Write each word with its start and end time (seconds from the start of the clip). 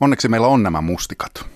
Onneksi 0.00 0.28
meillä 0.28 0.46
on 0.46 0.62
nämä 0.62 0.80
mustikat. 0.80 1.46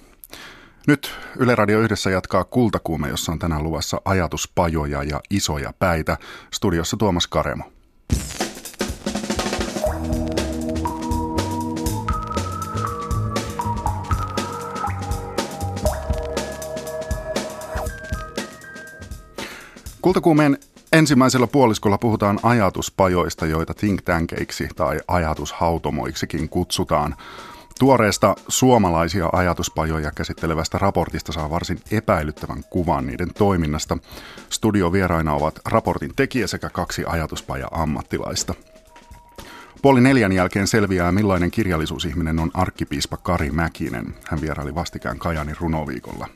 Nyt 0.86 1.14
Yle 1.36 1.54
Radio 1.54 1.80
yhdessä 1.80 2.10
jatkaa 2.10 2.44
Kultakuume, 2.44 3.08
jossa 3.08 3.32
on 3.32 3.38
tänään 3.38 3.62
luvassa 3.62 4.00
ajatuspajoja 4.04 5.02
ja 5.02 5.20
isoja 5.30 5.72
päitä. 5.78 6.18
Studiossa 6.54 6.96
Tuomas 6.96 7.26
Karemo. 7.26 7.64
Kultakuumeen 20.02 20.58
ensimmäisellä 20.92 21.46
puoliskolla 21.46 21.98
puhutaan 21.98 22.38
ajatuspajoista, 22.42 23.46
joita 23.46 23.74
think 23.74 24.02
tankeiksi 24.02 24.68
tai 24.76 25.00
ajatushautomoiksikin 25.08 26.48
kutsutaan. 26.48 27.16
Tuoreesta 27.78 28.34
suomalaisia 28.48 29.28
ajatuspajoja 29.32 30.10
käsittelevästä 30.10 30.78
raportista 30.78 31.32
saa 31.32 31.50
varsin 31.50 31.78
epäilyttävän 31.90 32.64
kuvan 32.70 33.06
niiden 33.06 33.34
toiminnasta. 33.34 33.98
Studiovieraina 34.50 35.34
ovat 35.34 35.60
raportin 35.64 36.12
tekijä 36.16 36.46
sekä 36.46 36.70
kaksi 36.70 37.04
ajatuspaja-ammattilaista. 37.06 38.54
Puoli 39.82 40.00
neljän 40.00 40.32
jälkeen 40.32 40.66
selviää, 40.66 41.12
millainen 41.12 41.50
kirjallisuusihminen 41.50 42.38
on 42.38 42.50
arkkipiispa 42.54 43.16
Kari 43.16 43.50
Mäkinen. 43.50 44.14
Hän 44.28 44.40
vieraili 44.40 44.74
vastikään 44.74 45.18
Kajani 45.18 45.52
runoviikolla. 45.60 46.28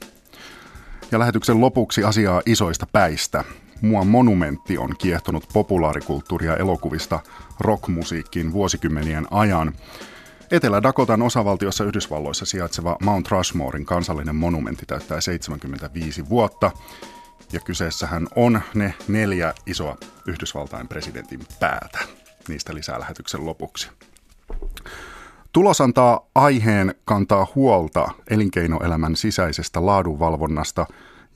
Ja 1.12 1.18
lähetyksen 1.18 1.60
lopuksi 1.60 2.04
asiaa 2.04 2.42
isoista 2.46 2.86
päistä. 2.92 3.44
Mua 3.80 4.04
monumentti 4.04 4.78
on 4.78 4.94
kiehtonut 4.98 5.48
populaarikulttuuria 5.52 6.56
elokuvista 6.56 7.20
rockmusiikkiin 7.60 8.52
vuosikymmenien 8.52 9.26
ajan. 9.30 9.72
Etelä-Dakotan 10.50 11.22
osavaltiossa 11.22 11.84
Yhdysvalloissa 11.84 12.46
sijaitseva 12.46 12.96
Mount 13.02 13.28
Rushmorein 13.28 13.86
kansallinen 13.86 14.36
monumentti 14.36 14.86
täyttää 14.86 15.20
75 15.20 16.28
vuotta. 16.28 16.70
Ja 17.52 17.60
kyseessähän 17.60 18.28
on 18.36 18.60
ne 18.74 18.94
neljä 19.08 19.54
isoa 19.66 19.96
Yhdysvaltain 20.26 20.88
presidentin 20.88 21.40
päätä. 21.60 21.98
Niistä 22.48 22.74
lisää 22.74 23.00
lähetyksen 23.00 23.46
lopuksi. 23.46 23.90
Tulos 25.52 25.80
antaa 25.80 26.26
aiheen 26.34 26.94
kantaa 27.04 27.46
huolta 27.54 28.08
elinkeinoelämän 28.30 29.16
sisäisestä 29.16 29.86
laadunvalvonnasta, 29.86 30.86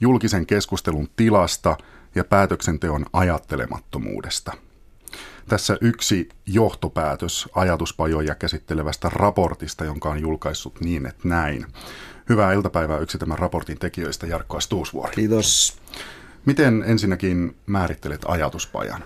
julkisen 0.01 0.47
keskustelun 0.47 1.09
tilasta 1.17 1.77
ja 2.15 2.25
päätöksenteon 2.25 3.07
ajattelemattomuudesta– 3.13 4.53
tässä 5.51 5.79
yksi 5.81 6.29
johtopäätös 6.47 7.49
ajatuspajoja 7.55 8.35
käsittelevästä 8.35 9.09
raportista, 9.09 9.85
jonka 9.85 10.11
on 10.11 10.21
julkaissut 10.21 10.81
niin, 10.81 11.07
että 11.07 11.29
näin. 11.29 11.67
Hyvää 12.29 12.53
iltapäivää 12.53 12.99
yksi 12.99 13.19
tämän 13.19 13.39
raportin 13.39 13.79
tekijöistä, 13.79 14.27
Jarkko 14.27 14.57
Astuusvuori. 14.57 15.15
Kiitos. 15.15 15.77
Miten 16.47 16.85
ensinnäkin 16.87 17.57
määrittelet 17.67 18.21
ajatuspajan? 18.25 19.05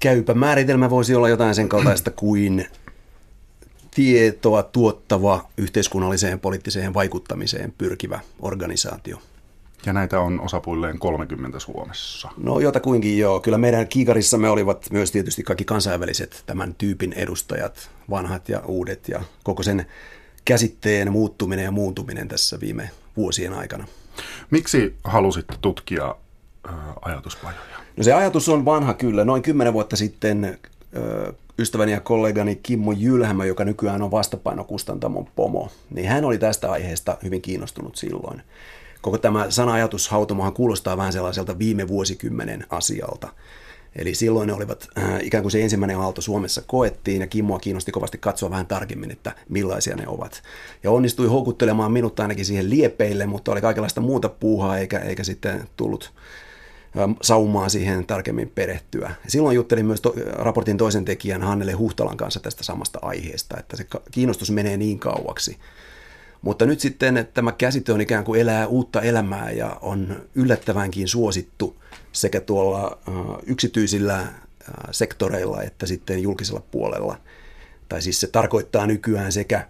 Käypä 0.00 0.34
määritelmä 0.34 0.90
voisi 0.90 1.14
olla 1.14 1.28
jotain 1.28 1.54
sen 1.54 1.68
kaltaista 1.68 2.10
kuin 2.20 2.66
tietoa 3.94 4.62
tuottava 4.62 5.48
yhteiskunnalliseen 5.56 6.40
poliittiseen 6.40 6.94
vaikuttamiseen 6.94 7.74
pyrkivä 7.78 8.20
organisaatio. 8.40 9.22
Ja 9.86 9.92
näitä 9.92 10.20
on 10.20 10.40
osapuilleen 10.40 10.98
30 10.98 11.58
Suomessa. 11.58 12.30
No 12.36 12.60
jotakuinkin 12.60 13.18
joo. 13.18 13.40
Kyllä 13.40 13.58
meidän 13.58 13.88
kiikarissamme 13.88 14.50
olivat 14.50 14.86
myös 14.90 15.10
tietysti 15.10 15.42
kaikki 15.42 15.64
kansainväliset 15.64 16.42
tämän 16.46 16.74
tyypin 16.74 17.12
edustajat, 17.12 17.90
vanhat 18.10 18.48
ja 18.48 18.60
uudet 18.66 19.08
ja 19.08 19.20
koko 19.42 19.62
sen 19.62 19.86
käsitteen 20.44 21.12
muuttuminen 21.12 21.64
ja 21.64 21.70
muuntuminen 21.70 22.28
tässä 22.28 22.60
viime 22.60 22.90
vuosien 23.16 23.52
aikana. 23.52 23.86
Miksi 24.50 24.96
halusit 25.04 25.46
tutkia 25.60 26.14
ajatuspajoja? 27.02 27.60
No 27.96 28.04
se 28.04 28.12
ajatus 28.12 28.48
on 28.48 28.64
vanha 28.64 28.94
kyllä. 28.94 29.24
Noin 29.24 29.42
kymmenen 29.42 29.72
vuotta 29.72 29.96
sitten 29.96 30.58
ystäväni 31.58 31.92
ja 31.92 32.00
kollegani 32.00 32.60
Kimmo 32.62 32.92
Jylhämä, 32.92 33.44
joka 33.44 33.64
nykyään 33.64 34.02
on 34.02 34.10
vastapainokustantamon 34.10 35.26
pomo, 35.36 35.70
niin 35.90 36.08
hän 36.08 36.24
oli 36.24 36.38
tästä 36.38 36.70
aiheesta 36.70 37.18
hyvin 37.22 37.42
kiinnostunut 37.42 37.96
silloin 37.96 38.42
koko 39.02 39.18
tämä 39.18 39.50
sana-ajatushautomohan 39.50 40.52
kuulostaa 40.52 40.96
vähän 40.96 41.12
sellaiselta 41.12 41.58
viime 41.58 41.88
vuosikymmenen 41.88 42.66
asialta. 42.70 43.28
Eli 43.96 44.14
silloin 44.14 44.46
ne 44.46 44.52
olivat 44.52 44.88
äh, 44.98 45.20
ikään 45.22 45.42
kuin 45.42 45.52
se 45.52 45.62
ensimmäinen 45.62 45.98
aalto 45.98 46.20
Suomessa 46.20 46.62
koettiin 46.66 47.20
ja 47.20 47.26
Kimmoa 47.26 47.58
kiinnosti 47.58 47.92
kovasti 47.92 48.18
katsoa 48.18 48.50
vähän 48.50 48.66
tarkemmin, 48.66 49.10
että 49.10 49.32
millaisia 49.48 49.96
ne 49.96 50.08
ovat. 50.08 50.42
Ja 50.82 50.90
onnistui 50.90 51.26
houkuttelemaan 51.26 51.92
minut 51.92 52.20
ainakin 52.20 52.44
siihen 52.44 52.70
liepeille, 52.70 53.26
mutta 53.26 53.52
oli 53.52 53.60
kaikenlaista 53.60 54.00
muuta 54.00 54.28
puuhaa 54.28 54.78
eikä, 54.78 54.98
eikä 54.98 55.24
sitten 55.24 55.68
tullut 55.76 56.12
äh, 56.98 57.16
saumaan 57.22 57.70
siihen 57.70 58.06
tarkemmin 58.06 58.52
perehtyä. 58.54 59.14
Ja 59.24 59.30
silloin 59.30 59.56
juttelin 59.56 59.86
myös 59.86 60.00
to- 60.00 60.14
raportin 60.32 60.76
toisen 60.76 61.04
tekijän 61.04 61.42
Hannele 61.42 61.72
Huhtalan 61.72 62.16
kanssa 62.16 62.40
tästä 62.40 62.64
samasta 62.64 62.98
aiheesta, 63.02 63.58
että 63.58 63.76
se 63.76 63.86
kiinnostus 64.10 64.50
menee 64.50 64.76
niin 64.76 64.98
kauaksi, 64.98 65.56
mutta 66.42 66.66
nyt 66.66 66.80
sitten 66.80 67.28
tämä 67.34 67.52
käsite 67.52 67.92
on 67.92 68.00
ikään 68.00 68.24
kuin 68.24 68.40
elää 68.40 68.66
uutta 68.66 69.00
elämää 69.00 69.50
ja 69.50 69.78
on 69.80 70.22
yllättävänkin 70.34 71.08
suosittu 71.08 71.76
sekä 72.12 72.40
tuolla 72.40 72.98
yksityisillä 73.46 74.26
sektoreilla 74.90 75.62
että 75.62 75.86
sitten 75.86 76.22
julkisella 76.22 76.62
puolella. 76.70 77.16
Tai 77.88 78.02
siis 78.02 78.20
se 78.20 78.26
tarkoittaa 78.26 78.86
nykyään 78.86 79.32
sekä 79.32 79.68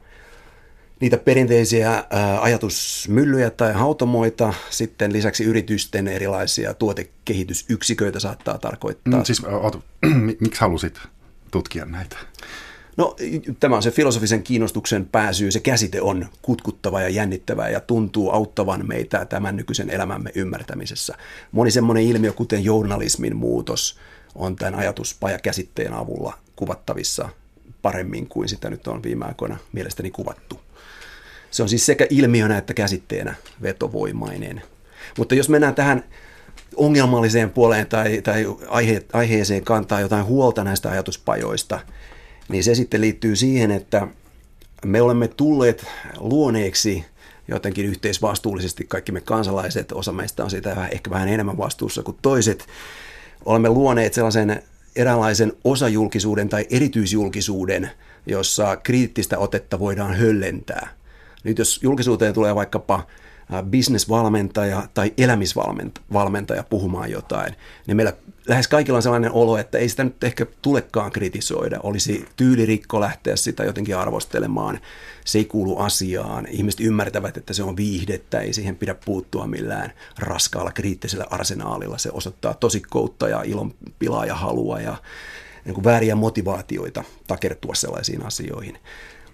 niitä 1.01 1.17
perinteisiä 1.17 2.05
ajatusmyllyjä 2.41 3.51
tai 3.51 3.73
hautomoita, 3.73 4.55
sitten 4.71 5.13
lisäksi 5.13 5.45
yritysten 5.45 6.09
erilaisia 6.09 6.75
tuotekehitysyksiköitä 6.75 8.21
saattaa 8.21 8.59
tarkoittaa. 8.59 9.19
Mm, 9.19 9.25
siis, 9.25 9.43
miksi 10.41 10.61
halusit 10.61 11.01
tutkia 11.51 11.85
näitä? 11.85 12.17
No 12.97 13.17
tämä 13.61 13.77
on 13.77 13.83
se 13.83 13.91
filosofisen 13.91 14.43
kiinnostuksen 14.43 15.07
pääsy, 15.07 15.51
se 15.51 15.61
käsite 15.61 16.03
on 16.03 16.27
kutkuttava 16.43 17.01
ja 17.01 17.09
jännittävä 17.09 17.69
ja 17.69 17.81
tuntuu 17.81 18.31
auttavan 18.31 18.87
meitä 18.87 19.25
tämän 19.25 19.57
nykyisen 19.57 19.91
elämämme 19.91 20.31
ymmärtämisessä. 20.35 21.15
Moni 21.53 21.71
semmoinen 21.71 22.05
ilmiö, 22.05 22.33
kuten 22.33 22.65
journalismin 22.65 23.37
muutos, 23.37 23.99
on 24.35 24.57
tämän 24.57 24.75
ajatuspajakäsitteen 24.75 25.95
avulla 25.95 26.39
kuvattavissa 26.57 27.29
paremmin 27.83 28.27
kuin 28.27 28.49
sitä 28.49 28.71
nyt 28.71 28.87
on 28.87 29.03
viime 29.03 29.25
aikoina 29.25 29.59
mielestäni 29.73 30.11
kuvattu. 30.11 30.61
Se 31.51 31.63
on 31.63 31.69
siis 31.69 31.87
sekä 31.87 32.07
ilmiönä 32.11 32.59
että 32.59 32.75
käsitteenä 32.75 33.35
vetovoimainen. 33.63 34.63
Mutta 35.19 35.35
jos 35.35 35.49
mennään 35.49 35.75
tähän 35.75 36.05
ongelmalliseen 36.77 37.51
puoleen 37.51 37.87
tai, 37.87 38.23
tai 38.23 38.47
aihe, 38.69 39.03
aiheeseen 39.13 39.65
kantaa 39.65 40.01
jotain 40.01 40.25
huolta 40.25 40.65
näistä 40.65 40.91
ajatuspajoista– 40.91 41.81
niin 42.49 42.65
se 42.65 42.75
sitten 42.75 43.01
liittyy 43.01 43.37
siihen, 43.37 43.71
että 43.71 44.09
me 44.85 45.03
olemme 45.03 45.29
tulleet 45.29 45.87
luoneeksi 46.19 47.05
jotenkin 47.49 47.87
yhteisvastuullisesti 47.87 48.85
kaikki 48.89 49.13
me 49.13 49.21
kansalaiset, 49.21 49.93
osa 49.93 50.13
meistä 50.13 50.45
on 50.45 50.51
siitä 50.51 50.89
ehkä 50.91 51.11
vähän 51.11 51.29
enemmän 51.29 51.59
vastuussa 51.59 52.03
kuin 52.03 52.19
toiset, 52.23 52.67
olemme 53.45 53.69
luoneet 53.69 54.15
sellaisen 54.15 54.63
eräänlaisen 54.97 55.53
osajulkisuuden 55.65 56.49
tai 56.49 56.67
erityisjulkisuuden, 56.71 57.91
jossa 58.27 58.77
kriittistä 58.77 59.39
otetta 59.39 59.79
voidaan 59.79 60.15
höllentää. 60.15 60.89
Nyt 61.45 61.59
jos 61.59 61.81
julkisuuteen 61.83 62.35
tulee 62.35 62.55
vaikkapa 62.55 63.07
bisnesvalmentaja 63.63 64.89
tai 64.95 65.13
elämisvalmentaja 65.19 66.63
puhumaan 66.63 67.11
jotain, 67.11 67.55
niin 67.87 67.97
meillä 67.97 68.13
lähes 68.49 68.69
kaikilla 68.69 68.97
on 68.97 69.03
sellainen 69.03 69.33
olo, 69.33 69.59
että 69.59 69.79
ei 69.79 69.89
sitä 69.89 70.05
nyt 70.05 70.25
ehkä 70.25 70.47
tulekaan 70.63 71.13
kritisoida. 71.13 71.81
Olisi 71.83 72.25
tyylirikko 72.37 73.01
lähteä 73.01 73.37
sitä 73.37 73.65
jotenkin 73.65 73.97
arvostelemaan. 73.97 74.81
Se 75.25 75.39
ei 75.39 75.45
kuulu 75.45 75.79
asiaan. 75.79 76.47
Ihmiset 76.51 76.81
ymmärtävät, 76.81 77.37
että 77.37 77.53
se 77.53 77.63
on 77.63 77.77
viihdettä, 77.77 78.41
ei 78.41 78.53
siihen 78.53 78.77
pidä 78.77 78.95
puuttua 79.05 79.47
millään 79.47 79.93
raskaalla 80.19 80.73
kriittisellä 80.73 81.27
arsenaalilla. 81.31 81.99
Se 81.99 82.11
osoittaa 82.13 82.55
tosikkoutta 82.55 83.29
ja 83.29 83.43
ilon 83.43 83.75
pilaa 83.99 84.27
ja 84.27 84.35
halua 84.35 84.81
ja 84.81 84.97
niin 85.65 85.75
kuin 85.75 85.85
vääriä 85.85 86.17
motivaatioita 86.17 87.05
takertua 87.27 87.75
sellaisiin 87.75 88.27
asioihin. 88.27 88.79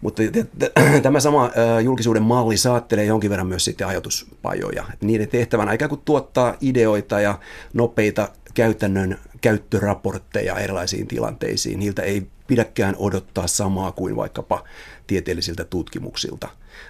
Mutta 0.00 0.22
tämä 1.02 1.20
sama 1.20 1.50
julkisuuden 1.84 2.22
malli 2.22 2.56
saattelee 2.56 3.04
jonkin 3.04 3.30
verran 3.30 3.46
myös 3.46 3.64
sitten 3.64 3.86
ajatuspajoja. 3.86 4.84
Niiden 5.00 5.28
tehtävänä 5.28 5.72
ikään 5.72 5.88
kuin 5.88 6.00
tuottaa 6.04 6.54
ideoita 6.60 7.20
ja 7.20 7.38
nopeita 7.72 8.28
käytännön 8.58 9.19
käyttöraportteja 9.40 10.58
erilaisiin 10.58 11.06
tilanteisiin. 11.06 11.78
Niiltä 11.78 12.02
ei 12.02 12.26
pidäkään 12.46 12.96
odottaa 12.99 13.46
samaa 13.46 13.93
kuin 13.93 14.16
vaikkapa 14.16 14.64
tieteellisiltä 15.06 15.64
tutkimuksilta 15.64 16.49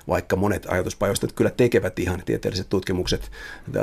vaikka 0.09 0.37
monet 0.37 0.67
ajatuspajoista 0.69 1.27
kyllä 1.35 1.51
tekevät 1.51 1.99
ihan 1.99 2.23
tieteelliset 2.27 2.69
tutkimukset, 2.69 3.31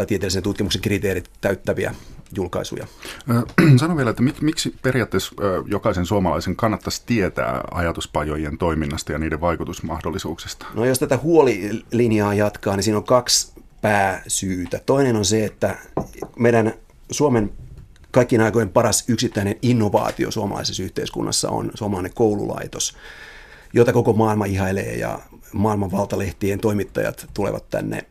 tieteellisen 0.08 0.44
tutkimuksen 0.44 0.82
kriteerit 0.82 1.30
täyttäviä 1.42 1.96
julkaisuja. 2.36 2.88
Sano 3.80 3.98
vielä, 3.98 4.10
että 4.10 4.24
mik, 4.24 4.42
miksi 4.42 4.76
periaatteessa 4.82 5.36
jokaisen 5.68 6.06
suomalaisen 6.06 6.56
kannattaisi 6.56 7.04
tietää 7.06 7.64
ajatuspajojen 7.72 8.58
toiminnasta 8.58 9.12
ja 9.12 9.18
niiden 9.18 9.42
vaikutusmahdollisuuksista? 9.42 10.66
No 10.74 10.86
jos 10.86 11.00
tätä 11.00 11.18
huolilinjaa 11.18 12.34
jatkaa, 12.34 12.76
niin 12.76 12.84
siinä 12.84 12.98
on 12.98 13.04
kaksi 13.04 13.54
pääsyytä. 13.82 14.82
Toinen 14.86 15.16
on 15.16 15.26
se, 15.26 15.46
että 15.46 15.78
meidän 16.40 16.74
Suomen 17.12 17.52
kaikkien 18.16 18.42
aikojen 18.42 18.70
paras 18.70 19.04
yksittäinen 19.08 19.56
innovaatio 19.62 20.32
suomalaisessa 20.32 20.84
yhteiskunnassa 20.84 21.50
on 21.50 21.72
suomalainen 21.74 22.14
koululaitos, 22.14 22.98
jota 23.74 23.94
koko 23.94 24.14
maailma 24.14 24.46
ihailee 24.46 24.96
ja 24.96 25.20
maailman 25.54 25.92
valtalehtien 25.92 26.60
toimittajat 26.60 27.28
tulevat 27.34 27.70
tänne 27.70 28.06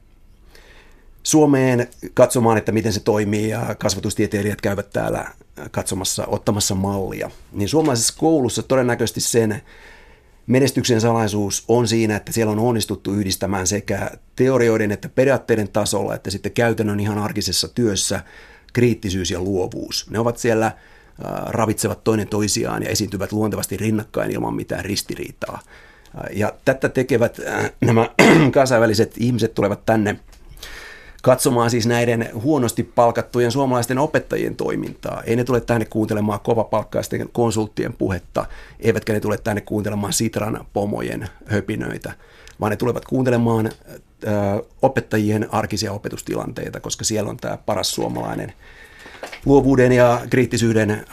Suomeen 1.23 1.89
katsomaan, 2.15 2.59
että 2.59 2.73
miten 2.73 2.93
se 2.93 3.01
toimii 3.01 3.49
ja 3.49 3.75
kasvatustieteilijät 3.79 4.61
käyvät 4.61 4.91
täällä 4.91 5.31
katsomassa, 5.71 6.27
ottamassa 6.27 6.75
mallia. 6.75 7.31
Niin 7.53 7.69
suomalaisessa 7.69 8.15
koulussa 8.19 8.62
todennäköisesti 8.62 9.21
sen 9.21 9.62
menestyksen 10.47 11.01
salaisuus 11.01 11.65
on 11.69 11.89
siinä, 11.89 12.17
että 12.17 12.33
siellä 12.33 12.53
on 12.53 12.59
onnistuttu 12.59 13.12
yhdistämään 13.12 13.67
sekä 13.67 14.11
teorioiden 14.37 14.93
että 14.93 15.09
periaatteiden 15.09 15.69
tasolla, 15.69 16.15
että 16.15 16.31
sitten 16.31 16.53
käytännön 16.53 17.01
ihan 17.01 17.19
arkisessa 17.19 17.69
työssä 17.69 18.21
kriittisyys 18.75 19.31
ja 19.31 19.41
luovuus. 19.41 20.11
Ne 20.11 20.19
ovat 20.19 20.38
siellä 20.38 20.73
ravitsevat 21.47 22.05
toinen 22.05 22.29
toisiaan 22.29 22.82
ja 22.82 22.88
esiintyvät 22.88 23.32
luontevasti 23.32 23.76
rinnakkain 23.76 24.31
ilman 24.31 24.55
mitään 24.55 24.85
ristiriitaa. 24.85 25.61
Ja 26.32 26.53
tätä 26.65 26.88
tekevät 26.88 27.41
nämä 27.81 28.11
kansainväliset 28.55 29.15
ihmiset 29.19 29.55
tulevat 29.55 29.87
tänne 29.87 30.21
katsomaan 31.23 31.71
siis 31.71 31.87
näiden 31.87 32.31
huonosti 32.35 32.82
palkattujen 32.82 33.53
suomalaisten 33.53 33.99
opettajien 33.99 34.56
toimintaa. 34.56 35.23
Ei 35.23 35.37
ne 35.37 35.44
tule 35.44 35.61
tänne 35.61 35.85
kuuntelemaan 35.85 36.41
kovapalkkaisten 36.41 37.29
konsulttien 37.32 37.93
puhetta, 37.93 38.47
eivätkä 38.81 39.12
ne 39.12 39.20
tule 39.20 39.38
tänne 39.38 39.61
kuuntelemaan 39.61 40.12
Sitran 40.12 40.67
pomojen 40.73 41.29
höpinöitä, 41.47 42.12
vaan 42.61 42.70
ne 42.70 42.77
tulevat 42.77 43.05
kuuntelemaan 43.05 43.70
opettajien 44.82 45.55
arkisia 45.55 45.93
opetustilanteita, 45.93 46.81
koska 46.81 47.05
siellä 47.05 47.31
on 47.31 47.37
tämä 47.37 47.56
paras 47.56 47.91
suomalainen 47.91 48.53
luovuuden 49.44 49.93
ja 49.93 50.21
kriittisyyden 50.31 50.91
äh, 50.91 51.05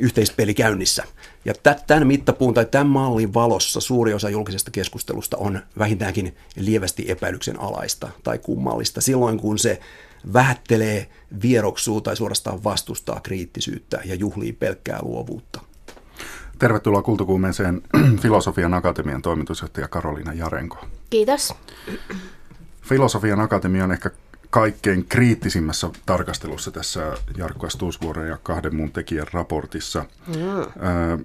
yhteispeli 0.00 0.54
käynnissä. 0.54 1.04
Ja 1.44 1.54
tämän 1.86 2.06
mittapuun 2.06 2.54
tai 2.54 2.66
tämän 2.66 2.86
mallin 2.86 3.34
valossa 3.34 3.80
suuri 3.80 4.14
osa 4.14 4.30
julkisesta 4.30 4.70
keskustelusta 4.70 5.36
on 5.36 5.60
vähintäänkin 5.78 6.36
lievästi 6.56 7.04
epäilyksen 7.08 7.60
alaista 7.60 8.08
tai 8.22 8.38
kummallista 8.38 9.00
silloin, 9.00 9.38
kun 9.38 9.58
se 9.58 9.80
vähättelee, 10.32 11.06
vieroksuu 11.42 12.00
tai 12.00 12.16
suorastaan 12.16 12.64
vastustaa 12.64 13.20
kriittisyyttä 13.20 14.00
ja 14.04 14.14
juhlii 14.14 14.52
pelkkää 14.52 14.98
luovuutta. 15.02 15.60
Tervetuloa 16.58 17.02
Kultokuumeeseen 17.02 17.82
Filosofian 18.22 18.74
Akatemian 18.74 19.22
toimitusjohtaja 19.22 19.88
Karoliina 19.88 20.32
Jarenko. 20.32 20.86
Kiitos. 21.10 21.54
Filosofian 22.82 23.40
Akatemia 23.40 23.84
on 23.84 23.92
ehkä 23.92 24.10
kaikkein 24.50 25.04
kriittisimmässä 25.04 25.90
tarkastelussa 26.06 26.70
tässä 26.70 27.14
Jarkko 27.36 27.70
Stuusvuoren 27.70 28.28
ja 28.28 28.38
kahden 28.42 28.76
muun 28.76 28.92
tekijän 28.92 29.26
raportissa. 29.32 30.04
Mm. 30.26 31.24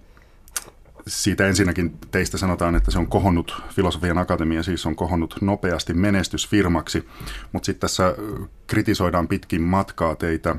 Siitä 1.07 1.47
ensinnäkin 1.47 1.97
teistä 2.11 2.37
sanotaan, 2.37 2.75
että 2.75 2.91
se 2.91 2.99
on 2.99 3.07
kohonnut, 3.07 3.63
Filosofian 3.69 4.17
Akatemia 4.17 4.63
siis 4.63 4.85
on 4.85 4.95
kohonnut 4.95 5.35
nopeasti 5.41 5.93
menestysfirmaksi, 5.93 7.07
mutta 7.51 7.65
sitten 7.65 7.81
tässä 7.81 8.15
kritisoidaan 8.67 9.27
pitkin 9.27 9.61
matkaa 9.61 10.15
teitä 10.15 10.55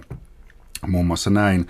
muun 0.86 1.06
muassa 1.06 1.30
näin. 1.30 1.66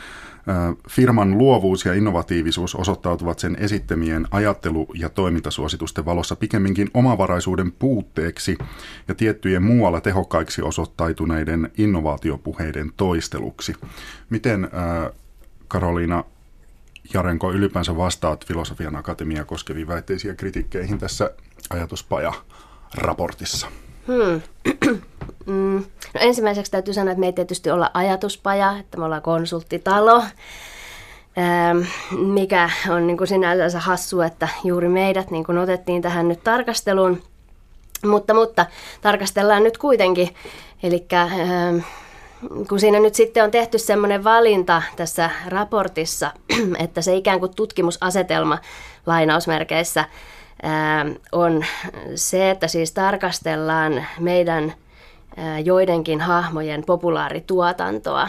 Firman 0.90 1.38
luovuus 1.38 1.84
ja 1.84 1.94
innovatiivisuus 1.94 2.74
osoittautuvat 2.74 3.38
sen 3.38 3.56
esittämien 3.60 4.26
ajattelu- 4.30 4.92
ja 4.94 5.08
toimintasuositusten 5.08 6.04
valossa 6.04 6.36
pikemminkin 6.36 6.90
omavaraisuuden 6.94 7.72
puutteeksi 7.72 8.58
ja 9.08 9.14
tiettyjen 9.14 9.62
muualla 9.62 10.00
tehokkaiksi 10.00 10.62
osoittautuneiden 10.62 11.70
innovaatiopuheiden 11.78 12.92
toisteluksi. 12.96 13.74
Miten 14.30 14.70
Karoliina 15.68 16.24
Jarenko 17.14 17.52
ylipäänsä 17.52 17.96
vastaat 17.96 18.46
Filosofian 18.46 18.96
Akatemia 18.96 19.44
koskeviin 19.44 19.88
väitteisiin 19.88 20.28
ja 20.28 20.36
kritiikkeihin 20.36 20.98
tässä 20.98 21.30
ajatuspaja-raportissa? 21.70 23.66
Hmm. 24.06 24.40
Mm. 25.46 25.84
No 26.14 26.20
ensimmäiseksi 26.20 26.72
täytyy 26.72 26.94
sanoa, 26.94 27.12
että 27.12 27.20
me 27.20 27.26
ei 27.26 27.32
tietysti 27.32 27.70
olla 27.70 27.90
ajatuspaja, 27.94 28.78
että 28.78 28.98
me 28.98 29.04
ollaan 29.04 29.22
konsulttitalo, 29.22 30.22
ähm, 31.38 31.78
mikä 32.18 32.70
on 32.88 33.06
niin 33.06 33.16
kuin 33.16 33.28
sinänsä 33.28 33.80
hassu, 33.80 34.20
että 34.20 34.48
juuri 34.64 34.88
meidät 34.88 35.30
niin 35.30 35.44
kuin 35.44 35.58
otettiin 35.58 36.02
tähän 36.02 36.28
nyt 36.28 36.44
tarkasteluun. 36.44 37.22
Mutta, 38.06 38.34
mutta 38.34 38.66
tarkastellaan 39.00 39.62
nyt 39.62 39.78
kuitenkin. 39.78 40.34
Eli 40.82 41.06
ähm, 41.12 41.78
kun 42.68 42.80
siinä 42.80 43.00
nyt 43.00 43.14
sitten 43.14 43.44
on 43.44 43.50
tehty 43.50 43.78
semmoinen 43.78 44.24
valinta 44.24 44.82
tässä 44.96 45.30
raportissa, 45.46 46.30
että 46.84 47.02
se 47.02 47.16
ikään 47.16 47.40
kuin 47.40 47.54
tutkimusasetelma 47.54 48.58
lainausmerkeissä 49.06 50.04
on 51.32 51.64
se, 52.14 52.50
että 52.50 52.68
siis 52.68 52.92
tarkastellaan 52.92 54.06
meidän 54.20 54.74
joidenkin 55.64 56.20
hahmojen 56.20 56.84
populaarituotantoa. 56.86 58.28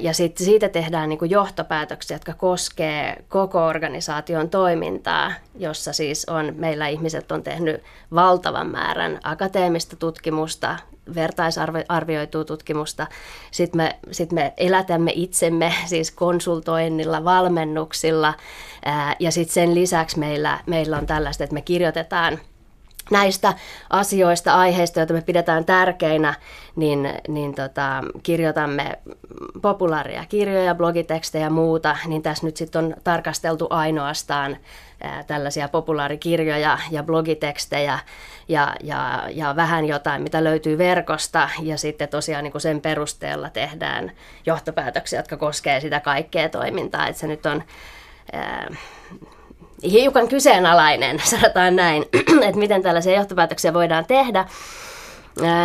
Ja 0.00 0.12
sitten 0.12 0.46
siitä 0.46 0.68
tehdään 0.68 1.08
niin 1.08 1.18
kuin 1.18 1.30
johtopäätöksiä, 1.30 2.14
jotka 2.14 2.34
koskee 2.34 3.24
koko 3.28 3.66
organisaation 3.66 4.50
toimintaa, 4.50 5.32
jossa 5.56 5.92
siis 5.92 6.24
on, 6.28 6.52
meillä 6.56 6.88
ihmiset 6.88 7.32
on 7.32 7.42
tehnyt 7.42 7.82
valtavan 8.14 8.70
määrän 8.70 9.20
akateemista 9.22 9.96
tutkimusta, 9.96 10.76
vertaisarvioitua 11.14 12.44
tutkimusta. 12.44 13.06
Sitten 13.50 13.76
me, 13.76 13.98
sit 14.10 14.32
me 14.32 14.52
elätämme 14.56 15.12
itsemme 15.14 15.74
siis 15.86 16.10
konsultoinnilla, 16.10 17.24
valmennuksilla 17.24 18.34
ja 19.18 19.30
sitten 19.30 19.54
sen 19.54 19.74
lisäksi 19.74 20.18
meillä, 20.18 20.58
meillä 20.66 20.96
on 20.98 21.06
tällaista, 21.06 21.44
että 21.44 21.54
me 21.54 21.62
kirjoitetaan 21.62 22.38
näistä 23.10 23.54
asioista, 23.90 24.54
aiheista, 24.54 25.00
joita 25.00 25.14
me 25.14 25.20
pidetään 25.20 25.64
tärkeinä, 25.64 26.34
niin, 26.76 27.14
niin 27.28 27.54
tota, 27.54 28.02
kirjoitamme 28.22 28.98
populaaria 29.62 30.24
kirjoja, 30.28 30.74
blogitekstejä 30.74 31.44
ja 31.44 31.50
muuta, 31.50 31.96
niin 32.06 32.22
tässä 32.22 32.46
nyt 32.46 32.56
sitten 32.56 32.84
on 32.84 32.94
tarkasteltu 33.04 33.66
ainoastaan 33.70 34.56
ää, 35.00 35.24
tällaisia 35.24 35.68
populaarikirjoja 35.68 36.78
ja 36.90 37.02
blogitekstejä 37.02 37.98
ja, 38.48 38.74
ja, 38.82 39.24
ja 39.34 39.56
vähän 39.56 39.84
jotain, 39.84 40.22
mitä 40.22 40.44
löytyy 40.44 40.78
verkosta. 40.78 41.48
Ja 41.62 41.78
sitten 41.78 42.08
tosiaan 42.08 42.44
niin 42.44 42.52
kuin 42.52 42.62
sen 42.62 42.80
perusteella 42.80 43.50
tehdään 43.50 44.12
johtopäätöksiä, 44.46 45.18
jotka 45.18 45.36
koskee 45.36 45.80
sitä 45.80 46.00
kaikkea 46.00 46.48
toimintaa, 46.48 47.06
että 47.06 47.20
se 47.20 47.26
nyt 47.26 47.46
on 47.46 47.62
ää, 48.32 48.74
hiukan 49.82 50.28
kyseenalainen, 50.28 51.20
sanotaan 51.24 51.76
näin, 51.76 52.04
että 52.46 52.58
miten 52.58 52.82
tällaisia 52.82 53.16
johtopäätöksiä 53.16 53.74
voidaan 53.74 54.06
tehdä. 54.06 54.44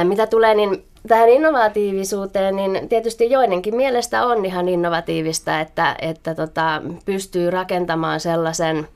Mitä 0.04 0.28
tulee 0.28 0.56
niin 0.56 0.86
tähän 1.08 1.30
innovatiivisuuteen, 1.30 2.56
niin 2.56 2.90
tietysti 2.90 3.30
joidenkin 3.30 3.76
mielestä 3.76 4.26
on 4.26 4.46
ihan 4.46 4.70
innovatiivista, 4.70 5.60
että, 5.60 5.96
että 6.02 6.36
tota, 6.36 6.82
pystyy 7.06 7.50
rakentamaan 7.50 8.20
sellaisen 8.20 8.88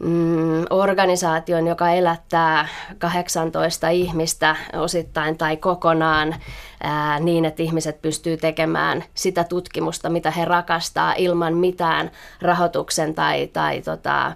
mm, 0.00 0.64
organisaation, 0.70 1.66
joka 1.66 1.90
elättää 1.90 2.68
18 2.98 3.88
ihmistä 3.88 4.56
osittain 4.72 5.38
tai 5.38 5.56
kokonaan 5.56 6.36
ää, 6.82 7.20
niin, 7.20 7.44
että 7.44 7.62
ihmiset 7.62 8.02
pystyy 8.02 8.36
tekemään 8.36 9.04
sitä 9.14 9.44
tutkimusta, 9.44 10.08
mitä 10.10 10.30
he 10.30 10.44
rakastaa 10.44 11.14
ilman 11.16 11.54
mitään 11.54 12.10
rahoituksen 12.42 13.14
tai, 13.14 13.46
tai 13.46 13.82
tota, 13.82 14.32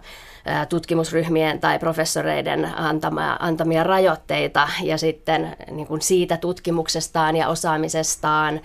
tutkimusryhmien 0.69 1.61
tai 1.61 1.79
professoreiden 1.79 2.79
antamia, 2.79 3.37
antamia 3.41 3.85
rajoitteita 3.85 4.69
ja 4.83 4.99
sitten 4.99 5.57
niin 5.71 5.87
kuin 5.87 6.03
siitä 6.03 6.37
tutkimuksestaan 6.37 7.37
ja 7.37 7.49
osaamisestaan 7.49 8.61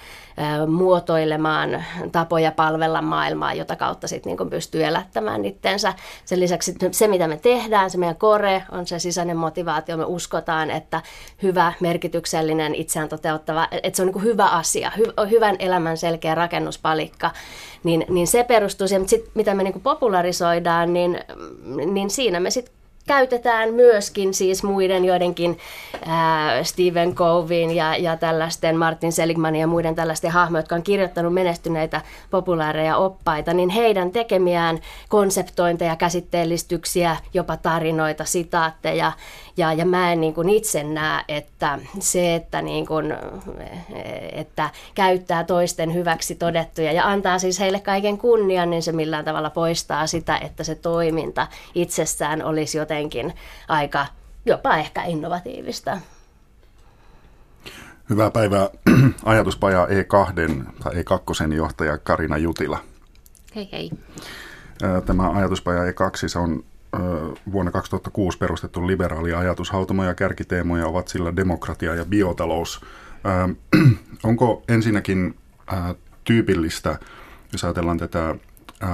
muotoilemaan 0.67 1.83
tapoja 2.11 2.51
palvella 2.51 3.01
maailmaa, 3.01 3.53
jota 3.53 3.75
kautta 3.75 4.07
sitten 4.07 4.29
niin 4.29 4.37
kuin 4.37 4.49
pystyy 4.49 4.83
elättämään 4.83 5.45
itsensä. 5.45 5.93
Sen 6.25 6.39
lisäksi 6.39 6.75
se, 6.91 7.07
mitä 7.07 7.27
me 7.27 7.37
tehdään, 7.37 7.89
se 7.89 7.97
meidän 7.97 8.15
kore 8.15 8.63
on 8.71 8.87
se 8.87 8.99
sisäinen 8.99 9.37
motivaatio. 9.37 9.97
Me 9.97 10.05
uskotaan, 10.05 10.71
että 10.71 11.01
hyvä, 11.43 11.73
merkityksellinen, 11.79 12.75
itseään 12.75 13.09
toteuttava 13.09 13.67
että 13.71 13.97
se 13.97 14.03
on 14.03 14.07
niin 14.07 14.23
hyvä 14.23 14.45
asia, 14.45 14.91
hy, 14.97 15.03
hyvän 15.29 15.55
elämän 15.59 15.97
selkeä 15.97 16.35
rakennuspalikka, 16.35 17.31
niin, 17.83 18.05
niin 18.09 18.27
se 18.27 18.43
perustuu 18.43 18.87
siihen, 18.87 19.01
mutta 19.01 19.09
sit, 19.09 19.25
mitä 19.33 19.53
me 19.53 19.63
niin 19.63 19.81
popularisoidaan, 19.81 20.93
niin, 20.93 21.19
niin 21.93 22.09
siinä 22.09 22.39
me 22.39 22.49
sitten 22.49 22.79
käytetään 23.09 23.73
myöskin 23.73 24.33
siis 24.33 24.63
muiden 24.63 25.05
joidenkin 25.05 25.57
ää, 26.05 26.63
Stephen 26.63 27.15
Covin 27.15 27.75
ja, 27.75 27.97
ja 27.97 28.17
tällaisten 28.17 28.77
Martin 28.77 29.11
Seligmanin 29.11 29.61
ja 29.61 29.67
muiden 29.67 29.95
tällaisten 29.95 30.31
hahmojen, 30.31 30.61
jotka 30.61 30.75
on 30.75 30.83
kirjoittanut 30.83 31.33
menestyneitä 31.33 32.01
populaareja 32.29 32.97
oppaita, 32.97 33.53
niin 33.53 33.69
heidän 33.69 34.11
tekemiään 34.11 34.79
konseptointeja, 35.07 35.95
käsitteellistyksiä, 35.95 37.17
jopa 37.33 37.57
tarinoita, 37.57 38.25
sitaatteja. 38.25 39.11
Ja, 39.59 39.73
ja 39.73 39.85
mä 39.85 40.11
en 40.11 40.21
niin 40.21 40.33
kuin 40.33 40.49
itse 40.49 40.83
näe, 40.83 41.23
että 41.27 41.79
se, 41.99 42.35
että, 42.35 42.61
niin 42.61 42.87
kuin, 42.87 43.13
että 44.31 44.69
käyttää 44.95 45.43
toisten 45.43 45.93
hyväksi 45.93 46.35
todettuja 46.35 46.91
ja 46.91 47.07
antaa 47.07 47.39
siis 47.39 47.59
heille 47.59 47.79
kaiken 47.79 48.17
kunnian, 48.17 48.69
niin 48.69 48.83
se 48.83 48.91
millään 48.91 49.25
tavalla 49.25 49.49
poistaa 49.49 50.07
sitä, 50.07 50.37
että 50.37 50.63
se 50.63 50.75
toiminta 50.75 51.47
itsessään 51.75 52.43
olisi 52.43 52.77
jotenkin 52.77 53.33
aika 53.67 54.05
jopa 54.45 54.77
ehkä 54.77 55.03
innovatiivista. 55.03 55.97
Hyvää 58.09 58.31
päivää 58.31 58.69
ajatuspaja 59.23 59.85
E2 59.85 60.63
tai 60.83 60.93
E2 60.93 61.53
johtaja 61.53 61.97
Karina 61.97 62.37
Jutila. 62.37 62.79
Hei 63.55 63.69
hei. 63.71 63.91
Tämä 65.05 65.29
ajatuspaja 65.29 65.91
E2 65.91 66.27
se 66.27 66.39
on 66.39 66.63
vuonna 67.51 67.71
2006 67.71 68.37
perustettu 68.37 68.87
liberaali 68.87 69.33
ajatushautomo 69.33 70.03
ja 70.03 70.15
kärkiteemoja 70.15 70.87
ovat 70.87 71.07
sillä 71.07 71.35
demokratia 71.35 71.95
ja 71.95 72.05
biotalous. 72.05 72.81
Onko 74.23 74.63
ensinnäkin 74.67 75.35
tyypillistä, 76.23 76.99
jos 77.51 77.63
ajatellaan 77.63 77.97
tätä 77.97 78.35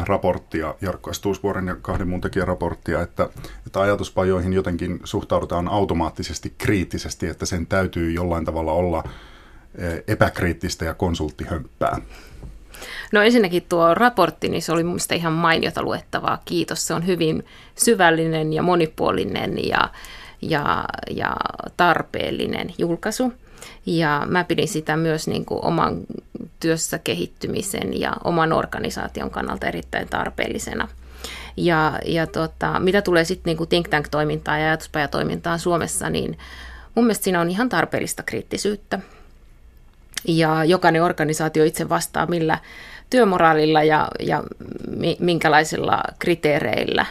raporttia, 0.06 0.76
Jarkko 0.82 1.14
Stuusvuoren 1.14 1.68
ja 1.68 1.76
kahden 1.82 2.08
muun 2.08 2.22
tekijän 2.22 2.48
raporttia, 2.48 3.02
että, 3.02 3.30
että 3.66 3.82
ajatuspajoihin 3.82 4.54
jotenkin 4.54 5.00
suhtaudutaan 5.04 5.68
automaattisesti 5.68 6.54
kriittisesti, 6.58 7.28
että 7.28 7.46
sen 7.46 7.68
täytyy 7.68 8.12
jollain 8.12 8.46
tavalla 8.46 8.72
olla 8.72 9.04
epäkriittistä 10.08 10.86
ja 10.86 10.94
konsulttihömppää. 10.94 11.98
No 13.12 13.22
ensinnäkin 13.22 13.66
tuo 13.70 13.94
raportti, 13.94 14.50
niin 14.50 14.62
se 14.62 14.72
oli 14.72 14.84
mun 14.84 15.00
ihan 15.16 15.34
mainiota 15.34 15.82
luettavaa. 15.82 16.42
Kiitos. 16.46 16.88
Se 16.88 16.94
on 16.94 17.08
hyvin 17.08 17.46
syvällinen 17.76 18.54
ja 18.54 18.62
monipuolinen 18.62 19.68
ja, 19.68 19.90
ja, 20.42 20.86
ja 21.10 21.36
tarpeellinen 21.78 22.74
julkaisu. 22.78 23.34
Ja 23.86 24.24
mä 24.30 24.44
pidin 24.44 24.68
sitä 24.68 24.98
myös 24.98 25.28
niin 25.28 25.46
kuin 25.46 25.66
oman 25.66 25.98
työssä 26.60 27.00
kehittymisen 27.00 28.00
ja 28.00 28.14
oman 28.24 28.54
organisaation 28.54 29.32
kannalta 29.32 29.68
erittäin 29.68 30.08
tarpeellisena. 30.10 30.88
Ja, 31.58 32.00
ja 32.06 32.28
tota, 32.28 32.80
mitä 32.80 33.02
tulee 33.02 33.24
sitten 33.24 33.56
niin 33.58 33.70
think 33.70 33.88
tank-toimintaan 33.88 34.62
ja 34.62 34.68
ajatuspajatoimintaan 34.68 35.60
Suomessa, 35.60 36.10
niin 36.10 36.38
mun 36.96 37.06
mielestä 37.06 37.24
siinä 37.24 37.42
on 37.42 37.50
ihan 37.50 37.70
tarpeellista 37.70 38.24
kriittisyyttä. 38.24 39.00
Ja 40.28 40.64
jokainen 40.64 41.04
organisaatio 41.04 41.64
itse 41.64 41.90
vastaa, 41.90 42.26
millä 42.26 42.60
työmoraalilla 43.10 43.84
ja, 43.84 44.08
ja 44.20 44.44
minkälaisilla 45.20 46.04
kriteereillä 46.20 47.06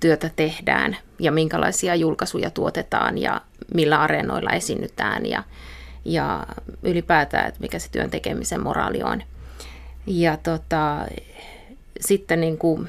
työtä 0.00 0.30
tehdään 0.36 0.96
ja 1.18 1.32
minkälaisia 1.32 1.94
julkaisuja 1.94 2.50
tuotetaan 2.50 3.18
ja 3.18 3.40
millä 3.74 4.00
areenoilla 4.00 4.50
esiinnytään 4.50 5.26
ja, 5.26 5.42
ja 6.04 6.46
ylipäätään, 6.82 7.48
että 7.48 7.60
mikä 7.60 7.78
se 7.78 7.90
työn 7.90 8.10
tekemisen 8.10 8.62
moraali 8.62 9.02
on. 9.02 9.22
Ja 10.06 10.36
tota, 10.36 11.06
sitten 12.00 12.40
niin 12.40 12.58
kuin, 12.58 12.88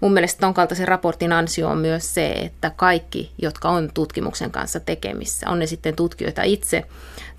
mun 0.00 0.12
mielestä 0.12 0.40
ton 0.40 0.54
kaltaisen 0.54 0.88
raportin 0.88 1.32
ansio 1.32 1.68
on 1.68 1.78
myös 1.78 2.14
se, 2.14 2.30
että 2.32 2.70
kaikki, 2.76 3.32
jotka 3.42 3.68
on 3.68 3.90
tutkimuksen 3.94 4.50
kanssa 4.50 4.80
tekemissä, 4.80 5.50
on 5.50 5.58
ne 5.58 5.66
sitten 5.66 5.96
tutkijoita 5.96 6.42
itse 6.42 6.84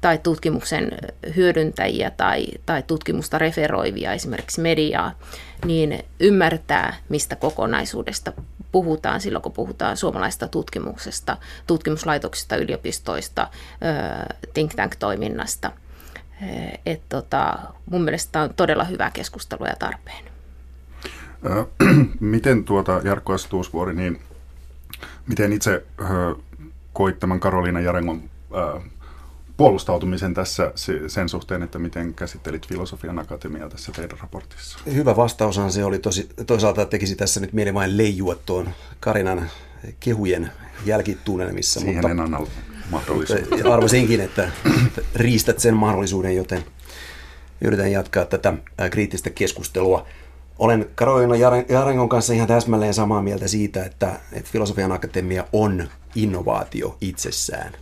tai 0.01 0.17
tutkimuksen 0.17 0.91
hyödyntäjiä 1.35 2.11
tai, 2.11 2.45
tai 2.65 2.83
tutkimusta 2.83 3.37
referoivia, 3.37 4.13
esimerkiksi 4.13 4.61
mediaa, 4.61 5.11
niin 5.65 6.03
ymmärtää, 6.19 6.93
mistä 7.09 7.35
kokonaisuudesta 7.35 8.33
puhutaan 8.71 9.21
silloin, 9.21 9.41
kun 9.41 9.51
puhutaan 9.51 9.97
suomalaista 9.97 10.47
tutkimuksesta, 10.47 11.37
tutkimuslaitoksista, 11.67 12.55
yliopistoista, 12.55 13.47
think 14.53 14.73
tank-toiminnasta. 14.75 15.71
Et 16.85 17.01
tota, 17.09 17.59
mun 17.85 18.01
mielestä 18.01 18.31
tämä 18.31 18.43
on 18.43 18.53
todella 18.53 18.83
hyvä 18.83 19.11
keskustelu 19.11 19.65
ja 19.65 19.75
tarpeen. 19.79 20.23
Miten 22.19 22.63
tuota 22.63 23.01
Jarkko 23.03 23.33
Astuusvuori, 23.33 23.93
niin 23.93 24.21
miten 25.27 25.53
itse 25.53 25.85
koit 26.93 27.19
tämän 27.19 27.39
Karoliina 27.39 27.79
Jarengon 27.79 28.29
puolustautumisen 29.59 30.33
tässä 30.33 30.71
sen 31.07 31.29
suhteen, 31.29 31.63
että 31.63 31.79
miten 31.79 32.13
käsittelit 32.13 32.67
Filosofian 32.67 33.19
Akatemiaa 33.19 33.69
tässä 33.69 33.91
teidän 33.91 34.17
raportissa? 34.19 34.79
Hyvä 34.93 35.15
vastaushan 35.15 35.71
se 35.71 35.85
oli. 35.85 35.99
Tosi, 35.99 36.29
toisaalta 36.47 36.85
tekisi 36.85 37.15
tässä 37.15 37.39
nyt 37.39 37.53
mieli 37.53 37.73
vain 37.73 37.97
leijua 37.97 38.35
tuon 38.35 38.69
Karinan 38.99 39.49
kehujen 39.99 40.51
jälkitunnelmissa. 40.85 41.79
Siihen 41.79 41.95
mutta, 41.95 42.09
en 42.09 42.19
anna 42.19 42.39
mahdollisuutta. 42.89 43.73
Arvasinkin, 43.73 44.21
että, 44.21 44.51
riistät 45.15 45.59
sen 45.59 45.75
mahdollisuuden, 45.75 46.35
joten 46.35 46.63
yritän 47.61 47.91
jatkaa 47.91 48.25
tätä 48.25 48.53
kriittistä 48.91 49.29
keskustelua. 49.29 50.05
Olen 50.59 50.89
Karolina 50.95 51.35
Jarengon 51.69 52.09
kanssa 52.09 52.33
ihan 52.33 52.47
täsmälleen 52.47 52.93
samaa 52.93 53.21
mieltä 53.21 53.47
siitä, 53.47 53.85
että, 53.85 54.19
että 54.31 54.49
Filosofian 54.51 54.91
Akatemia 54.91 55.45
on 55.53 55.89
innovaatio 56.15 56.97
itsessään. 57.01 57.73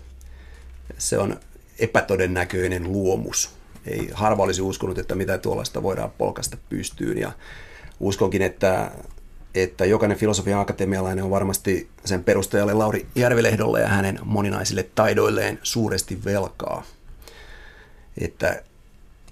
Se 0.97 1.17
on 1.17 1.37
epätodennäköinen 1.79 2.91
luomus. 2.91 3.49
Ei 3.85 4.09
harva 4.13 4.43
olisi 4.43 4.61
uskonut, 4.61 4.97
että 4.97 5.15
mitä 5.15 5.37
tuollaista 5.37 5.83
voidaan 5.83 6.11
polkasta 6.17 6.57
pystyyn. 6.69 7.17
Ja 7.17 7.31
uskonkin, 7.99 8.41
että, 8.41 8.91
että 9.55 9.85
jokainen 9.85 10.17
filosofian 10.17 10.59
akatemialainen 10.59 11.23
on 11.23 11.31
varmasti 11.31 11.89
sen 12.05 12.23
perustajalle 12.23 12.73
Lauri 12.73 13.05
Järvilehdolle 13.15 13.81
ja 13.81 13.87
hänen 13.87 14.19
moninaisille 14.23 14.83
taidoilleen 14.95 15.59
suuresti 15.63 16.25
velkaa. 16.25 16.83
Että 18.17 18.63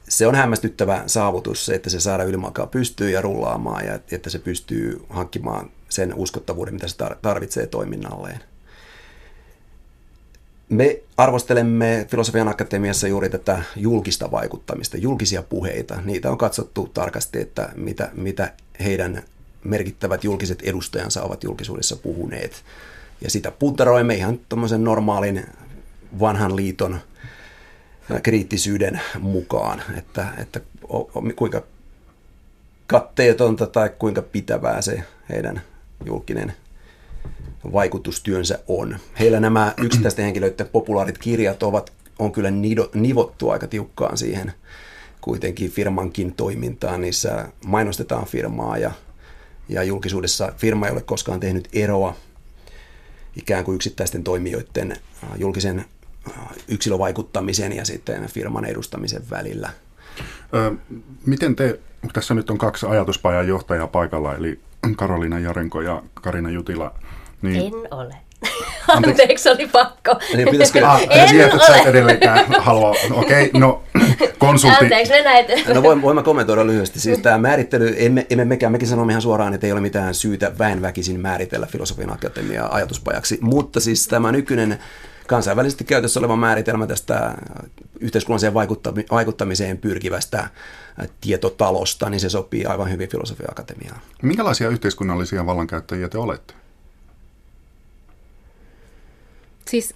se 0.09 0.27
on 0.27 0.35
hämmästyttävä 0.35 1.03
saavutus 1.07 1.65
se, 1.65 1.75
että 1.75 1.89
se 1.89 1.99
saada 1.99 2.23
ylimalkaa 2.23 2.67
pystyy 2.67 3.09
ja 3.09 3.21
rullaamaan 3.21 3.85
ja 3.85 3.99
että 4.11 4.29
se 4.29 4.39
pystyy 4.39 5.05
hankkimaan 5.09 5.71
sen 5.89 6.13
uskottavuuden, 6.13 6.73
mitä 6.73 6.87
se 6.87 6.95
tarvitsee 7.21 7.67
toiminnalleen. 7.67 8.39
Me 10.69 10.99
arvostelemme 11.17 12.05
Filosofian 12.09 12.47
Akatemiassa 12.47 13.07
juuri 13.07 13.29
tätä 13.29 13.63
julkista 13.75 14.31
vaikuttamista, 14.31 14.97
julkisia 14.97 15.43
puheita. 15.43 16.01
Niitä 16.05 16.31
on 16.31 16.37
katsottu 16.37 16.89
tarkasti, 16.93 17.41
että 17.41 17.69
mitä, 17.75 18.09
mitä 18.13 18.53
heidän 18.79 19.23
merkittävät 19.63 20.23
julkiset 20.23 20.61
edustajansa 20.61 21.23
ovat 21.23 21.43
julkisuudessa 21.43 21.95
puhuneet. 21.95 22.63
Ja 23.21 23.29
sitä 23.29 23.51
puntaroimme 23.51 24.15
ihan 24.15 24.39
tuommoisen 24.49 24.83
normaalin 24.83 25.45
vanhan 26.19 26.55
liiton 26.55 26.99
kriittisyyden 28.23 29.01
mukaan, 29.19 29.81
että, 29.97 30.27
että 30.37 30.61
kuinka 31.35 31.63
katteetonta 32.87 33.67
tai 33.67 33.89
kuinka 33.99 34.21
pitävää 34.21 34.81
se 34.81 35.03
heidän 35.29 35.61
julkinen 36.05 36.53
vaikutustyönsä 37.73 38.59
on. 38.67 38.97
Heillä 39.19 39.39
nämä 39.39 39.73
yksittäisten 39.77 40.25
henkilöiden 40.25 40.67
populaarit 40.67 41.17
kirjat 41.17 41.63
ovat, 41.63 41.93
on 42.19 42.31
kyllä 42.31 42.51
nido, 42.51 42.89
nivottu 42.93 43.49
aika 43.49 43.67
tiukkaan 43.67 44.17
siihen 44.17 44.53
kuitenkin 45.21 45.71
firmankin 45.71 46.33
toimintaan. 46.33 47.01
Niissä 47.01 47.47
mainostetaan 47.65 48.25
firmaa 48.25 48.77
ja, 48.77 48.91
ja 49.69 49.83
julkisuudessa 49.83 50.53
firma 50.57 50.85
ei 50.85 50.91
ole 50.91 51.01
koskaan 51.01 51.39
tehnyt 51.39 51.69
eroa 51.73 52.15
ikään 53.35 53.63
kuin 53.63 53.75
yksittäisten 53.75 54.23
toimijoiden 54.23 54.91
äh, 54.91 55.29
julkisen 55.37 55.85
äh, 56.29 56.35
yksilövaikuttamisen 56.67 57.75
ja 57.75 57.85
sitten 57.85 58.27
firman 58.27 58.65
edustamisen 58.65 59.21
välillä. 59.29 59.69
Miten 61.25 61.55
te, 61.55 61.79
tässä 62.13 62.33
nyt 62.33 62.49
on 62.49 62.57
kaksi 62.57 62.85
ajatuspajan 62.85 63.47
johtajaa 63.47 63.87
paikalla, 63.87 64.35
eli 64.35 64.59
Karolina 64.95 65.39
Jarenko 65.39 65.81
ja 65.81 66.03
Karina 66.13 66.49
Jutila. 66.49 66.95
Niin. 67.53 67.73
En 67.75 67.93
ole. 67.93 68.15
Anteeksi, 68.87 69.21
Anteeksi 69.21 69.49
oli 69.49 69.67
pakko. 69.67 70.15
Niin 70.35 70.49
pitäisikö? 70.49 70.85
Ah, 70.87 71.01
en 71.09 71.29
siihen, 71.29 71.45
että 71.45 71.67
sä 71.67 71.77
et 71.77 71.85
edelleenkään 71.85 72.45
halua. 72.59 72.89
Okei, 73.11 73.47
okay, 73.47 73.61
no 73.61 73.83
konsultti. 74.37 74.83
Anteeksi, 74.83 75.13
ne 75.13 75.21
näet. 75.21 75.47
No 75.73 75.83
voin, 75.83 76.01
voin 76.01 76.15
mä 76.15 76.23
kommentoida 76.23 76.67
lyhyesti. 76.67 76.99
Siis 76.99 77.19
tämä 77.19 77.37
määrittely, 77.37 77.95
emme, 77.97 78.25
emme 78.29 78.45
mekään, 78.45 78.71
mekin 78.71 78.87
sanomme 78.87 79.11
ihan 79.11 79.21
suoraan, 79.21 79.53
että 79.53 79.67
ei 79.67 79.71
ole 79.73 79.81
mitään 79.81 80.13
syytä 80.13 80.51
väenväkisin 80.57 81.19
määritellä 81.19 81.65
filosofian 81.65 82.13
akatemiaa 82.13 82.75
ajatuspajaksi. 82.75 83.37
Mutta 83.41 83.79
siis 83.79 84.07
tämä 84.07 84.31
nykyinen 84.31 84.79
kansainvälisesti 85.27 85.83
käytössä 85.83 86.19
oleva 86.19 86.35
määritelmä 86.35 86.87
tästä 86.87 87.33
yhteiskunnalliseen 87.99 88.53
vaikuttamiseen 89.11 89.77
pyrkivästä 89.77 90.49
tietotalosta, 91.21 92.09
niin 92.09 92.19
se 92.19 92.29
sopii 92.29 92.65
aivan 92.65 92.91
hyvin 92.91 93.09
filosofia 93.09 93.47
akatemiaan. 93.51 94.01
Minkälaisia 94.21 94.69
yhteiskunnallisia 94.69 95.45
vallankäyttäjiä 95.45 96.09
te 96.09 96.17
olette? 96.17 96.53
Siis 99.69 99.95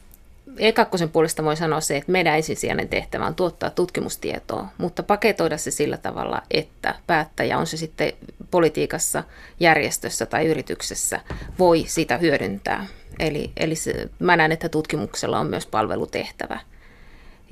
Ekakkosen 0.58 1.10
puolesta 1.10 1.44
voi 1.44 1.56
sanoa 1.58 1.82
se, 1.82 1.98
että 1.98 2.12
meidän 2.12 2.36
ensisijainen 2.36 2.90
tehtävä 2.90 3.26
on 3.26 3.36
tuottaa 3.36 3.70
tutkimustietoa, 3.70 4.68
mutta 4.78 5.04
paketoida 5.04 5.58
se 5.58 5.72
sillä 5.72 5.98
tavalla, 5.98 6.42
että 6.52 6.96
päättäjä, 7.08 7.58
on 7.58 7.68
se 7.68 7.78
sitten 7.78 8.14
politiikassa, 8.52 9.24
järjestössä 9.60 10.26
tai 10.26 10.46
yrityksessä, 10.46 11.20
voi 11.60 11.86
sitä 11.88 12.18
hyödyntää. 12.18 12.86
Eli, 13.20 13.52
eli 13.58 13.76
se, 13.76 14.10
mä 14.20 14.38
näen, 14.38 14.52
että 14.52 14.70
tutkimuksella 14.70 15.40
on 15.40 15.48
myös 15.48 15.66
palvelutehtävä. 15.66 16.60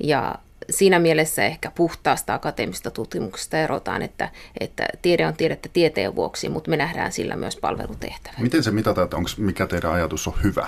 Ja 0.00 0.34
siinä 0.70 0.98
mielessä 0.98 1.44
ehkä 1.44 1.70
puhtaasta 1.74 2.34
akateemisesta 2.34 2.90
tutkimuksesta 2.90 3.58
erotaan, 3.58 4.02
että, 4.02 4.28
että 4.60 4.88
tiede 5.02 5.26
on 5.26 5.36
tiedettä 5.36 5.68
tieteen 5.72 6.16
vuoksi, 6.16 6.48
mutta 6.48 6.70
me 6.70 6.76
nähdään 6.76 7.12
sillä 7.12 7.36
myös 7.36 7.56
palvelutehtävä. 7.56 8.34
Miten 8.38 8.62
se 8.62 8.70
mitataan, 8.70 9.04
että 9.04 9.16
onko, 9.16 9.30
mikä 9.36 9.66
teidän 9.66 9.92
ajatus 9.92 10.28
on 10.28 10.34
hyvä? 10.42 10.66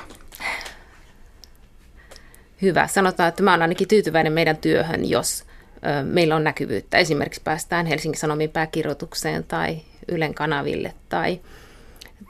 Hyvä. 2.62 2.86
Sanotaan, 2.86 3.28
että 3.28 3.42
mä 3.42 3.50
olen 3.50 3.62
ainakin 3.62 3.88
tyytyväinen 3.88 4.32
meidän 4.32 4.56
työhön, 4.56 5.08
jos 5.08 5.44
ö, 5.74 6.04
meillä 6.04 6.36
on 6.36 6.44
näkyvyyttä. 6.44 6.98
Esimerkiksi 6.98 7.40
päästään 7.44 7.86
Helsingin 7.86 8.20
Sanomien 8.20 8.50
pääkirjoitukseen 8.50 9.44
tai 9.44 9.80
Ylen 10.08 10.34
kanaville 10.34 10.94
tai, 11.08 11.40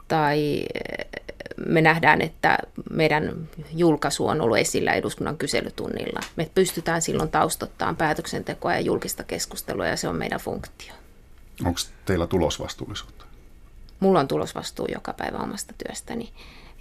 tai 0.09 0.63
me 1.67 1.81
nähdään, 1.81 2.23
että 2.23 2.59
meidän 2.91 3.49
julkaisu 3.73 4.27
on 4.27 4.41
ollut 4.41 4.59
esillä 4.59 4.93
eduskunnan 4.93 5.37
kyselytunnilla. 5.37 6.21
Me 6.37 6.51
pystytään 6.55 7.03
silloin 7.03 7.31
taustottamaan 7.31 7.97
päätöksentekoa 7.97 8.75
ja 8.75 8.81
julkista 8.81 9.25
keskustelua 9.25 9.87
ja 9.87 9.97
se 9.97 10.09
on 10.09 10.17
meidän 10.17 10.41
funktio. 10.41 10.95
Onko 11.65 11.81
teillä 12.05 12.27
tulosvastuullisuutta? 12.27 13.25
Mulla 14.01 14.21
on 14.21 14.29
tulosvastuu 14.29 14.87
joka 14.95 15.13
päivä 15.13 15.39
omasta 15.39 15.75
työstäni 15.85 16.33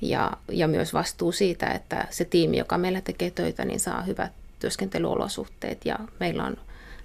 ja, 0.02 0.32
ja 0.52 0.68
myös 0.68 0.94
vastuu 0.94 1.32
siitä, 1.32 1.68
että 1.68 2.08
se 2.10 2.26
tiimi, 2.26 2.58
joka 2.58 2.78
meillä 2.78 3.02
tekee 3.02 3.32
töitä, 3.32 3.66
niin 3.66 3.80
saa 3.80 4.02
hyvät 4.02 4.32
työskentelyolosuhteet 4.60 5.86
ja 5.86 6.00
meillä 6.20 6.44
on 6.44 6.58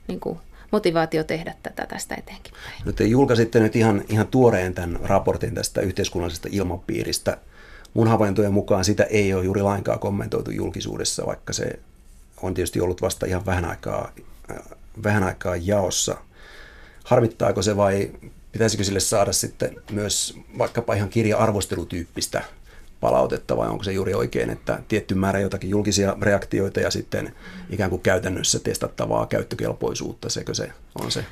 niin 0.09 0.21
kuin, 0.21 0.39
motivaatio 0.71 1.25
tehdä 1.25 1.55
tätä 1.63 1.87
tästä 1.87 2.15
eteenkin. 2.15 2.53
No 2.85 2.93
te 2.93 3.05
julkaisitte 3.05 3.61
nyt 3.61 3.77
ihan, 3.77 4.05
ihan 4.09 4.27
tuoreen 4.27 4.75
tämän 4.75 4.99
raportin 5.03 5.55
tästä 5.55 5.81
yhteiskunnallisesta 5.81 6.49
ilmapiiristä. 6.53 7.39
Mun 7.95 8.09
havaintojen 8.09 8.53
mukaan 8.53 8.85
sitä 8.85 9.05
ei 9.05 9.35
ole 9.35 9.45
juuri 9.45 9.63
lainkaan 9.63 9.99
kommentoitu 9.99 10.51
julkisuudessa, 10.51 11.27
vaikka 11.27 11.53
se 11.53 11.79
on 12.43 12.55
tietysti 12.55 12.81
ollut 12.81 13.03
vasta 13.03 13.27
ihan 13.27 13.47
vähän 13.47 13.65
aikaa, 13.65 14.13
äh, 14.51 14.57
vähän 15.03 15.23
aikaa 15.23 15.57
jaossa. 15.57 16.17
Harmittaako 17.05 17.63
se 17.63 17.77
vai 17.77 18.11
pitäisikö 18.53 18.85
sille 18.85 19.01
saada 19.01 19.33
sitten 19.33 19.77
myös 19.91 20.39
vaikkapa 20.59 20.95
ihan 20.95 21.09
kirja-arvostelutyyppistä 21.09 22.45
palautetta 23.05 23.57
vai 23.57 23.69
onko 23.69 23.85
se 23.85 23.93
juuri 23.93 24.15
oikein, 24.15 24.51
että 24.51 24.79
tietty 24.89 25.15
määrä 25.15 25.41
jotakin 25.41 25.71
julkisia 25.71 26.17
reaktioita 26.23 26.81
ja 26.81 26.91
sitten 26.91 27.35
ikään 27.71 27.91
kuin 27.91 28.03
käytännössä 28.03 28.59
testattavaa 28.59 29.27
käyttökelpoisuutta, 29.27 30.29
sekö 30.29 30.55
se 30.55 30.73
on 31.03 31.11
se? 31.11 31.25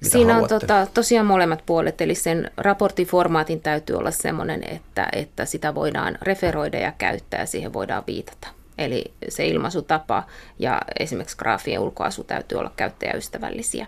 Mitä 0.00 0.12
Siinä 0.12 0.32
haluatte? 0.32 0.54
on 0.54 0.60
tota, 0.60 0.86
tosiaan 0.94 1.26
molemmat 1.26 1.62
puolet, 1.66 2.00
eli 2.00 2.14
sen 2.14 2.50
raporttiformaatin 2.56 3.60
täytyy 3.60 3.96
olla 3.96 4.10
sellainen, 4.10 4.62
että, 4.68 5.08
että 5.12 5.44
sitä 5.44 5.74
voidaan 5.74 6.18
referoida 6.22 6.78
ja 6.78 6.92
käyttää 6.98 7.40
ja 7.40 7.46
siihen 7.46 7.72
voidaan 7.72 8.04
viitata. 8.06 8.48
Eli 8.78 9.12
se 9.28 9.46
ilmaisutapa 9.46 10.22
ja 10.58 10.82
esimerkiksi 11.00 11.36
graafien 11.36 11.80
ulkoasu 11.80 12.24
täytyy 12.24 12.58
olla 12.58 12.72
käyttäjäystävällisiä. 12.76 13.86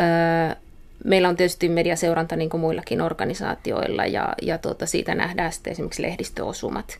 Öö, 0.00 0.56
meillä 1.04 1.28
on 1.28 1.36
tietysti 1.36 1.68
mediaseuranta 1.68 2.36
niin 2.36 2.50
kuin 2.50 2.60
muillakin 2.60 3.00
organisaatioilla 3.00 4.06
ja, 4.06 4.34
ja 4.42 4.58
tuota, 4.58 4.86
siitä 4.86 5.14
nähdään 5.14 5.52
sitten 5.52 5.70
esimerkiksi 5.70 6.02
lehdistöosumat, 6.02 6.98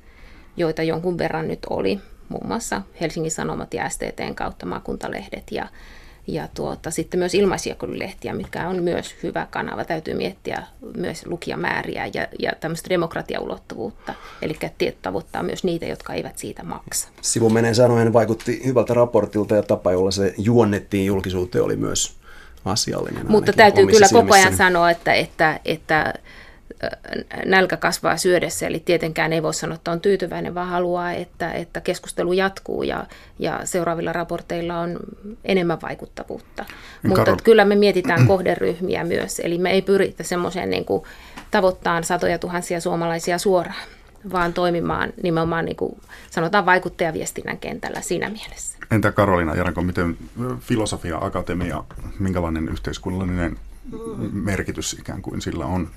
joita 0.57 0.83
jonkun 0.83 1.19
verran 1.19 1.49
nyt 1.49 1.67
oli, 1.71 2.01
muun 2.29 2.47
muassa 2.47 2.83
Helsingin 3.01 3.31
Sanomat 3.31 3.75
ja 3.75 3.89
STTn 3.89 4.35
kautta 4.35 4.67
maakuntalehdet 4.67 5.45
ja, 5.51 5.69
ja 6.27 6.49
tuota, 6.55 6.91
sitten 6.91 7.19
myös 7.19 7.35
ilmaisjakelulehtiä, 7.35 8.35
mikä 8.35 8.69
on 8.69 8.83
myös 8.83 9.15
hyvä 9.23 9.47
kanava. 9.51 9.85
Täytyy 9.85 10.15
miettiä 10.15 10.63
myös 10.97 11.27
lukijamääriä 11.27 12.07
ja, 12.15 12.29
ja 12.39 12.53
tämmöistä 12.61 12.89
demokratiaulottuvuutta, 12.89 14.15
eli 14.43 14.57
tavoittaa 15.03 15.43
myös 15.43 15.65
niitä, 15.65 15.87
jotka 15.87 16.15
eivät 16.15 16.39
siitä 16.39 16.63
maksa. 16.63 17.09
Sivun 17.21 17.53
meneen 17.53 17.75
sanoen 17.75 18.13
vaikutti 18.13 18.63
hyvältä 18.67 18.95
raportilta 18.95 19.57
ja 19.57 19.63
tapa, 19.63 19.93
jolla 19.93 20.11
se 20.11 20.35
juonnettiin 20.39 21.07
julkisuuteen, 21.07 21.65
oli 21.65 21.77
myös 21.77 22.22
asiallinen. 22.65 23.25
Mutta 23.29 23.53
täytyy 23.53 23.87
kyllä 23.87 24.07
koko 24.13 24.35
ajan 24.35 24.57
sanoa, 24.57 24.91
että, 24.91 25.13
että, 25.13 25.61
että 25.65 26.15
nälkä 27.47 27.77
kasvaa 27.77 28.17
syödessä, 28.17 28.67
eli 28.67 28.81
tietenkään 28.81 29.33
ei 29.33 29.43
voi 29.43 29.55
sanoa, 29.55 29.75
että 29.75 29.91
on 29.91 30.01
tyytyväinen, 30.01 30.55
vaan 30.55 30.69
haluaa, 30.69 31.13
että, 31.13 31.53
että 31.53 31.81
keskustelu 31.81 32.33
jatkuu 32.33 32.83
ja, 32.83 33.07
ja 33.39 33.61
seuraavilla 33.65 34.13
raporteilla 34.13 34.79
on 34.79 34.99
enemmän 35.45 35.81
vaikuttavuutta. 35.83 36.63
Niin 36.63 37.09
Mutta 37.09 37.25
Karol... 37.25 37.39
kyllä 37.45 37.65
me 37.65 37.75
mietitään 37.75 38.27
kohderyhmiä 38.33 39.05
myös, 39.05 39.41
eli 39.41 39.59
me 39.59 39.71
ei 39.71 39.83
pyritä 39.83 40.23
semmoiseen 40.23 40.71
niin 40.71 40.87
tavoittaan 41.51 42.05
satoja 42.05 42.39
tuhansia 42.39 42.81
suomalaisia 42.81 43.39
suoraan, 43.39 43.87
vaan 44.33 44.53
toimimaan 44.53 45.13
nimenomaan 45.23 45.65
niin 45.65 45.77
kuin 45.77 46.01
sanotaan 46.31 46.67
vaikuttajaviestinnän 46.67 47.59
kentällä 47.59 48.01
siinä 48.01 48.29
mielessä. 48.29 48.79
Entä 48.91 49.13
Karolina 49.13 49.55
Jaranko, 49.55 49.83
miten 49.83 50.17
filosofia, 50.61 51.19
akatemia, 51.19 51.85
minkälainen 52.19 52.69
yhteiskunnallinen 52.69 53.59
merkitys 54.33 54.93
ikään 54.93 55.23
kuin 55.23 55.41
sillä 55.41 55.67
on? 55.67 55.89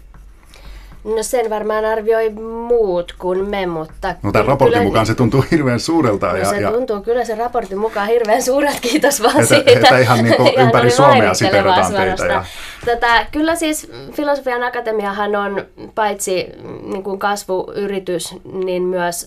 No 1.06 1.24
sen 1.24 1.50
varmaan 1.50 1.86
arvioi 1.86 2.30
muut 2.68 3.16
kuin 3.20 3.50
me, 3.50 3.66
mutta... 3.66 4.16
No 4.24 4.32
tämän 4.32 4.48
raportin 4.48 4.74
kyllä, 4.74 4.86
mukaan 4.86 5.06
se 5.06 5.16
tuntuu 5.16 5.46
hirveän 5.52 5.80
suurelta. 5.80 6.28
No 6.28 6.36
ja, 6.36 6.46
se 6.46 6.60
ja, 6.62 6.72
tuntuu 6.72 7.02
kyllä 7.02 7.26
se 7.26 7.36
raportin 7.36 7.78
mukaan 7.78 8.08
hirveän 8.08 8.42
suurelta, 8.42 8.80
kiitos 8.82 9.24
vaan 9.24 9.42
että, 9.42 9.56
siitä. 9.56 9.72
Että 9.72 9.98
ihan 9.98 10.24
niin 10.24 10.36
kuin 10.36 10.54
ihan 10.54 10.66
ympäri 10.66 10.92
Suomea 10.92 11.34
siteerataan 11.34 11.94
teitä. 11.94 12.26
Ja... 12.26 12.46
Tätä, 12.86 13.26
kyllä 13.32 13.56
siis 13.56 13.92
Filosofian 14.12 14.64
Akatemiahan 14.64 15.36
on 15.36 15.66
paitsi 15.96 16.48
niin 16.84 17.04
kuin 17.04 17.20
kasvuyritys, 17.20 18.36
niin 18.54 18.84
myös 18.84 19.26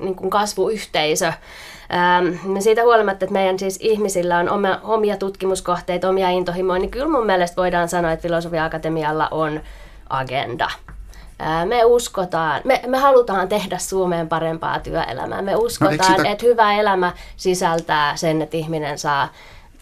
niin 0.00 0.14
kuin 0.14 0.30
kasvuyhteisö. 0.30 1.26
Ähm, 1.94 2.58
siitä 2.58 2.82
huolimatta, 2.82 3.24
että 3.24 3.32
meidän 3.32 3.58
siis 3.58 3.78
ihmisillä 3.82 4.38
on 4.38 4.50
omia, 4.50 4.80
omia 4.82 5.16
tutkimuskohteita, 5.16 6.08
omia 6.08 6.30
intohimoja, 6.30 6.80
niin 6.80 6.90
kyllä 6.90 7.08
mun 7.08 7.26
mielestä 7.26 7.56
voidaan 7.56 7.88
sanoa, 7.88 8.12
että 8.12 8.22
Filosofia 8.22 8.64
Akatemialla 8.64 9.28
on 9.30 9.60
agenda. 10.10 10.70
Me 11.64 11.84
uskotaan, 11.84 12.60
me, 12.64 12.80
me 12.86 12.98
halutaan 12.98 13.48
tehdä 13.48 13.78
Suomeen 13.78 14.28
parempaa 14.28 14.80
työelämää. 14.80 15.42
Me 15.42 15.56
uskotaan, 15.56 16.12
no, 16.12 16.16
sitä... 16.16 16.28
että 16.28 16.46
hyvä 16.46 16.72
elämä 16.72 17.12
sisältää 17.36 18.16
sen, 18.16 18.42
että 18.42 18.56
ihminen 18.56 18.98
saa 18.98 19.28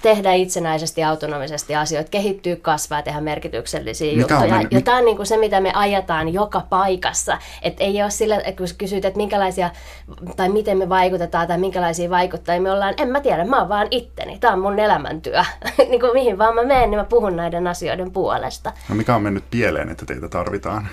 tehdä 0.02 0.32
itsenäisesti, 0.32 1.04
autonomisesti 1.04 1.76
asioita, 1.76 2.10
kehittyä, 2.10 2.56
kasvaa, 2.56 3.02
tehdä 3.02 3.20
merkityksellisiä 3.20 4.16
Mikä 4.16 4.20
juttuja. 4.20 4.54
On, 4.56 4.68
ja 4.70 4.80
tämä 4.80 4.96
on 4.96 5.04
niin 5.04 5.16
kuin 5.16 5.26
se, 5.26 5.36
mitä 5.36 5.60
me 5.60 5.72
ajetaan 5.74 6.32
joka 6.32 6.66
paikassa. 6.70 7.38
Et 7.62 7.76
ei 7.80 8.02
ole 8.02 8.10
sillä, 8.10 8.36
kun 8.56 8.66
kysyt, 8.78 9.04
että 9.04 9.16
minkälaisia, 9.16 9.70
tai 10.36 10.48
miten 10.48 10.78
me 10.78 10.88
vaikutetaan, 10.88 11.48
tai 11.48 11.58
minkälaisia 11.58 12.10
vaikuttajia 12.10 12.60
me 12.60 12.72
ollaan, 12.72 12.94
en 12.96 13.08
mä 13.08 13.20
tiedä, 13.20 13.44
mä 13.44 13.58
oon 13.58 13.68
vaan 13.68 13.88
itteni. 13.90 14.38
Tämä 14.38 14.52
on 14.52 14.60
mun 14.60 14.78
elämäntyö. 14.78 15.44
niin 15.90 16.00
kuin 16.00 16.12
mihin 16.12 16.38
vaan 16.38 16.54
mä 16.54 16.62
menen, 16.62 16.90
niin 16.90 16.98
mä 16.98 17.04
puhun 17.04 17.36
näiden 17.36 17.66
asioiden 17.66 18.10
puolesta. 18.10 18.72
No 18.88 18.94
mikä 18.94 19.14
on 19.14 19.22
mennyt 19.22 19.44
pieleen, 19.50 19.88
että 19.88 20.06
teitä 20.06 20.28
tarvitaan? 20.28 20.88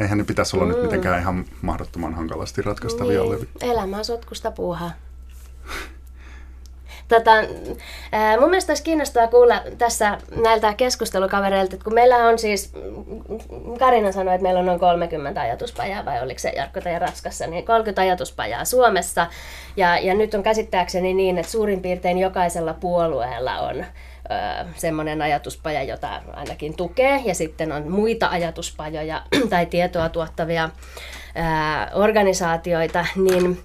Eihän 0.00 0.18
ne 0.18 0.24
pitäisi 0.24 0.56
olla 0.56 0.66
mm. 0.66 0.72
nyt 0.72 0.82
mitenkään 0.82 1.20
ihan 1.20 1.44
mahdottoman 1.62 2.14
hankalasti 2.14 2.62
ratkaistavia 2.62 3.20
niin. 3.20 3.28
olevia. 3.28 3.48
Elämä 3.60 3.96
on 3.96 4.04
sotkusta 4.04 4.50
puuhaa. 4.50 4.90
Tota, 7.08 7.30
mun 8.40 8.50
mielestä 8.50 8.70
olisi 8.70 8.82
kiinnostavaa 8.82 9.28
kuulla 9.28 9.62
tässä 9.78 10.18
näiltä 10.36 10.74
keskustelukavereilta, 10.74 11.74
että 11.74 11.84
kun 11.84 11.94
meillä 11.94 12.16
on 12.16 12.38
siis, 12.38 12.72
Karina 13.78 14.12
sanoi, 14.12 14.34
että 14.34 14.42
meillä 14.42 14.60
on 14.60 14.66
noin 14.66 14.80
30 14.80 15.40
ajatuspajaa, 15.40 16.04
vai 16.04 16.22
oliko 16.22 16.38
se 16.38 16.52
Jarkko 16.56 16.80
tai 16.80 16.98
Raskassa, 16.98 17.46
niin 17.46 17.64
30 17.64 18.02
ajatuspajaa 18.02 18.64
Suomessa. 18.64 19.26
Ja, 19.76 19.98
ja 19.98 20.14
nyt 20.14 20.34
on 20.34 20.42
käsittääkseni 20.42 21.14
niin, 21.14 21.38
että 21.38 21.52
suurin 21.52 21.82
piirtein 21.82 22.18
jokaisella 22.18 22.74
puolueella 22.74 23.58
on 23.58 23.84
semmoinen 24.76 25.22
ajatuspaja, 25.22 25.82
jota 25.82 26.22
ainakin 26.32 26.76
tukee, 26.76 27.22
ja 27.24 27.34
sitten 27.34 27.72
on 27.72 27.90
muita 27.90 28.28
ajatuspajoja 28.28 29.22
tai 29.50 29.66
tietoa 29.66 30.08
tuottavia 30.08 30.70
ää, 31.34 31.90
organisaatioita, 31.94 33.06
niin 33.16 33.62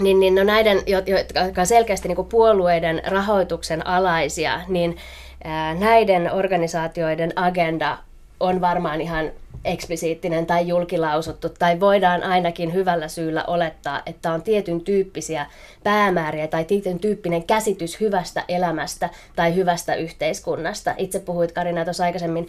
niin, 0.00 0.20
niin 0.20 0.34
no 0.34 0.44
näiden, 0.44 0.78
jotka 0.86 1.64
selkeästi 1.64 2.08
niin 2.08 2.26
puolueiden 2.26 3.02
rahoituksen 3.06 3.86
alaisia, 3.86 4.60
niin 4.68 4.96
ää, 5.44 5.74
näiden 5.74 6.32
organisaatioiden 6.32 7.32
agenda 7.36 7.98
on 8.40 8.60
varmaan 8.60 9.00
ihan 9.00 9.30
eksplisiittinen 9.64 10.46
tai 10.46 10.68
julkilausuttu, 10.68 11.48
tai 11.48 11.80
voidaan 11.80 12.22
ainakin 12.22 12.74
hyvällä 12.74 13.08
syyllä 13.08 13.44
olettaa, 13.46 14.02
että 14.06 14.32
on 14.32 14.42
tietyn 14.42 14.80
tyyppisiä 14.80 15.46
päämääriä 15.84 16.46
tai 16.46 16.64
tietyn 16.64 16.98
tyyppinen 16.98 17.42
käsitys 17.42 18.00
hyvästä 18.00 18.44
elämästä 18.48 19.10
tai 19.36 19.54
hyvästä 19.54 19.94
yhteiskunnasta. 19.94 20.94
Itse 20.96 21.20
puhuit 21.20 21.52
Karina 21.52 21.84
tuossa 21.84 22.04
aikaisemmin, 22.04 22.48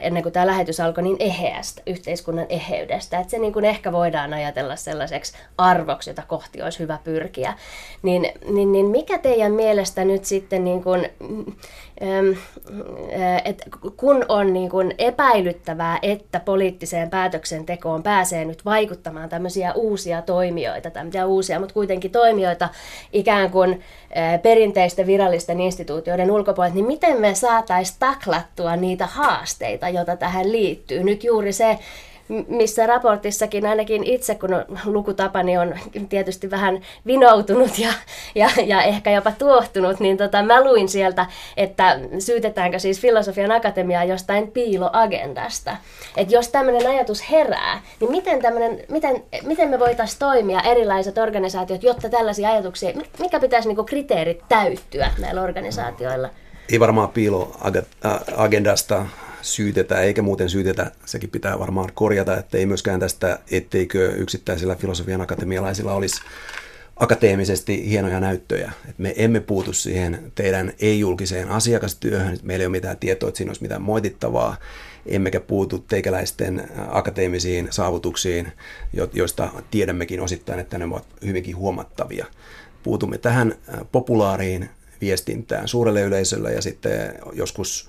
ennen 0.00 0.22
kuin 0.22 0.32
tämä 0.32 0.46
lähetys 0.46 0.80
alkoi, 0.80 1.02
niin 1.02 1.16
eheästä, 1.20 1.82
yhteiskunnan 1.86 2.46
eheydestä. 2.48 3.18
Että 3.18 3.30
se 3.30 3.38
niin 3.38 3.52
kuin 3.52 3.64
ehkä 3.64 3.92
voidaan 3.92 4.34
ajatella 4.34 4.76
sellaiseksi 4.76 5.32
arvoksi, 5.58 6.10
jota 6.10 6.22
kohti 6.28 6.62
olisi 6.62 6.78
hyvä 6.78 6.98
pyrkiä. 7.04 7.54
Niin, 8.02 8.32
niin, 8.50 8.72
niin 8.72 8.86
mikä 8.86 9.18
teidän 9.18 9.52
mielestä 9.52 10.04
nyt 10.04 10.24
sitten, 10.24 10.64
niin 10.64 10.82
kuin, 10.82 11.08
että 13.44 13.64
kun 13.96 14.24
on 14.28 14.52
niin 14.52 14.70
kuin 14.70 14.94
epäilyttävää, 14.98 15.98
että 16.02 16.29
poliittiseen 16.38 17.10
päätöksentekoon 17.10 18.02
pääsee 18.02 18.44
nyt 18.44 18.64
vaikuttamaan 18.64 19.28
tämmöisiä 19.28 19.72
uusia 19.72 20.22
toimijoita, 20.22 20.90
tämmöisiä 20.90 21.26
uusia, 21.26 21.60
mutta 21.60 21.74
kuitenkin 21.74 22.10
toimijoita 22.10 22.68
ikään 23.12 23.50
kuin 23.50 23.80
perinteisten 24.42 25.06
virallisten 25.06 25.60
instituutioiden 25.60 26.30
ulkopuolella, 26.30 26.74
niin 26.74 26.86
miten 26.86 27.20
me 27.20 27.34
saataisiin 27.34 27.96
taklattua 27.98 28.76
niitä 28.76 29.06
haasteita, 29.06 29.88
joita 29.88 30.16
tähän 30.16 30.52
liittyy? 30.52 31.04
Nyt 31.04 31.24
juuri 31.24 31.52
se, 31.52 31.78
missä 32.48 32.86
raportissakin 32.86 33.66
ainakin 33.66 34.04
itse, 34.04 34.34
kun 34.34 34.50
lukutapani 34.84 35.58
on 35.58 35.74
tietysti 36.08 36.50
vähän 36.50 36.80
vinoutunut 37.06 37.78
ja, 37.78 37.92
ja, 38.34 38.50
ja 38.66 38.82
ehkä 38.82 39.10
jopa 39.10 39.32
tuohtunut, 39.32 40.00
niin 40.00 40.16
tota, 40.16 40.42
mä 40.42 40.64
luin 40.64 40.88
sieltä, 40.88 41.26
että 41.56 42.00
syytetäänkö 42.18 42.78
siis 42.78 43.00
filosofian 43.00 43.52
akatemiaa 43.52 44.04
jostain 44.04 44.50
piiloagendasta. 44.50 45.76
Että 46.16 46.34
jos 46.34 46.48
tämmöinen 46.48 46.86
ajatus 46.86 47.30
herää, 47.30 47.80
niin 48.00 48.10
miten, 48.10 48.38
miten, 48.88 49.22
miten 49.42 49.68
me 49.68 49.78
voitaisiin 49.78 50.18
toimia 50.18 50.60
erilaiset 50.60 51.18
organisaatiot, 51.18 51.82
jotta 51.82 52.08
tällaisia 52.08 52.48
ajatuksia, 52.50 52.92
mikä 53.18 53.40
pitäisi 53.40 53.68
niinku 53.68 53.84
kriteerit 53.84 54.42
täyttyä 54.48 55.10
näillä 55.18 55.42
organisaatioilla? 55.42 56.28
Ei 56.72 56.80
varmaan 56.80 57.08
piiloagendasta 57.08 59.06
syytetä, 59.42 60.00
eikä 60.00 60.22
muuten 60.22 60.50
syytetä, 60.50 60.90
sekin 61.04 61.30
pitää 61.30 61.58
varmaan 61.58 61.90
korjata, 61.94 62.36
että 62.36 62.58
ei 62.58 62.66
myöskään 62.66 63.00
tästä, 63.00 63.38
etteikö 63.50 64.12
yksittäisillä 64.16 64.74
filosofian 64.74 65.20
akatemialaisilla 65.20 65.92
olisi 65.92 66.22
akateemisesti 66.96 67.90
hienoja 67.90 68.20
näyttöjä. 68.20 68.72
Et 68.88 68.98
me 68.98 69.14
emme 69.16 69.40
puutu 69.40 69.72
siihen 69.72 70.32
teidän 70.34 70.72
ei-julkiseen 70.78 71.48
asiakastyöhön, 71.48 72.38
meillä 72.42 72.62
ei 72.62 72.66
ole 72.66 72.72
mitään 72.72 72.96
tietoa, 72.96 73.28
että 73.28 73.38
siinä 73.38 73.50
olisi 73.50 73.62
mitään 73.62 73.82
moitittavaa, 73.82 74.56
emmekä 75.06 75.40
puutu 75.40 75.78
teikäläisten 75.78 76.68
akateemisiin 76.88 77.68
saavutuksiin, 77.70 78.52
joista 79.12 79.48
tiedämmekin 79.70 80.20
osittain, 80.20 80.60
että 80.60 80.78
ne 80.78 80.84
ovat 80.84 81.06
hyvinkin 81.24 81.56
huomattavia. 81.56 82.26
Puutumme 82.82 83.18
tähän 83.18 83.54
populaariin 83.92 84.70
viestintään 85.00 85.68
suurelle 85.68 86.02
yleisölle 86.02 86.52
ja 86.52 86.62
sitten 86.62 87.14
joskus 87.32 87.88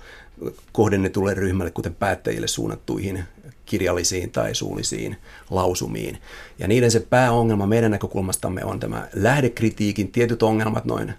kohdennetulle 0.72 1.34
ryhmälle, 1.34 1.70
kuten 1.70 1.94
päättäjille 1.94 2.48
suunnattuihin 2.48 3.24
kirjallisiin 3.66 4.30
tai 4.30 4.54
suullisiin 4.54 5.16
lausumiin. 5.50 6.18
Ja 6.58 6.68
niiden 6.68 6.90
se 6.90 7.00
pääongelma 7.00 7.66
meidän 7.66 7.90
näkökulmastamme 7.90 8.64
on 8.64 8.80
tämä 8.80 9.08
lähdekritiikin 9.14 10.12
tietyt 10.12 10.42
ongelmat 10.42 10.84
noin 10.84 11.14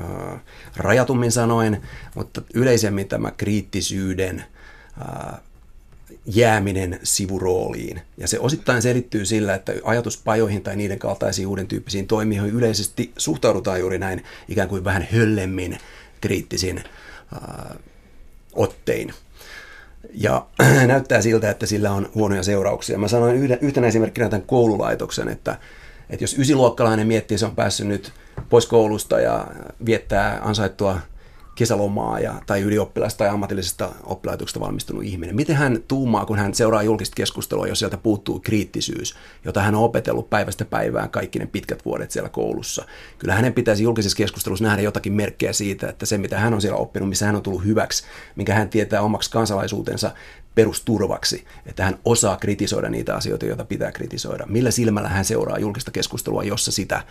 äh, 0.00 0.40
rajatummin 0.76 1.32
sanoen, 1.32 1.82
mutta 2.14 2.42
yleisemmin 2.54 3.08
tämä 3.08 3.30
kriittisyyden 3.30 4.44
äh, 5.00 5.40
jääminen 6.26 7.00
sivurooliin. 7.02 8.00
Ja 8.18 8.28
se 8.28 8.38
osittain 8.38 8.82
selittyy 8.82 9.26
sillä, 9.26 9.54
että 9.54 9.72
ajatuspajoihin 9.84 10.62
tai 10.62 10.76
niiden 10.76 10.98
kaltaisiin 10.98 11.48
uuden 11.48 11.66
tyyppisiin 11.66 12.06
toimijoihin 12.06 12.54
yleisesti 12.54 13.12
suhtaudutaan 13.16 13.80
juuri 13.80 13.98
näin 13.98 14.24
ikään 14.48 14.68
kuin 14.68 14.84
vähän 14.84 15.08
höllemmin 15.12 15.78
kriittisin 16.20 16.78
äh, 16.78 17.76
ottein. 18.52 19.14
Ja 20.14 20.46
näyttää 20.86 21.22
siltä, 21.22 21.50
että 21.50 21.66
sillä 21.66 21.92
on 21.92 22.10
huonoja 22.14 22.42
seurauksia. 22.42 22.98
Mä 22.98 23.08
sanoin 23.08 23.36
yhden, 23.36 23.58
yhtenä 23.60 23.86
esimerkkinä 23.86 24.28
tämän 24.28 24.46
koululaitoksen, 24.46 25.28
että, 25.28 25.58
että 26.10 26.24
jos 26.24 26.38
ysiluokkalainen 26.38 27.06
miettii, 27.06 27.38
se 27.38 27.46
on 27.46 27.56
päässyt 27.56 27.86
nyt 27.86 28.12
pois 28.48 28.66
koulusta 28.66 29.20
ja 29.20 29.46
viettää 29.86 30.40
ansaittua 30.42 30.98
kesälomaa 31.54 32.20
ja, 32.20 32.34
tai 32.46 32.60
ylioppilasta 32.60 33.18
tai 33.18 33.28
ammatillisesta 33.28 33.92
oppilaitoksesta 34.04 34.60
valmistunut 34.60 35.04
ihminen. 35.04 35.36
Miten 35.36 35.56
hän 35.56 35.78
tuumaa, 35.88 36.26
kun 36.26 36.38
hän 36.38 36.54
seuraa 36.54 36.82
julkista 36.82 37.14
keskustelua, 37.14 37.66
jos 37.66 37.78
sieltä 37.78 37.96
puuttuu 37.96 38.40
kriittisyys, 38.40 39.16
jota 39.44 39.62
hän 39.62 39.74
on 39.74 39.84
opetellut 39.84 40.30
päivästä 40.30 40.64
päivään 40.64 41.10
kaikki 41.10 41.38
ne 41.38 41.46
pitkät 41.46 41.84
vuodet 41.84 42.10
siellä 42.10 42.28
koulussa. 42.28 42.84
Kyllä 43.18 43.34
hänen 43.34 43.52
pitäisi 43.52 43.82
julkisessa 43.82 44.16
keskustelussa 44.16 44.64
nähdä 44.64 44.82
jotakin 44.82 45.12
merkkejä 45.12 45.52
siitä, 45.52 45.88
että 45.88 46.06
se 46.06 46.18
mitä 46.18 46.38
hän 46.38 46.54
on 46.54 46.60
siellä 46.60 46.78
oppinut, 46.78 47.08
missä 47.08 47.26
hän 47.26 47.36
on 47.36 47.42
tullut 47.42 47.64
hyväksi, 47.64 48.04
minkä 48.36 48.54
hän 48.54 48.68
tietää 48.68 49.02
omaksi 49.02 49.30
kansalaisuutensa, 49.30 50.10
perusturvaksi, 50.54 51.44
että 51.66 51.84
hän 51.84 51.98
osaa 52.04 52.36
kritisoida 52.36 52.88
niitä 52.88 53.14
asioita, 53.14 53.46
joita 53.46 53.64
pitää 53.64 53.92
kritisoida. 53.92 54.46
Millä 54.46 54.70
silmällä 54.70 55.08
hän 55.08 55.24
seuraa 55.24 55.58
julkista 55.58 55.90
keskustelua, 55.90 56.44
jossa 56.44 56.72
sitä 56.72 57.02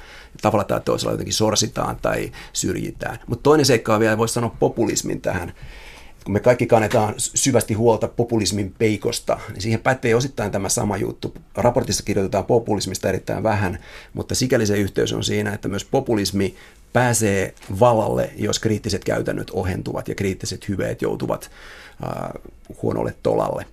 tavalla 0.42 0.64
tai 0.64 0.82
toisella 0.82 1.14
jotenkin 1.14 1.34
sorsitaan 1.34 1.98
tai 2.02 2.32
syrjitään. 2.54 3.20
Mutta 3.28 3.44
toinen 3.44 3.66
seikka 3.66 3.94
on 3.94 4.00
vielä, 4.00 4.18
voisi 4.18 4.34
sanoa 4.34 4.56
populismin 4.60 5.22
tähän. 5.22 5.54
Kun 6.24 6.34
me 6.34 6.40
kaikki 6.40 6.68
kannetaan 6.68 7.14
syvästi 7.18 7.74
huolta 7.74 8.08
populismin 8.08 8.76
peikosta, 8.78 9.40
niin 9.50 9.62
siihen 9.62 9.80
pätee 9.80 10.16
osittain 10.16 10.52
tämä 10.52 10.70
sama 10.70 10.98
juttu. 10.98 11.34
Raportissa 11.56 12.04
kirjoitetaan 12.04 12.46
populismista 12.46 13.10
erittäin 13.10 13.44
vähän, 13.44 13.80
mutta 14.14 14.36
sikäli 14.36 14.66
se 14.66 14.78
yhteys 14.78 15.14
on 15.14 15.24
siinä, 15.24 15.54
että 15.54 15.68
myös 15.68 15.86
populismi 15.86 16.56
pääsee 16.94 17.54
vallalle, 17.80 18.32
jos 18.36 18.60
kriittiset 18.60 19.04
käytännöt 19.04 19.52
ohentuvat 19.54 20.08
ja 20.08 20.16
kriittiset 20.16 20.68
hyveet 20.68 21.02
joutuvat 21.02 21.52
huonolle 22.82 23.14
tolalle. 23.24 23.66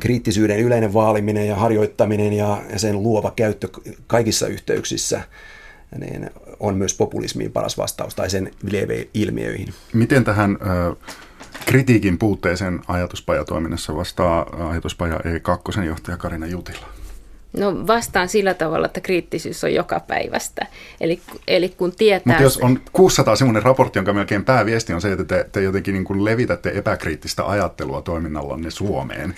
Kriittisyyden 0.00 0.58
yleinen 0.58 0.94
vaaliminen 0.94 1.48
ja 1.48 1.56
harjoittaminen 1.56 2.32
ja 2.32 2.62
sen 2.76 3.02
luova 3.02 3.32
käyttö 3.36 3.68
kaikissa 4.06 4.46
yhteyksissä 4.46 5.22
niin 5.98 6.30
on 6.60 6.76
myös 6.76 6.94
populismiin 6.94 7.52
paras 7.52 7.78
vastaus 7.78 8.14
tai 8.14 8.30
sen 8.30 8.50
ilmiöihin. 9.14 9.74
Miten 9.92 10.24
tähän 10.24 10.50
äh, 10.50 10.96
kritiikin 11.66 12.18
puutteeseen 12.18 12.80
ajatuspajatoiminnassa 12.88 13.96
vastaa 13.96 14.68
ajatuspaja 14.70 15.16
E2 15.16 15.82
johtaja 15.82 16.16
Karina 16.16 16.46
Jutila? 16.46 16.95
No 17.56 17.86
vastaan 17.86 18.28
sillä 18.28 18.54
tavalla, 18.54 18.86
että 18.86 19.00
kriittisyys 19.00 19.64
on 19.64 19.74
joka 19.74 20.00
päivästä. 20.00 20.66
Eli, 21.00 21.20
eli 21.48 21.68
kun 21.68 21.92
tietää... 21.96 22.32
Mutta 22.32 22.42
jos 22.42 22.58
on 22.58 22.80
600 22.92 23.36
semmoinen 23.36 23.62
raportti, 23.62 23.98
jonka 23.98 24.12
melkein 24.12 24.44
pääviesti 24.44 24.92
on 24.92 25.00
se, 25.00 25.12
että 25.12 25.24
te, 25.24 25.48
te 25.52 25.62
jotenkin 25.62 25.94
niin 25.94 26.04
kuin 26.04 26.24
levitätte 26.24 26.72
epäkriittistä 26.74 27.46
ajattelua 27.46 28.02
toiminnallanne 28.02 28.70
Suomeen. 28.70 29.34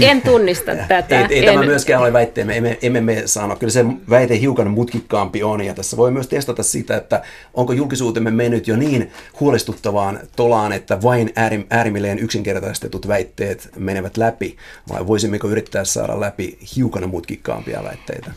En 0.00 0.22
tunnista 0.22 0.72
tätä. 0.88 1.20
Ei, 1.20 1.26
ei 1.30 1.38
en... 1.38 1.54
tämä 1.54 1.66
myöskään 1.66 2.00
ole 2.00 2.12
väitteemme, 2.12 2.56
emme, 2.56 2.78
emme 2.82 3.00
me 3.00 3.22
sano. 3.26 3.56
Kyllä 3.56 3.70
se 3.70 3.84
väite 4.10 4.40
hiukan 4.40 4.70
mutkikkaampi 4.70 5.42
on, 5.42 5.60
ja 5.60 5.74
tässä 5.74 5.96
voi 5.96 6.10
myös 6.10 6.28
testata 6.28 6.62
sitä, 6.62 6.96
että 6.96 7.22
onko 7.54 7.72
julkisuutemme 7.72 8.30
mennyt 8.30 8.68
jo 8.68 8.76
niin 8.76 9.10
huolestuttavaan 9.40 10.20
tolaan, 10.36 10.72
että 10.72 11.02
vain 11.02 11.32
äärimmilleen 11.70 12.18
yksinkertaistetut 12.18 13.08
väitteet 13.08 13.70
menevät 13.76 14.16
läpi, 14.16 14.56
vai 14.92 15.06
voisimmeko 15.06 15.48
yrittää 15.48 15.84
saada 15.84 16.20
läpi 16.20 16.58
hiukan 16.76 17.08
mutkikkaampi 17.08 17.51
voimakkaampia 17.52 17.84
väitteitä? 17.84 18.30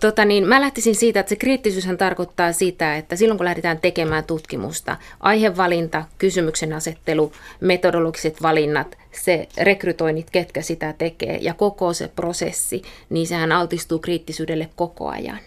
Tota 0.00 0.24
niin, 0.24 0.48
mä 0.48 0.60
lähtisin 0.60 0.94
siitä, 0.94 1.20
että 1.20 1.28
se 1.30 1.36
kriittisyyshän 1.36 1.98
tarkoittaa 1.98 2.52
sitä, 2.52 2.96
että 2.96 3.16
silloin 3.16 3.38
kun 3.38 3.44
lähdetään 3.44 3.80
tekemään 3.80 4.24
tutkimusta, 4.24 4.96
aihevalinta, 5.20 6.04
kysymyksen 6.18 6.72
asettelu, 6.72 7.32
metodologiset 7.60 8.42
valinnat, 8.42 8.98
se 9.12 9.48
rekrytoinnit, 9.58 10.30
ketkä 10.30 10.62
sitä 10.62 10.94
tekee 10.98 11.38
ja 11.40 11.54
koko 11.54 11.92
se 11.92 12.08
prosessi, 12.08 12.82
niin 13.10 13.26
sehän 13.26 13.52
altistuu 13.52 13.98
kriittisyydelle 13.98 14.68
koko 14.76 15.08
ajan. 15.08 15.40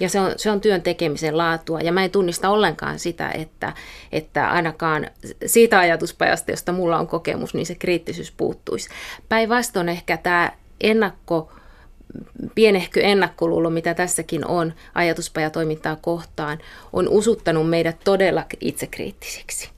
Ja 0.00 0.08
se 0.08 0.20
on, 0.20 0.32
se 0.36 0.50
on 0.50 0.60
työn 0.60 0.82
tekemisen 0.82 1.38
laatua. 1.38 1.80
Ja 1.80 1.92
mä 1.92 2.04
en 2.04 2.10
tunnista 2.10 2.48
ollenkaan 2.48 2.98
sitä, 2.98 3.30
että, 3.30 3.72
että 4.12 4.50
ainakaan 4.50 5.06
siitä 5.46 5.78
ajatuspajasta, 5.78 6.50
josta 6.50 6.72
mulla 6.72 6.98
on 6.98 7.06
kokemus, 7.06 7.54
niin 7.54 7.66
se 7.66 7.74
kriittisyys 7.74 8.32
puuttuisi. 8.32 8.88
Päinvastoin 9.28 9.88
ehkä 9.88 10.16
tämä 10.16 10.52
ennakko 10.80 11.52
pienehkö 12.54 13.00
ennakkoluulo, 13.00 13.70
mitä 13.70 13.94
tässäkin 13.94 14.46
on 14.46 14.72
ajatuspajatoimintaa 14.94 15.96
kohtaan, 15.96 16.58
on 16.92 17.08
usuttanut 17.08 17.70
meidät 17.70 17.96
todella 18.04 18.44
itsekriittisiksi. 18.60 19.68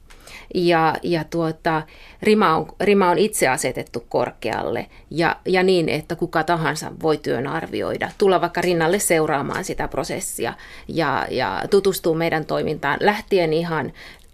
Ja, 0.54 0.94
ja 1.02 1.24
tuota, 1.24 1.82
rima, 2.22 2.56
on, 2.56 2.66
rima 2.80 3.10
on 3.10 3.18
itse 3.18 3.48
asetettu 3.48 4.04
korkealle 4.08 4.86
ja, 5.10 5.36
ja 5.46 5.62
niin, 5.62 5.88
että 5.88 6.16
kuka 6.16 6.44
tahansa 6.44 6.92
voi 7.02 7.16
työn 7.16 7.46
arvioida, 7.46 8.10
tulla 8.18 8.40
vaikka 8.40 8.60
rinnalle 8.60 8.98
seuraamaan 8.98 9.64
sitä 9.64 9.88
prosessia 9.88 10.54
ja, 10.88 11.26
ja 11.30 11.62
tutustua 11.70 12.14
meidän 12.14 12.44
toimintaan 12.44 12.98
lähtien 13.00 13.52
ihan 13.52 13.92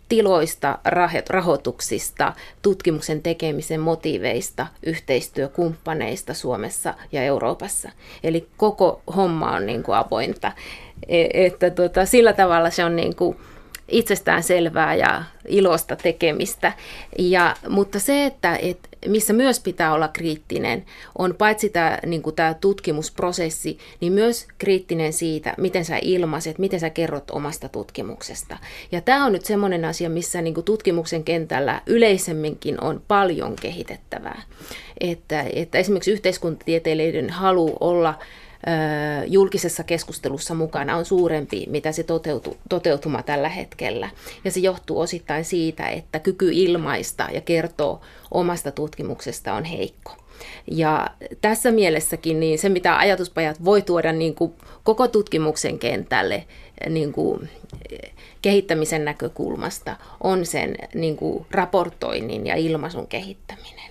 tiloista, 0.08 0.78
rahoituksista, 1.28 2.32
tutkimuksen 2.62 3.22
tekemisen 3.22 3.80
motiiveista, 3.80 4.66
yhteistyökumppaneista 4.86 6.34
Suomessa 6.34 6.94
ja 7.12 7.22
Euroopassa. 7.22 7.90
Eli 8.22 8.48
koko 8.56 9.02
homma 9.16 9.50
on 9.50 9.66
niin 9.66 9.82
kuin 9.82 9.98
avointa. 9.98 10.52
E, 11.08 11.26
että 11.46 11.70
tota, 11.70 12.06
sillä 12.06 12.32
tavalla 12.32 12.70
se 12.70 12.84
on 12.84 12.96
niin 12.96 13.16
kuin 13.16 13.36
itsestään 13.88 14.42
selvää 14.42 14.94
ja 14.94 15.24
ilosta 15.48 15.96
tekemistä. 15.96 16.72
Ja, 17.18 17.56
mutta 17.68 17.98
se, 17.98 18.26
että 18.26 18.56
et, 18.56 18.78
missä 19.06 19.32
myös 19.32 19.60
pitää 19.60 19.92
olla 19.92 20.08
kriittinen, 20.08 20.84
on 21.18 21.34
paitsi 21.38 21.68
tämä, 21.68 21.98
niin 22.06 22.22
tutkimusprosessi, 22.60 23.78
niin 24.00 24.12
myös 24.12 24.46
kriittinen 24.58 25.12
siitä, 25.12 25.54
miten 25.58 25.84
sä 25.84 25.98
ilmaiset, 26.02 26.58
miten 26.58 26.80
sä 26.80 26.90
kerrot 26.90 27.30
omasta 27.30 27.68
tutkimuksesta. 27.68 28.56
Ja 28.92 29.00
tämä 29.00 29.26
on 29.26 29.32
nyt 29.32 29.44
semmoinen 29.44 29.84
asia, 29.84 30.10
missä 30.10 30.42
niin 30.42 30.64
tutkimuksen 30.64 31.24
kentällä 31.24 31.82
yleisemminkin 31.86 32.84
on 32.84 33.02
paljon 33.08 33.56
kehitettävää. 33.56 34.42
Että, 35.00 35.44
että 35.52 35.78
esimerkiksi 35.78 36.12
yhteiskuntatieteilijöiden 36.12 37.30
halu 37.30 37.76
olla 37.80 38.14
julkisessa 39.26 39.84
keskustelussa 39.84 40.54
mukana 40.54 40.96
on 40.96 41.04
suurempi, 41.04 41.66
mitä 41.70 41.92
se 41.92 42.02
toteutu, 42.02 42.56
toteutuma 42.68 43.22
tällä 43.22 43.48
hetkellä. 43.48 44.10
Ja 44.44 44.50
se 44.50 44.60
johtuu 44.60 45.00
osittain 45.00 45.44
siitä, 45.44 45.88
että 45.88 46.18
kyky 46.18 46.50
ilmaista 46.52 47.28
ja 47.32 47.40
kertoa 47.40 48.00
omasta 48.30 48.70
tutkimuksesta 48.70 49.54
on 49.54 49.64
heikko. 49.64 50.16
Ja 50.70 51.10
tässä 51.40 51.70
mielessäkin 51.70 52.40
niin 52.40 52.58
se, 52.58 52.68
mitä 52.68 52.98
ajatuspajat 52.98 53.64
voi 53.64 53.82
tuoda 53.82 54.12
niin 54.12 54.34
kuin 54.34 54.52
koko 54.82 55.08
tutkimuksen 55.08 55.78
kentälle 55.78 56.44
niin 56.88 57.12
kuin 57.12 57.50
kehittämisen 58.42 59.04
näkökulmasta, 59.04 59.96
on 60.20 60.46
sen 60.46 60.76
niin 60.94 61.16
kuin 61.16 61.46
raportoinnin 61.50 62.46
ja 62.46 62.54
ilmaisun 62.54 63.06
kehittäminen. 63.06 63.90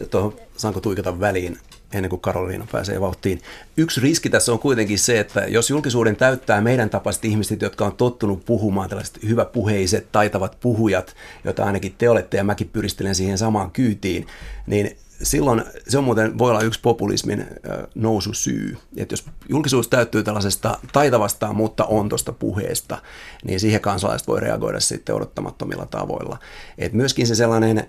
Ja 0.00 0.06
tuohon, 0.06 0.36
saanko 0.56 0.80
tuikata 0.80 1.20
väliin? 1.20 1.58
Ennen 1.92 2.08
kuin 2.10 2.20
Karoliina 2.20 2.66
pääsee 2.72 3.00
vauhtiin. 3.00 3.40
Yksi 3.76 4.00
riski 4.00 4.30
tässä 4.30 4.52
on 4.52 4.58
kuitenkin 4.58 4.98
se, 4.98 5.20
että 5.20 5.40
jos 5.40 5.70
julkisuuden 5.70 6.16
täyttää 6.16 6.60
meidän 6.60 6.90
tapaiset 6.90 7.24
ihmiset, 7.24 7.62
jotka 7.62 7.86
on 7.86 7.96
tottunut 7.96 8.44
puhumaan, 8.44 8.88
tällaiset 8.88 9.18
hyväpuheiset, 9.22 10.12
taitavat 10.12 10.56
puhujat, 10.60 11.14
joita 11.44 11.64
ainakin 11.64 11.94
te 11.98 12.10
olette 12.10 12.36
ja 12.36 12.44
mäkin 12.44 12.68
pyristelen 12.68 13.14
siihen 13.14 13.38
samaan 13.38 13.70
kyytiin, 13.70 14.26
niin 14.66 14.96
silloin 15.22 15.64
se 15.88 15.98
on 15.98 16.04
muuten, 16.04 16.38
voi 16.38 16.50
olla 16.50 16.62
yksi 16.62 16.80
populismin 16.80 17.46
noususyy. 17.94 18.76
Että 18.96 19.12
jos 19.12 19.24
julkisuus 19.48 19.88
täyttyy 19.88 20.22
tällaisesta 20.22 20.78
taitavasta, 20.92 21.52
mutta 21.52 21.84
ontosta 21.84 22.32
puheesta, 22.32 22.98
niin 23.44 23.60
siihen 23.60 23.80
kansalaiset 23.80 24.28
voi 24.28 24.40
reagoida 24.40 24.80
sitten 24.80 25.14
odottamattomilla 25.14 25.86
tavoilla. 25.86 26.38
Et 26.78 26.92
myöskin 26.92 27.26
se 27.26 27.34
sellainen 27.34 27.88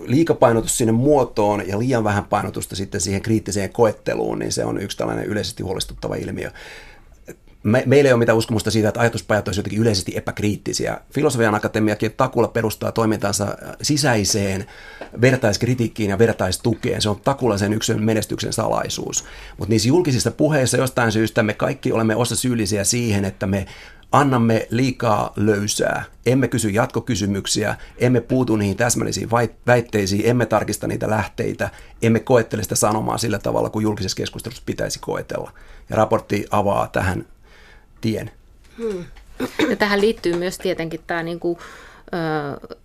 liikapainotus 0.00 0.78
sinne 0.78 0.92
muotoon 0.92 1.68
ja 1.68 1.78
liian 1.78 2.04
vähän 2.04 2.24
painotusta 2.24 2.76
sitten 2.76 3.00
siihen 3.00 3.22
kriittiseen 3.22 3.72
koetteluun, 3.72 4.38
niin 4.38 4.52
se 4.52 4.64
on 4.64 4.80
yksi 4.80 4.96
tällainen 4.96 5.24
yleisesti 5.24 5.62
huolestuttava 5.62 6.14
ilmiö. 6.14 6.50
Me, 7.62 7.82
meillä 7.86 8.08
ei 8.08 8.12
ole 8.12 8.18
mitään 8.18 8.38
uskomusta 8.38 8.70
siitä, 8.70 8.88
että 8.88 9.00
ajatuspajat 9.00 9.48
olisivat 9.48 9.64
jotenkin 9.64 9.80
yleisesti 9.80 10.12
epäkriittisiä. 10.16 11.00
Filosofian 11.10 11.54
akatemiakin 11.54 12.12
takulla 12.16 12.48
perustaa 12.48 12.92
toimintansa 12.92 13.56
sisäiseen 13.82 14.66
vertaiskritiikkiin 15.20 16.10
ja 16.10 16.18
vertaistukeen. 16.18 17.02
Se 17.02 17.08
on 17.08 17.20
takulla 17.20 17.58
sen 17.58 17.72
yksilön 17.72 18.04
menestyksen 18.04 18.52
salaisuus. 18.52 19.24
Mutta 19.58 19.70
niissä 19.70 19.88
julkisissa 19.88 20.30
puheissa 20.30 20.76
jostain 20.76 21.12
syystä 21.12 21.42
me 21.42 21.54
kaikki 21.54 21.92
olemme 21.92 22.16
osa 22.16 22.36
syyllisiä 22.36 22.84
siihen, 22.84 23.24
että 23.24 23.46
me 23.46 23.66
annamme 24.14 24.66
liikaa 24.70 25.32
löysää, 25.36 26.04
emme 26.26 26.48
kysy 26.48 26.68
jatkokysymyksiä, 26.68 27.76
emme 27.98 28.20
puutu 28.20 28.56
niihin 28.56 28.76
täsmällisiin 28.76 29.30
väitteisiin, 29.66 30.22
emme 30.24 30.46
tarkista 30.46 30.86
niitä 30.86 31.10
lähteitä, 31.10 31.70
emme 32.02 32.20
koettele 32.20 32.62
sitä 32.62 32.74
sanomaa 32.74 33.18
sillä 33.18 33.38
tavalla, 33.38 33.70
kuin 33.70 33.82
julkisessa 33.82 34.16
keskustelussa 34.16 34.62
pitäisi 34.66 34.98
koetella. 34.98 35.52
Ja 35.90 35.96
raportti 35.96 36.46
avaa 36.50 36.88
tähän 36.88 37.26
tien. 38.00 38.30
Hmm. 38.78 39.04
Ja 39.70 39.76
tähän 39.76 40.00
liittyy 40.00 40.36
myös 40.36 40.58
tietenkin 40.58 41.00
tämä 41.06 41.22
niin 41.22 41.40
kuin, 41.40 41.58
ö, 42.14 42.76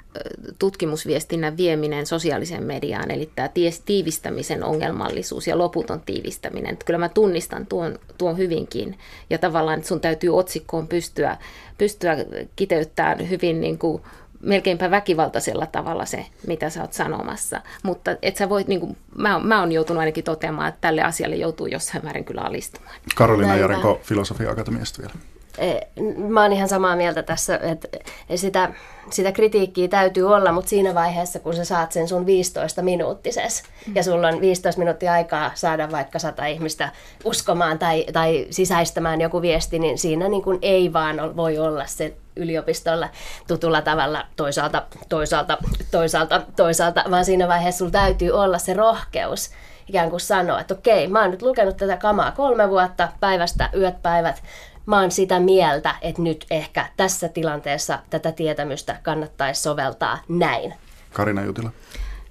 tutkimusviestinnän 0.60 1.58
vieminen 1.58 2.06
sosiaaliseen 2.06 2.63
mediaan, 2.63 3.12
eli 3.12 3.30
tämä 3.36 3.50
tiivistämisen 3.86 4.63
ongelmallisuus 4.63 5.48
ja 5.48 5.58
loputon 5.58 6.02
tiivistäminen. 6.02 6.74
Että 6.74 6.86
kyllä 6.86 6.98
mä 6.98 7.10
tunnistan 7.10 7.65
tuon, 7.65 8.00
tuon 8.17 8.38
hyvinkin 8.38 8.98
ja 9.30 9.38
tavallaan 9.38 9.78
että 9.78 9.88
sun 9.88 10.02
täytyy 10.02 10.38
otsikkoon 10.38 10.88
pystyä, 10.88 11.38
pystyä 11.78 12.17
kiteyttämään 12.56 13.30
hyvin 13.30 13.62
niin 13.62 13.78
kuin 13.78 14.02
melkeinpä 14.41 14.91
väkivaltaisella 14.91 15.65
tavalla 15.65 16.06
se, 16.06 16.26
mitä 16.48 16.69
sä 16.69 16.82
oot 16.82 16.93
sanomassa. 16.93 17.62
Mutta 17.84 18.15
et 18.22 18.36
sä 18.36 18.50
voit, 18.50 18.67
niin 18.67 18.80
kuin, 18.80 18.98
mä, 19.15 19.39
mä 19.39 19.60
oon 19.60 19.72
joutunut 19.72 20.00
ainakin 20.00 20.24
toteamaan, 20.24 20.69
että 20.69 20.82
tälle 20.82 21.02
asialle 21.02 21.36
joutuu 21.36 21.67
jossain 21.67 22.04
määrin 22.04 22.26
kyllä 22.26 22.41
alistumaan. 22.41 22.95
Karolina 23.15 23.56
Jarenko 23.56 24.00
Filosofia 24.04 24.52
Akatemiasta 24.52 25.02
vielä. 25.02 25.13
Eh, 25.60 25.88
mä 26.17 26.41
oon 26.41 26.54
ihan 26.54 26.69
samaa 26.69 26.95
mieltä 26.95 27.24
tässä, 27.24 27.60
että 27.62 27.88
sitä, 28.36 28.72
sitä 29.10 29.32
kritiikkiä 29.32 29.88
täytyy 29.88 30.34
olla, 30.34 30.52
mutta 30.52 30.69
siinä 30.69 30.95
vaiheessa, 30.95 31.39
kun 31.39 31.56
sä 31.56 31.65
saat 31.65 31.91
sen 31.91 32.08
sun 32.08 32.26
15 32.26 32.82
minuuttises 32.82 33.63
mm. 33.88 33.95
ja 33.95 34.04
sulla 34.04 34.28
on 34.28 34.41
15 34.41 34.80
minuuttia 34.80 35.13
aikaa 35.13 35.52
saada 35.56 35.91
vaikka 35.91 36.19
sata 36.19 36.45
ihmistä 36.45 36.89
uskomaan 37.24 37.80
tai, 37.80 38.06
tai 38.13 38.48
sisäistämään 38.50 39.22
joku 39.22 39.41
viesti, 39.41 39.80
niin 39.80 39.98
siinä 39.98 40.28
niin 40.28 40.43
kuin 40.43 40.60
ei 40.62 40.93
vaan 40.93 41.36
voi 41.36 41.58
olla 41.58 41.86
se 41.86 42.13
yliopistolla 42.36 43.10
tutulla 43.48 43.82
tavalla 43.82 44.26
toisaalta, 44.36 44.84
toisaalta, 45.10 45.58
toisaalta, 45.91 46.41
toisaalta, 46.56 47.04
vaan 47.12 47.26
siinä 47.26 47.48
vaiheessa 47.48 47.78
sulla 47.78 47.91
täytyy 47.91 48.32
olla 48.32 48.58
se 48.58 48.74
rohkeus 48.74 49.52
ikään 49.89 50.10
kuin 50.10 50.19
sanoa, 50.19 50.60
että 50.60 50.74
okei, 50.74 51.08
mä 51.08 51.22
oon 51.22 51.32
nyt 51.32 51.41
lukenut 51.41 51.78
tätä 51.78 51.98
kamaa 51.98 52.32
kolme 52.32 52.69
vuotta, 52.69 53.08
päivästä 53.19 53.69
yöt 53.78 54.02
päivät, 54.02 54.43
mä 54.89 55.02
oon 55.02 55.12
sitä 55.12 55.39
mieltä, 55.39 55.95
että 56.02 56.21
nyt 56.21 56.45
ehkä 56.52 56.86
tässä 56.97 57.30
tilanteessa 57.30 57.99
tätä 58.10 58.32
tietämystä 58.32 58.99
kannattaisi 59.04 59.62
soveltaa 59.62 60.19
näin. 60.28 60.73
Karina 61.13 61.45
Jutila. 61.45 61.71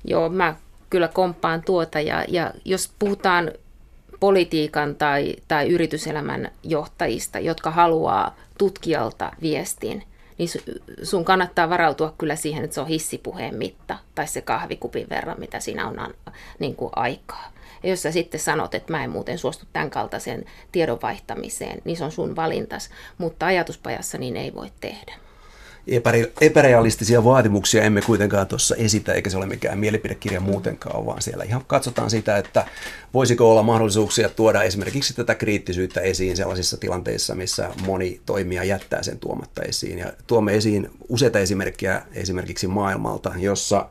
Joo, 0.04 0.28
mä 0.28 0.54
kyllä 0.90 1.08
komppaan 1.08 1.62
tuota 1.62 2.00
ja, 2.00 2.24
ja 2.28 2.52
jos 2.64 2.92
puhutaan 2.98 3.50
politiikan 4.20 4.94
tai, 4.94 5.36
tai 5.48 5.68
yrityselämän 5.68 6.50
johtajista, 6.62 7.38
jotka 7.38 7.70
haluaa 7.70 8.36
tutkijalta 8.58 9.32
viestin, 9.42 10.04
niin 10.38 10.48
sun 11.02 11.24
kannattaa 11.24 11.70
varautua 11.70 12.14
kyllä 12.18 12.36
siihen, 12.36 12.64
että 12.64 12.74
se 12.74 12.80
on 12.80 12.88
hissipuheen 12.88 13.54
mitta 13.54 13.98
tai 14.14 14.26
se 14.26 14.40
kahvikupin 14.40 15.06
verran, 15.10 15.40
mitä 15.40 15.60
siinä 15.60 15.88
on 15.88 16.14
niin 16.58 16.76
kuin 16.76 16.90
aikaa. 16.96 17.52
Ja 17.82 17.90
jos 17.90 18.02
sä 18.02 18.12
sitten 18.12 18.40
sanot, 18.40 18.74
että 18.74 18.92
mä 18.92 19.04
en 19.04 19.10
muuten 19.10 19.38
suostu 19.38 19.66
tämän 19.72 19.90
kaltaiseen 19.90 20.44
tiedon 20.72 20.98
vaihtamiseen, 21.02 21.82
niin 21.84 21.96
se 21.96 22.04
on 22.04 22.12
sun 22.12 22.36
valintas. 22.36 22.90
Mutta 23.18 23.46
ajatuspajassa 23.46 24.18
niin 24.18 24.36
ei 24.36 24.54
voi 24.54 24.72
tehdä. 24.80 25.14
Epärealistisia 26.40 27.24
vaatimuksia 27.24 27.82
emme 27.82 28.00
kuitenkaan 28.02 28.46
tuossa 28.46 28.76
esitä, 28.76 29.12
eikä 29.12 29.30
se 29.30 29.36
ole 29.36 29.46
mikään 29.46 29.78
mielipidekirja 29.78 30.40
muutenkaan, 30.40 31.06
vaan 31.06 31.22
siellä 31.22 31.44
ihan 31.44 31.64
katsotaan 31.66 32.10
sitä, 32.10 32.36
että 32.36 32.66
voisiko 33.14 33.50
olla 33.50 33.62
mahdollisuuksia 33.62 34.28
tuoda 34.28 34.62
esimerkiksi 34.62 35.14
tätä 35.14 35.34
kriittisyyttä 35.34 36.00
esiin 36.00 36.36
sellaisissa 36.36 36.76
tilanteissa, 36.76 37.34
missä 37.34 37.70
moni 37.86 38.20
toimija 38.26 38.64
jättää 38.64 39.02
sen 39.02 39.18
tuomatta 39.18 39.62
esiin. 39.62 39.98
Ja 39.98 40.12
tuomme 40.26 40.54
esiin 40.54 40.90
useita 41.08 41.38
esimerkkejä 41.38 42.02
esimerkiksi 42.14 42.66
maailmalta, 42.66 43.32
jossa 43.36 43.88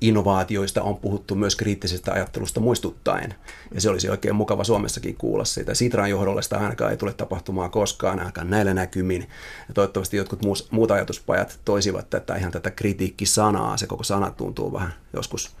innovaatioista 0.00 0.82
on 0.82 0.96
puhuttu 0.96 1.34
myös 1.34 1.56
kriittisestä 1.56 2.12
ajattelusta 2.12 2.60
muistuttaen. 2.60 3.34
Ja 3.74 3.80
se 3.80 3.90
olisi 3.90 4.08
oikein 4.10 4.34
mukava 4.34 4.64
Suomessakin 4.64 5.16
kuulla 5.16 5.44
siitä. 5.44 5.74
Sitran 5.74 6.10
johdolla 6.10 6.42
sitä 6.42 6.58
ainakaan 6.58 6.90
ei 6.90 6.96
tule 6.96 7.12
tapahtumaan 7.12 7.70
koskaan, 7.70 8.18
ainakaan 8.18 8.50
näillä 8.50 8.74
näkymin. 8.74 9.28
Ja 9.68 9.74
toivottavasti 9.74 10.16
jotkut 10.16 10.40
muut 10.70 10.90
ajatuspajat 10.90 11.60
toisivat 11.64 12.10
tätä 12.10 12.36
ihan 12.36 12.52
tätä 12.52 12.70
kritiikkisanaa. 12.70 13.76
Se 13.76 13.86
koko 13.86 14.04
sana 14.04 14.30
tuntuu 14.30 14.72
vähän 14.72 14.92
joskus 15.12 15.56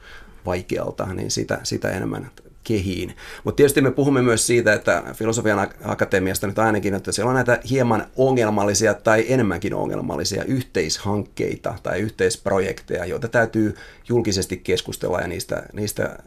vaikealta, 0.46 1.06
niin 1.06 1.30
sitä, 1.30 1.60
sitä 1.62 1.90
enemmän 1.90 2.30
kehiin. 2.64 3.16
Mutta 3.44 3.56
tietysti 3.56 3.80
me 3.80 3.90
puhumme 3.90 4.22
myös 4.22 4.46
siitä, 4.46 4.72
että 4.72 5.02
filosofian 5.12 5.70
akatemiasta 5.84 6.46
nyt 6.46 6.58
ainakin, 6.58 6.94
että 6.94 7.12
siellä 7.12 7.28
on 7.28 7.34
näitä 7.34 7.60
hieman 7.70 8.06
ongelmallisia 8.16 8.94
tai 8.94 9.24
enemmänkin 9.28 9.74
ongelmallisia 9.74 10.44
yhteishankkeita 10.44 11.74
tai 11.82 12.00
yhteisprojekteja, 12.00 13.04
joita 13.04 13.28
täytyy 13.28 13.74
julkisesti 14.08 14.56
keskustella 14.56 15.20
ja 15.20 15.28
niistä, 15.28 15.62
niistä, 15.72 16.18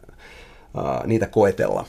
uh, 0.74 1.06
niitä 1.06 1.26
koetella. 1.26 1.86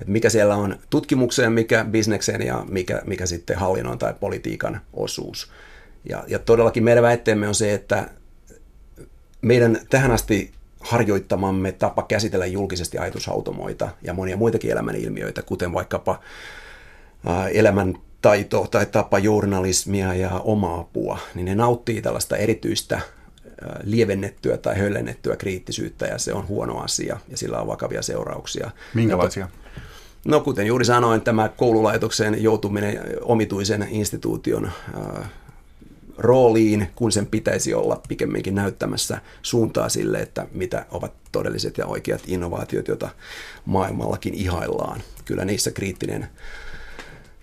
Et 0.00 0.08
mikä 0.08 0.30
siellä 0.30 0.56
on 0.56 0.78
tutkimukseen, 0.90 1.52
mikä 1.52 1.84
bisnekseen 1.84 2.46
ja 2.46 2.64
mikä, 2.68 3.02
mikä 3.06 3.26
sitten 3.26 3.58
hallinnon 3.58 3.98
tai 3.98 4.14
politiikan 4.20 4.80
osuus. 4.92 5.50
Ja, 6.08 6.24
ja 6.26 6.38
todellakin 6.38 6.84
meidän 6.84 7.02
väitteemme 7.02 7.48
on 7.48 7.54
se, 7.54 7.74
että 7.74 8.10
meidän 9.42 9.80
tähän 9.90 10.10
asti 10.10 10.52
harjoittamamme 10.80 11.72
tapa 11.72 12.02
käsitellä 12.02 12.46
julkisesti 12.46 12.98
ajatushautomoita 12.98 13.88
ja 14.02 14.14
monia 14.14 14.36
muitakin 14.36 14.70
elämän 14.70 14.96
ilmiöitä, 14.96 15.42
kuten 15.42 15.72
vaikkapa 15.72 16.20
elämän 17.52 17.98
taito 18.22 18.66
tai 18.70 18.86
tapa 18.86 19.18
journalismia 19.18 20.14
ja 20.14 20.30
oma-apua, 20.30 21.18
niin 21.34 21.44
ne 21.44 21.54
nauttii 21.54 22.02
tällaista 22.02 22.36
erityistä 22.36 23.00
lievennettyä 23.82 24.56
tai 24.56 24.78
höllennettyä 24.78 25.36
kriittisyyttä 25.36 26.06
ja 26.06 26.18
se 26.18 26.32
on 26.32 26.48
huono 26.48 26.78
asia 26.78 27.18
ja 27.28 27.36
sillä 27.36 27.60
on 27.60 27.66
vakavia 27.66 28.02
seurauksia. 28.02 28.70
Minkälaisia? 28.94 29.48
No 30.24 30.40
kuten 30.40 30.66
juuri 30.66 30.84
sanoin, 30.84 31.20
tämä 31.20 31.48
koululaitokseen 31.48 32.42
joutuminen 32.42 33.00
omituisen 33.22 33.86
instituution 33.90 34.70
rooliin, 36.20 36.88
kun 36.94 37.12
sen 37.12 37.26
pitäisi 37.26 37.74
olla 37.74 38.00
pikemminkin 38.08 38.54
näyttämässä 38.54 39.20
suuntaa 39.42 39.88
sille, 39.88 40.18
että 40.18 40.46
mitä 40.52 40.86
ovat 40.90 41.12
todelliset 41.32 41.78
ja 41.78 41.86
oikeat 41.86 42.22
innovaatiot, 42.26 42.88
joita 42.88 43.08
maailmallakin 43.64 44.34
ihaillaan. 44.34 45.00
Kyllä 45.24 45.44
niissä 45.44 45.70
kriittinen 45.70 46.28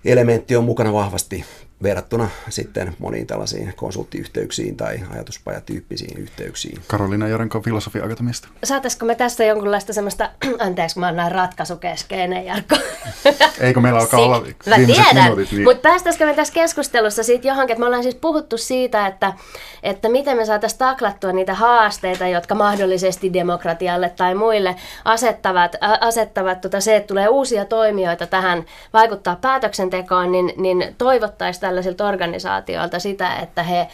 elementti 0.06 0.56
on 0.56 0.64
mukana 0.64 0.94
vahvasti 0.94 1.46
verrattuna 1.84 2.30
sitten 2.50 2.96
moniin 3.00 3.28
tällaisiin 3.28 3.74
konsulttiyhteyksiin 3.76 4.78
tai 4.78 5.00
ajatuspajatyyppisiin 5.14 6.18
yhteyksiin. 6.18 6.82
Karolina 6.88 7.28
Jarenko 7.28 7.62
Filosofi 7.62 8.02
Akatemista. 8.02 8.48
Saataisiko 8.64 9.06
me 9.06 9.16
tästä 9.16 9.44
jonkunlaista 9.44 9.94
semmoista, 9.94 10.30
anteeksi 10.60 11.00
mä 11.00 11.06
oon 11.06 11.16
näin 11.16 11.32
ratkaisukeskeinen 11.32 12.46
Jarkko. 12.46 12.76
Eikö 13.60 13.80
meillä 13.80 14.00
alkaa 14.00 14.20
olla 14.20 14.44
Mä 14.66 14.76
tiedän, 14.76 15.24
minuutit, 15.24 15.52
niin... 15.52 15.64
mutta 15.64 15.90
päästäisikö 15.90 16.26
me 16.26 16.34
tässä 16.34 16.54
keskustelussa 16.54 17.24
siitä 17.24 17.48
johonkin, 17.48 17.74
että 17.74 17.80
me 17.80 17.86
ollaan 17.86 18.04
siis 18.04 18.16
puhuttu 18.16 18.58
siitä, 18.58 19.08
että, 19.08 19.34
että 19.84 20.10
miten 20.10 20.38
me 20.38 20.46
saataisiin 20.46 20.80
taklattua 20.80 21.32
niitä 21.32 21.54
haasteita, 21.54 22.28
jotka 22.28 22.56
mahdollisesti 22.56 23.34
demokratialle 23.34 24.10
tai 24.10 24.36
muille 24.36 24.76
asettavat, 25.06 25.76
asettavat 26.02 26.62
tota 26.62 26.82
se, 26.82 26.96
että 26.96 27.08
tulee 27.08 27.28
uusia 27.28 27.66
toimijoita 27.66 28.28
tähän 28.28 28.66
vaikuttaa 28.94 29.36
päätöksentekoon, 29.36 30.32
niin, 30.32 30.54
niin 30.58 30.96
toivottaisiin 30.98 31.67
tällaisilta 31.68 32.08
organisaatioilta 32.08 33.00
sitä, 33.00 33.36
että 33.36 33.64
he 33.64 33.88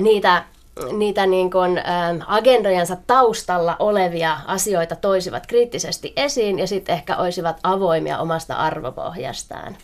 niitä 0.00 0.44
niitä 0.92 1.26
niin 1.26 1.50
kuin, 1.50 1.80
agendojensa 2.26 2.96
taustalla 3.06 3.76
olevia 3.78 4.38
asioita 4.46 4.96
toisivat 4.96 5.46
kriittisesti 5.46 6.12
esiin 6.16 6.58
ja 6.58 6.66
sitten 6.66 6.94
ehkä 6.94 7.16
olisivat 7.16 7.56
avoimia 7.62 8.18
omasta 8.18 8.54
arvopohjastaan. 8.54 9.76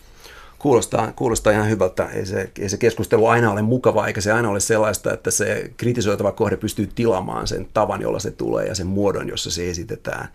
Kuulostaa, 0.59 1.11
kuulostaa 1.15 1.53
ihan 1.53 1.69
hyvältä. 1.69 2.09
Ei 2.13 2.25
se, 2.25 2.49
ei 2.59 2.69
se 2.69 2.77
keskustelu 2.77 3.27
aina 3.27 3.51
ole 3.51 3.61
mukavaa, 3.61 4.07
eikä 4.07 4.21
se 4.21 4.31
aina 4.31 4.49
ole 4.49 4.59
sellaista, 4.59 5.13
että 5.13 5.31
se 5.31 5.71
kritisoitava 5.77 6.31
kohde 6.31 6.57
pystyy 6.57 6.89
tilaamaan 6.95 7.47
sen 7.47 7.67
tavan, 7.73 8.01
jolla 8.01 8.19
se 8.19 8.31
tulee 8.31 8.65
ja 8.65 8.75
sen 8.75 8.87
muodon, 8.87 9.29
jossa 9.29 9.51
se 9.51 9.69
esitetään 9.69 10.27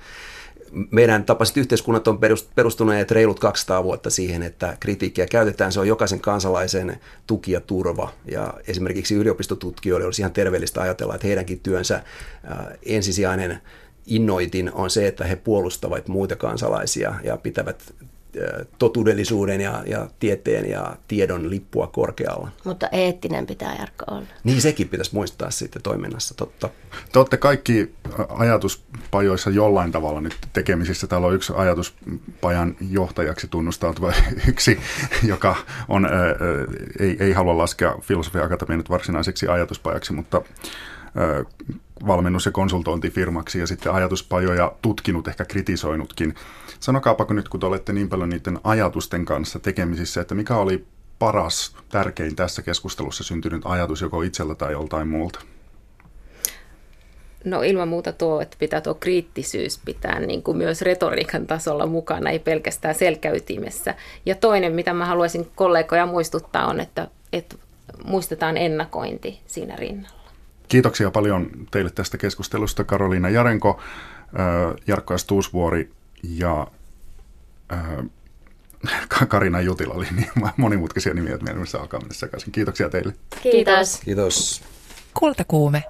meidän 0.90 1.24
tapaiset 1.24 1.56
yhteiskunnat 1.56 2.08
on 2.08 2.18
perustuneet 2.54 3.10
reilut 3.10 3.40
200 3.40 3.84
vuotta 3.84 4.10
siihen, 4.10 4.42
että 4.42 4.76
kritiikkiä 4.80 5.26
käytetään. 5.26 5.72
Se 5.72 5.80
on 5.80 5.88
jokaisen 5.88 6.20
kansalaisen 6.20 7.00
tuki 7.26 7.52
ja 7.52 7.60
turva. 7.60 8.12
Ja 8.30 8.54
esimerkiksi 8.68 9.14
yliopistotutkijoille 9.14 10.06
olisi 10.06 10.22
ihan 10.22 10.32
terveellistä 10.32 10.80
ajatella, 10.80 11.14
että 11.14 11.26
heidänkin 11.26 11.60
työnsä 11.60 12.02
ensisijainen 12.86 13.60
innoitin 14.06 14.72
on 14.72 14.90
se, 14.90 15.06
että 15.06 15.24
he 15.24 15.36
puolustavat 15.36 16.08
muita 16.08 16.36
kansalaisia 16.36 17.14
ja 17.24 17.36
pitävät 17.36 17.94
totuudellisuuden 18.78 19.60
ja, 19.60 19.82
ja 19.86 20.08
tieteen 20.18 20.70
ja 20.70 20.96
tiedon 21.08 21.50
lippua 21.50 21.86
korkealla. 21.86 22.50
Mutta 22.64 22.88
eettinen 22.92 23.46
pitää 23.46 23.76
Jarkko 23.78 24.04
olla. 24.10 24.26
Niin 24.44 24.60
sekin 24.60 24.88
pitäisi 24.88 25.14
muistaa 25.14 25.50
sitten 25.50 25.82
toiminnassa, 25.82 26.34
totta. 26.34 26.68
Te 27.12 27.18
olette 27.18 27.36
kaikki 27.36 27.94
ajatuspajoissa 28.28 29.50
jollain 29.50 29.92
tavalla 29.92 30.20
nyt 30.20 30.36
tekemisissä. 30.52 31.06
Täällä 31.06 31.26
on 31.26 31.34
yksi 31.34 31.52
ajatuspajan 31.56 32.76
johtajaksi 32.90 33.48
tunnustautuva 33.48 34.12
yksi, 34.48 34.78
joka 35.22 35.56
on, 35.88 36.04
ää, 36.04 36.12
ei, 37.00 37.16
ei 37.20 37.32
halua 37.32 37.58
laskea 37.58 37.94
filosofia 38.00 38.48
nyt 38.68 38.90
varsinaiseksi 38.90 39.48
ajatuspajaksi, 39.48 40.12
mutta 40.12 40.42
valmennus- 42.06 42.46
ja 42.46 42.52
konsultointifirmaksi 42.52 43.58
ja 43.58 43.66
sitten 43.66 43.92
ajatuspajoja 43.92 44.72
tutkinut, 44.82 45.28
ehkä 45.28 45.44
kritisoinutkin. 45.44 46.34
Sanokaapa 46.80 47.26
nyt, 47.30 47.48
kun 47.48 47.60
te 47.60 47.66
olette 47.66 47.92
niin 47.92 48.08
paljon 48.08 48.30
niiden 48.30 48.58
ajatusten 48.64 49.24
kanssa 49.24 49.58
tekemisissä, 49.58 50.20
että 50.20 50.34
mikä 50.34 50.56
oli 50.56 50.84
paras, 51.18 51.76
tärkein 51.88 52.36
tässä 52.36 52.62
keskustelussa 52.62 53.24
syntynyt 53.24 53.62
ajatus 53.64 54.00
joko 54.00 54.22
itsellä 54.22 54.54
tai 54.54 54.72
joltain 54.72 55.08
muulta? 55.08 55.40
No 57.44 57.62
ilman 57.62 57.88
muuta 57.88 58.12
tuo, 58.12 58.40
että 58.40 58.56
pitää 58.60 58.80
tuo 58.80 58.94
kriittisyys 58.94 59.80
pitää 59.84 60.20
niin 60.20 60.42
kuin 60.42 60.56
myös 60.56 60.82
retoriikan 60.82 61.46
tasolla 61.46 61.86
mukana, 61.86 62.30
ei 62.30 62.38
pelkästään 62.38 62.94
selkäytimessä. 62.94 63.94
Ja 64.26 64.34
toinen, 64.34 64.72
mitä 64.72 64.92
mä 64.92 65.06
haluaisin 65.06 65.50
kollegoja 65.54 66.06
muistuttaa, 66.06 66.66
on, 66.66 66.80
että, 66.80 67.08
että 67.32 67.56
muistetaan 68.04 68.56
ennakointi 68.56 69.40
siinä 69.46 69.76
rinnalla. 69.76 70.19
Kiitoksia 70.70 71.10
paljon 71.10 71.50
teille 71.70 71.90
tästä 71.90 72.18
keskustelusta, 72.18 72.84
Karoliina 72.84 73.28
Jarenko, 73.28 73.80
Jarkko 74.86 75.18
Stuusvuori 75.18 75.90
ja 76.22 76.66
Karina 79.28 79.60
Jutila 79.60 79.94
oli 79.94 80.06
niin 80.16 80.30
monimutkaisia 80.56 81.14
nimiä, 81.14 81.34
että 81.34 81.44
meidän 81.44 81.64
alkaa 81.80 82.00
mennä 82.00 82.14
sekaisin. 82.14 82.52
Kiitoksia 82.52 82.88
teille. 82.88 83.14
Kiitos. 83.42 84.00
Kiitos. 84.04 84.62
Kultakuume. 85.14 85.84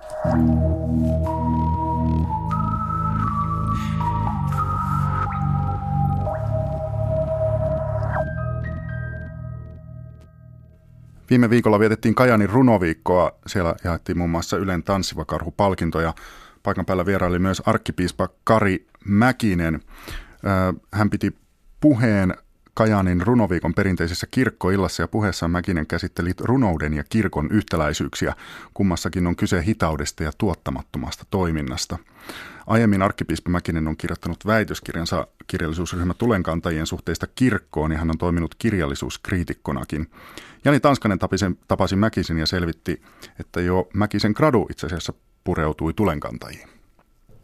Viime 11.31 11.51
viikolla 11.51 11.81
vietettiin 11.81 12.14
Kajanin 12.14 12.51
runoviikkoa. 12.51 13.33
Siellä 13.47 13.75
jaettiin 13.85 14.19
muun 14.19 14.31
muassa 14.31 14.57
Ylen 14.57 14.83
tanssiva 14.83 15.25
karhu 15.25 15.51
palkintoja. 15.51 16.14
Paikan 16.62 16.87
päällä 16.87 17.07
vieraili 17.07 17.38
myös 17.38 17.62
arkkipiispa 17.66 18.29
Kari 18.45 18.87
Mäkinen. 19.05 19.81
Hän 20.93 21.11
piti 21.11 21.37
puheen 21.81 22.35
Kajaanin 22.81 23.21
runoviikon 23.27 23.75
perinteisessä 23.75 24.27
kirkkoillassa 24.31 25.03
ja 25.03 25.09
puheessaan 25.09 25.51
Mäkinen 25.51 25.87
käsitteli 25.87 26.31
runouden 26.40 26.95
ja 26.95 27.05
kirkon 27.09 27.49
yhtäläisyyksiä. 27.51 28.35
Kummassakin 28.75 29.27
on 29.27 29.37
kyse 29.37 29.64
hitaudesta 29.64 30.25
ja 30.25 30.33
tuottamattomasta 30.38 31.25
toiminnasta. 31.31 31.99
Aiemmin 32.66 33.03
arkkipiispa 33.03 33.51
Mäkinen 33.51 33.88
on 33.88 33.97
kirjoittanut 33.97 34.47
väitöskirjansa 34.47 35.27
kirjallisuusryhmä 35.47 36.14
Tulenkantajien 36.14 36.87
suhteista 36.87 37.27
kirkkoon 37.35 37.93
ja 37.93 37.99
hän 37.99 38.11
on 38.11 38.19
toiminut 38.19 38.55
kirjallisuuskriitikkonakin. 38.55 40.11
Jani 40.64 40.81
Tanskanen 40.81 41.19
tapasi, 41.19 41.47
tapasi 41.69 41.97
Mäkisen 41.97 42.38
ja 42.38 42.47
selvitti, 42.47 43.03
että 43.40 43.61
jo 43.61 43.88
Mäkisen 43.95 44.33
gradu 44.37 44.66
itse 44.71 44.87
asiassa 44.87 45.12
pureutui 45.45 45.93
Tulenkantajiin 45.95 46.80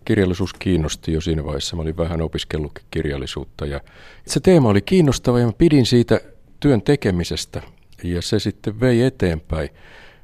kirjallisuus 0.06 0.54
kiinnosti 0.54 1.12
jo 1.12 1.20
siinä 1.20 1.44
vaiheessa. 1.44 1.76
Mä 1.76 1.82
olin 1.82 1.96
vähän 1.96 2.22
opiskellutkin 2.22 2.86
kirjallisuutta 2.90 3.66
ja 3.66 3.80
se 4.26 4.40
teema 4.40 4.68
oli 4.68 4.82
kiinnostava 4.82 5.40
ja 5.40 5.46
mä 5.46 5.52
pidin 5.52 5.86
siitä 5.86 6.20
työn 6.60 6.82
tekemisestä 6.82 7.62
ja 8.02 8.22
se 8.22 8.38
sitten 8.38 8.80
vei 8.80 9.02
eteenpäin 9.02 9.68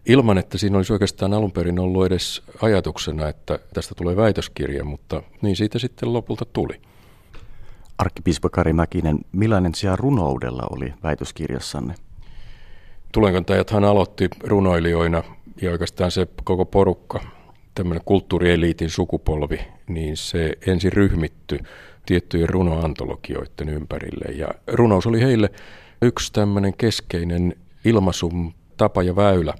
ilman, 0.07 0.38
että 0.38 0.59
siinä 0.59 0.77
olisi 0.77 0.92
oikeastaan 0.92 1.35
alun 1.35 1.53
perin 1.53 1.79
ollut 1.79 2.07
edes 2.07 2.42
ajatuksena, 2.62 3.29
että 3.29 3.59
tästä 3.75 3.95
tulee 3.95 4.16
väitöskirja, 4.16 4.85
mutta 4.85 5.23
niin 5.42 5.57
siitä 5.57 5.79
sitten 5.79 6.12
lopulta 6.12 6.45
tuli. 6.45 6.81
Arkkipiispa 7.99 8.49
Kari 8.49 8.73
Mäkinen, 8.73 9.18
millainen 9.33 9.75
sija 9.75 9.97
runoudella 9.97 10.62
oli 10.71 10.95
väitöskirjassanne? 11.03 11.95
Tulenkantajathan 13.12 13.85
aloitti 13.85 14.29
runoilijoina 14.45 15.23
ja 15.62 15.71
oikeastaan 15.71 16.11
se 16.11 16.27
koko 16.45 16.64
porukka 16.64 17.21
tämmöinen 17.74 18.02
kulttuurieliitin 18.04 18.90
sukupolvi, 18.90 19.61
niin 19.88 20.16
se 20.16 20.52
ensin 20.66 20.92
ryhmitty 20.92 21.58
tiettyjen 22.06 22.48
runoantologioiden 22.48 23.68
ympärille. 23.68 24.35
Ja 24.35 24.48
runous 24.66 25.06
oli 25.06 25.20
heille 25.20 25.50
yksi 26.02 26.32
tämmöinen 26.32 26.74
keskeinen 26.74 27.56
ilmaisun 27.85 28.54
tapa 28.76 29.02
ja 29.02 29.16
väylä. 29.16 29.54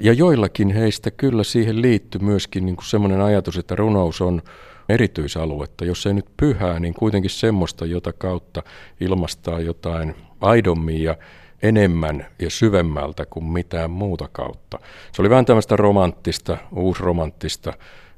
Ja 0.00 0.12
joillakin 0.12 0.70
heistä 0.70 1.10
kyllä 1.10 1.44
siihen 1.44 1.82
liittyy 1.82 2.20
myöskin 2.20 2.66
niin 2.66 2.76
semmoinen 2.82 3.20
ajatus, 3.20 3.56
että 3.58 3.76
runous 3.76 4.20
on 4.20 4.42
erityisaluetta. 4.88 5.84
Jos 5.84 6.06
ei 6.06 6.14
nyt 6.14 6.26
pyhää, 6.36 6.80
niin 6.80 6.94
kuitenkin 6.94 7.30
semmoista, 7.30 7.86
jota 7.86 8.12
kautta 8.12 8.62
ilmastaa 9.00 9.60
jotain 9.60 10.14
aidommin 10.40 11.02
ja 11.02 11.16
enemmän 11.62 12.26
ja 12.38 12.50
syvemmältä 12.50 13.26
kuin 13.26 13.44
mitään 13.44 13.90
muuta 13.90 14.28
kautta. 14.32 14.78
Se 15.12 15.22
oli 15.22 15.30
vähän 15.30 15.44
tämmöistä 15.44 15.76
romanttista, 15.76 16.56
uusromanttista 16.76 17.72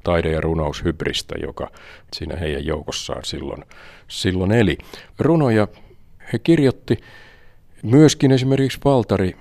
taide- 0.05 0.33
ja 0.33 0.41
runoushybristä, 0.41 1.35
joka 1.43 1.71
siinä 2.13 2.37
heidän 2.37 2.67
joukossaan 2.67 3.25
silloin, 3.25 3.65
silloin 4.09 4.53
eli. 4.53 4.79
Runoja 5.19 5.69
he 6.33 6.39
kirjoitti 6.39 6.99
myöskin 7.83 8.33
esimerkiksi 8.33 8.79
Valtari 8.85 9.37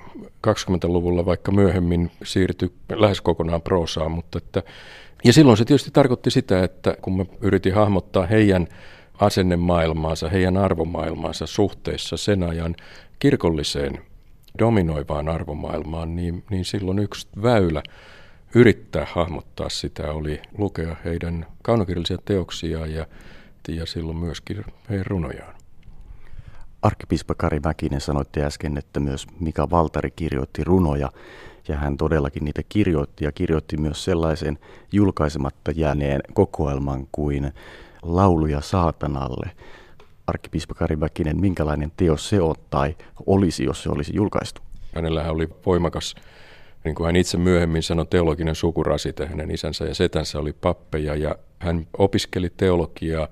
20-luvulla, 0.47 1.25
vaikka 1.25 1.51
myöhemmin 1.51 2.11
siirtyi 2.23 2.71
lähes 2.89 3.21
kokonaan 3.21 3.61
proosaan, 3.61 4.11
mutta 4.11 4.37
että, 4.37 4.63
ja 5.23 5.33
silloin 5.33 5.57
se 5.57 5.65
tietysti 5.65 5.91
tarkoitti 5.91 6.31
sitä, 6.31 6.63
että 6.63 6.97
kun 7.01 7.17
mä 7.17 7.25
yritin 7.41 7.73
hahmottaa 7.73 8.25
heidän 8.25 8.67
asennemaailmaansa, 9.19 10.29
heidän 10.29 10.57
arvomaailmaansa 10.57 11.47
suhteessa 11.47 12.17
sen 12.17 12.43
ajan 12.43 12.75
kirkolliseen 13.21 14.01
dominoivaan 14.59 15.29
arvomaailmaan, 15.29 16.15
niin, 16.15 16.43
niin 16.49 16.65
silloin 16.65 16.99
yksi 16.99 17.27
väylä 17.41 17.83
yrittää 18.55 19.07
hahmottaa 19.11 19.69
sitä 19.69 20.11
oli 20.11 20.41
lukea 20.57 20.95
heidän 21.05 21.45
kaunokirjallisia 21.61 22.17
teoksia 22.25 22.85
ja, 22.85 23.05
ja 23.67 23.85
silloin 23.85 24.17
myöskin 24.17 24.65
heidän 24.89 25.05
runojaan. 25.05 25.55
Arkkipiispa 26.81 27.35
Kari 27.35 27.59
Mäkinen 27.59 28.01
sanoitte 28.01 28.43
äsken, 28.43 28.77
että 28.77 28.99
myös 28.99 29.27
Mika 29.39 29.69
Valtari 29.69 30.11
kirjoitti 30.11 30.63
runoja, 30.63 31.11
ja 31.67 31.75
hän 31.77 31.97
todellakin 31.97 32.45
niitä 32.45 32.61
kirjoitti, 32.69 33.25
ja 33.25 33.31
kirjoitti 33.31 33.77
myös 33.77 34.03
sellaisen 34.03 34.59
julkaisematta 34.91 35.71
jääneen 35.71 36.21
kokoelman 36.33 37.07
kuin 37.11 37.53
Lauluja 38.01 38.61
saatanalle. 38.61 39.51
Arkkipiispa 40.27 40.73
Kari 40.73 40.95
Mäkinen, 40.95 41.41
minkälainen 41.41 41.91
teos 41.97 42.29
se 42.29 42.41
on 42.41 42.55
tai 42.69 42.95
olisi, 43.25 43.63
jos 43.63 43.83
se 43.83 43.89
olisi 43.89 44.15
julkaistu? 44.15 44.61
Hänellähän 44.95 45.31
oli 45.31 45.49
voimakas, 45.65 46.15
niin 46.83 46.95
kuin 46.95 47.05
hän 47.05 47.15
itse 47.15 47.37
myöhemmin 47.37 47.83
sanoi, 47.83 48.05
teologinen 48.05 48.55
sukurasite. 48.55 49.25
Hänen 49.25 49.51
isänsä 49.51 49.85
ja 49.85 49.95
setänsä 49.95 50.39
oli 50.39 50.53
pappeja 50.53 51.15
ja 51.15 51.35
hän 51.59 51.87
opiskeli 51.97 52.49
teologiaa 52.57 53.27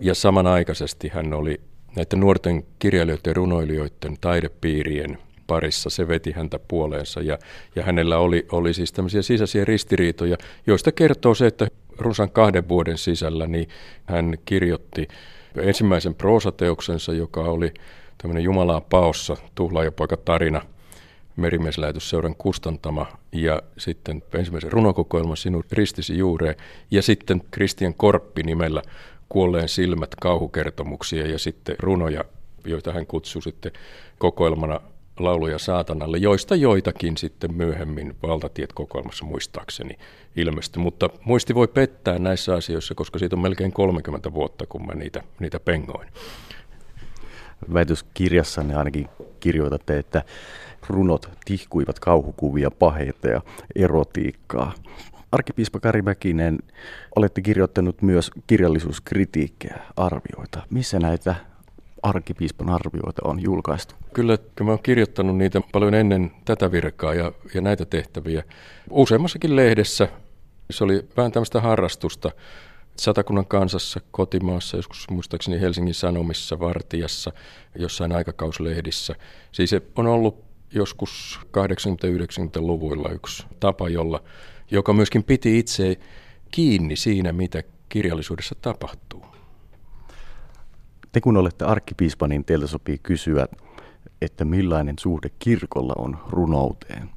ja 0.00 0.14
samanaikaisesti 0.14 1.08
hän 1.08 1.32
oli 1.32 1.60
näiden 1.96 2.20
nuorten 2.20 2.64
kirjailijoiden 2.78 3.30
ja 3.30 3.34
runoilijoiden 3.34 4.16
taidepiirien 4.20 5.18
parissa. 5.46 5.90
Se 5.90 6.08
veti 6.08 6.32
häntä 6.32 6.58
puoleensa 6.58 7.20
ja, 7.20 7.38
ja 7.76 7.82
hänellä 7.82 8.18
oli, 8.18 8.46
oli 8.52 8.74
siis 8.74 8.92
tämmöisiä 8.92 9.22
sisäisiä 9.22 9.64
ristiriitoja, 9.64 10.36
joista 10.66 10.92
kertoo 10.92 11.34
se, 11.34 11.46
että 11.46 11.68
runsaan 11.98 12.30
kahden 12.30 12.68
vuoden 12.68 12.98
sisällä 12.98 13.46
niin 13.46 13.68
hän 14.04 14.38
kirjoitti 14.44 15.08
ensimmäisen 15.56 16.14
proosateoksensa, 16.14 17.12
joka 17.12 17.40
oli 17.40 17.74
tämmöinen 18.18 18.44
Jumalaa 18.44 18.80
paossa 18.80 19.36
tuhlaajapoika 19.54 20.16
tarina, 20.16 20.62
merimieslähetysseuran 21.36 22.34
kustantama 22.36 23.06
ja 23.32 23.62
sitten 23.78 24.22
ensimmäisen 24.34 24.72
runokokoelman 24.72 25.36
Sinun 25.36 25.64
ristisi 25.72 26.18
juureen 26.18 26.54
ja 26.90 27.02
sitten 27.02 27.42
Kristian 27.50 27.94
Korppi 27.94 28.42
nimellä 28.42 28.82
kuolleen 29.28 29.68
silmät 29.68 30.14
kauhukertomuksia 30.14 31.26
ja 31.26 31.38
sitten 31.38 31.76
runoja, 31.78 32.24
joita 32.64 32.92
hän 32.92 33.06
kutsui 33.06 33.42
sitten 33.42 33.72
kokoelmana 34.18 34.80
lauluja 35.24 35.58
saatanalle, 35.58 36.18
joista 36.18 36.54
joitakin 36.54 37.16
sitten 37.16 37.54
myöhemmin 37.54 38.16
valtatiet 38.22 38.72
kokoelmassa 38.72 39.24
muistaakseni 39.24 39.98
ilmestyi. 40.36 40.82
Mutta 40.82 41.10
muisti 41.24 41.54
voi 41.54 41.68
pettää 41.68 42.18
näissä 42.18 42.54
asioissa, 42.54 42.94
koska 42.94 43.18
siitä 43.18 43.36
on 43.36 43.42
melkein 43.42 43.72
30 43.72 44.32
vuotta, 44.32 44.66
kun 44.66 44.86
mä 44.86 44.94
niitä, 44.94 45.22
niitä 45.40 45.60
pengoin. 45.60 46.08
Väitöskirjassanne 47.74 48.74
ainakin 48.74 49.08
kirjoitatte, 49.40 49.98
että 49.98 50.22
runot 50.88 51.30
tihkuivat 51.44 51.98
kauhukuvia, 51.98 52.70
paheita 52.70 53.28
ja 53.28 53.40
erotiikkaa. 53.76 54.74
Arkipiispa 55.32 55.80
Kari 55.80 56.02
Mäkinen, 56.02 56.58
olette 57.16 57.40
kirjoittanut 57.40 58.02
myös 58.02 58.30
kirjallisuuskritiikkejä, 58.46 59.78
arvioita. 59.96 60.62
Missä 60.70 60.98
näitä 60.98 61.34
arkipiispan 62.02 62.68
arvioita 62.68 63.22
on 63.24 63.42
julkaistu? 63.42 63.94
Kyllä, 64.14 64.38
mä 64.62 64.70
oon 64.70 64.82
kirjoittanut 64.82 65.36
niitä 65.36 65.60
paljon 65.72 65.94
ennen 65.94 66.32
tätä 66.44 66.72
virkaa 66.72 67.14
ja, 67.14 67.32
ja 67.54 67.60
näitä 67.60 67.84
tehtäviä. 67.84 68.42
Useammassakin 68.90 69.56
lehdessä 69.56 70.08
se 70.70 70.84
oli 70.84 71.08
vähän 71.16 71.32
tämmöistä 71.32 71.60
harrastusta. 71.60 72.30
Satakunnan 72.96 73.46
kansassa, 73.46 74.00
kotimaassa, 74.10 74.76
joskus 74.76 75.10
muistaakseni 75.10 75.60
Helsingin 75.60 75.94
Sanomissa, 75.94 76.60
Vartijassa, 76.60 77.32
jossain 77.78 78.12
aikakauslehdissä. 78.12 79.14
Siis 79.52 79.70
se 79.70 79.82
on 79.96 80.06
ollut 80.06 80.44
joskus 80.74 81.40
80-90-luvuilla 81.46 83.08
yksi 83.08 83.46
tapa, 83.60 83.88
jolla 83.88 84.22
joka 84.70 84.92
myöskin 84.92 85.24
piti 85.24 85.58
itse 85.58 85.98
kiinni 86.50 86.96
siinä, 86.96 87.32
mitä 87.32 87.62
kirjallisuudessa 87.88 88.54
tapahtuu. 88.62 89.29
Te 91.12 91.20
kun 91.20 91.36
olette 91.36 91.64
arkkipiispa, 91.64 92.28
niin 92.28 92.44
teiltä 92.44 92.66
sopii 92.66 92.98
kysyä, 93.02 93.48
että 94.22 94.44
millainen 94.44 94.98
suhde 94.98 95.30
kirkolla 95.38 95.92
on 95.98 96.18
runouteen? 96.28 97.10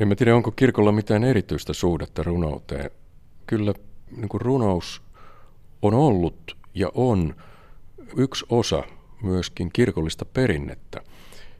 En 0.00 0.08
mä 0.08 0.14
tiedä, 0.14 0.36
onko 0.36 0.50
kirkolla 0.50 0.92
mitään 0.92 1.24
erityistä 1.24 1.72
suhdetta 1.72 2.22
runouteen. 2.22 2.90
Kyllä 3.46 3.74
niin 4.16 4.28
kuin 4.28 4.40
runous 4.40 5.02
on 5.82 5.94
ollut 5.94 6.56
ja 6.74 6.90
on 6.94 7.34
yksi 8.16 8.46
osa 8.48 8.82
myöskin 9.22 9.70
kirkollista 9.72 10.24
perinnettä 10.24 11.00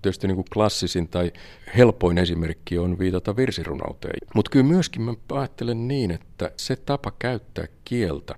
tietysti 0.02 0.26
niin 0.26 0.36
kuin 0.36 0.46
klassisin 0.52 1.08
tai 1.08 1.32
helpoin 1.76 2.18
esimerkki 2.18 2.78
on 2.78 2.98
viitata 2.98 3.36
virsirunouteen. 3.36 4.28
Mutta 4.34 4.50
kyllä 4.50 4.66
myöskin 4.66 5.02
mä 5.02 5.14
ajattelen 5.32 5.88
niin, 5.88 6.10
että 6.10 6.50
se 6.56 6.76
tapa 6.76 7.12
käyttää 7.18 7.66
kieltä, 7.84 8.34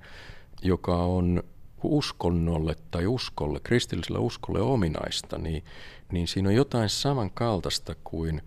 joka 0.63 0.97
on 0.97 1.43
uskonnolle 1.89 2.77
tai 2.91 3.07
uskolle, 3.07 3.61
kristilliselle 3.63 4.19
uskolle 4.19 4.61
ominaista, 4.61 5.39
niin, 5.39 5.65
niin 6.13 6.29
siinä 6.29 6.49
on 6.49 6.55
jotain 6.55 6.89
samankaltaista 6.89 7.95
kuin, 8.05 8.43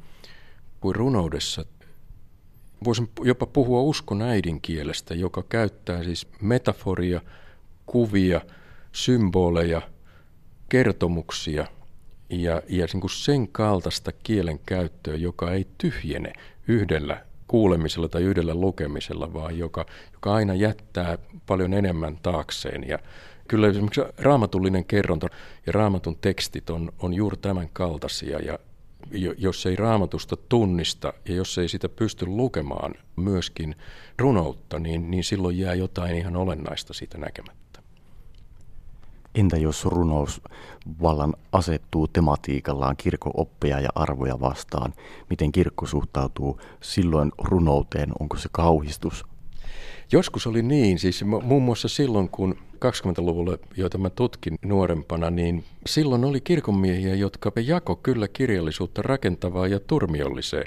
kuin 0.81 0.95
runoudessa. 0.95 1.65
Voisin 2.83 3.09
jopa 3.21 3.45
puhua 3.45 3.81
uskon 3.81 4.21
äidinkielestä, 4.21 5.15
joka 5.15 5.43
käyttää 5.49 6.03
siis 6.03 6.27
metaforia, 6.41 7.21
kuvia, 7.85 8.41
symboleja, 8.91 9.81
kertomuksia– 10.69 11.67
ja, 12.29 12.61
ja 12.69 12.87
niin 12.93 13.09
sen 13.09 13.47
kaltaista 13.47 14.11
kielen 14.11 14.59
käyttöä, 14.59 15.15
joka 15.15 15.51
ei 15.51 15.67
tyhjene 15.77 16.33
yhdellä 16.67 17.25
kuulemisella 17.47 18.07
tai 18.07 18.23
yhdellä 18.23 18.55
lukemisella, 18.55 19.33
vaan 19.33 19.57
joka, 19.57 19.85
joka 20.13 20.33
aina 20.33 20.53
jättää 20.53 21.17
paljon 21.45 21.73
enemmän 21.73 22.17
taakseen. 22.23 22.87
Ja 22.87 22.99
kyllä 23.47 23.67
esimerkiksi 23.67 24.01
raamatullinen 24.17 24.85
kerronta 24.85 25.27
ja 25.65 25.71
raamatun 25.71 26.17
tekstit 26.21 26.69
on, 26.69 26.91
on 26.99 27.13
juuri 27.13 27.37
tämän 27.37 27.69
kaltaisia. 27.73 28.39
Ja 28.39 28.59
jos 29.37 29.65
ei 29.65 29.75
raamatusta 29.75 30.35
tunnista 30.49 31.13
ja 31.27 31.35
jos 31.35 31.57
ei 31.57 31.67
sitä 31.69 31.89
pysty 31.89 32.25
lukemaan 32.25 32.93
myöskin 33.15 33.75
runoutta, 34.17 34.79
niin, 34.79 35.11
niin 35.11 35.23
silloin 35.23 35.59
jää 35.59 35.73
jotain 35.73 36.17
ihan 36.17 36.35
olennaista 36.35 36.93
siitä 36.93 37.17
näkemättä. 37.17 37.66
Entä 39.37 39.57
jos 39.57 39.85
runous 39.85 40.41
vallan 41.01 41.33
asettuu 41.51 42.07
tematiikallaan 42.07 42.97
kirkko-oppeja 42.97 43.79
ja 43.79 43.89
arvoja 43.95 44.39
vastaan? 44.39 44.93
Miten 45.29 45.51
kirkko 45.51 45.85
suhtautuu 45.85 46.61
silloin 46.81 47.31
runouteen? 47.37 48.09
Onko 48.19 48.37
se 48.37 48.49
kauhistus? 48.51 49.25
Joskus 50.11 50.47
oli 50.47 50.61
niin, 50.61 50.99
siis 50.99 51.23
muun 51.23 51.63
muassa 51.63 51.87
silloin 51.87 52.29
kun 52.29 52.55
20-luvulla, 52.75 53.57
joita 53.77 53.97
mä 53.97 54.09
tutkin 54.09 54.55
nuorempana, 54.65 55.29
niin 55.29 55.63
silloin 55.85 56.25
oli 56.25 56.41
kirkonmiehiä, 56.41 57.15
jotka 57.15 57.51
jako 57.65 57.95
kyllä 57.95 58.27
kirjallisuutta 58.27 59.01
rakentavaa 59.01 59.67
ja 59.67 59.79
turmiolliseen. 59.79 60.65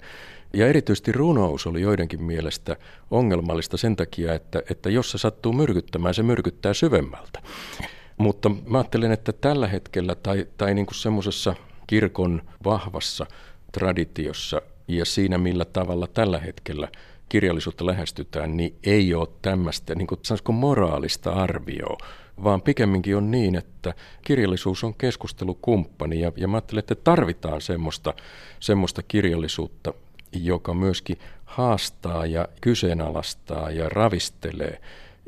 Ja 0.53 0.69
erityisesti 0.69 1.13
runous 1.13 1.67
oli 1.67 1.81
joidenkin 1.81 2.23
mielestä 2.23 2.77
ongelmallista 3.11 3.77
sen 3.77 3.97
takia, 3.97 4.35
että, 4.35 4.63
että 4.71 4.91
jos 4.91 5.11
se 5.11 5.19
sattuu 5.19 5.53
myrkyttämään, 5.53 6.15
se 6.15 6.23
myrkyttää 6.23 6.75
syvemmältä. 6.75 7.43
Mutta 8.21 8.49
mä 8.49 8.79
ajattelen, 8.79 9.13
että 9.13 9.33
tällä 9.33 9.69
hetkellä 9.69 10.15
tai, 10.15 10.47
tai 10.57 10.75
niin 10.75 10.87
kuin 10.87 10.95
semmoisessa 10.97 11.55
kirkon 11.87 12.43
vahvassa 12.65 13.27
traditiossa 13.73 14.63
ja 14.89 15.05
siinä 15.05 15.39
millä 15.39 15.65
tavalla 15.65 16.07
tällä 16.07 16.39
hetkellä 16.39 16.89
kirjallisuutta 17.29 17.87
lähestytään, 17.87 18.57
niin 18.57 18.75
ei 18.85 19.15
ole 19.15 19.29
tämmöistä 19.43 19.95
niin 19.95 20.07
kuin, 20.07 20.21
moraalista 20.53 21.31
arvioa, 21.31 21.99
vaan 22.45 22.63
pikemminkin 22.63 23.17
on 23.17 23.31
niin, 23.31 23.57
että 23.57 23.95
kirjallisuus 24.25 24.85
on 24.85 24.95
keskustelukumppani 24.95 26.21
ja, 26.21 26.33
ja 26.37 26.49
mä 26.49 26.57
ajattelen, 26.57 26.79
että 26.79 26.95
tarvitaan 26.95 27.61
semmoista, 27.61 28.15
semmoista 28.61 29.03
kirjallisuutta, 29.03 29.95
joka 30.33 30.75
myöskin 30.75 31.19
haastaa 31.45 32.27
ja 32.27 32.49
kyseenalaistaa 32.61 33.71
ja 33.71 33.89
ravistelee 33.89 34.81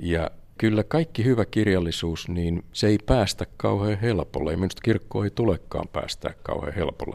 ja 0.02 0.30
kyllä 0.62 0.84
kaikki 0.84 1.24
hyvä 1.24 1.44
kirjallisuus, 1.44 2.28
niin 2.28 2.64
se 2.72 2.86
ei 2.86 2.98
päästä 3.06 3.46
kauhean 3.56 4.00
helpolla. 4.00 4.50
Ja 4.50 4.56
minusta 4.56 4.82
kirkko 4.82 5.24
ei 5.24 5.30
tulekaan 5.30 5.88
päästä 5.88 6.34
kauhean 6.42 6.74
helpolla. 6.74 7.14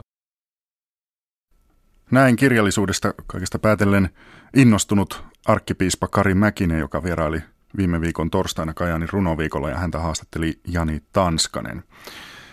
Näin 2.12 2.36
kirjallisuudesta 2.36 3.14
kaikesta 3.28 3.60
päätellen 3.60 4.10
innostunut 4.56 5.24
arkkipiispa 5.46 6.08
Kari 6.08 6.34
Mäkinen, 6.34 6.80
joka 6.80 7.04
vieraili 7.04 7.42
viime 7.78 8.02
viikon 8.02 8.30
torstaina 8.30 8.74
Kajaanin 8.74 9.10
runoviikolla 9.12 9.70
ja 9.70 9.78
häntä 9.78 10.00
haastatteli 10.00 10.60
Jani 10.68 11.02
Tanskanen. 11.14 11.84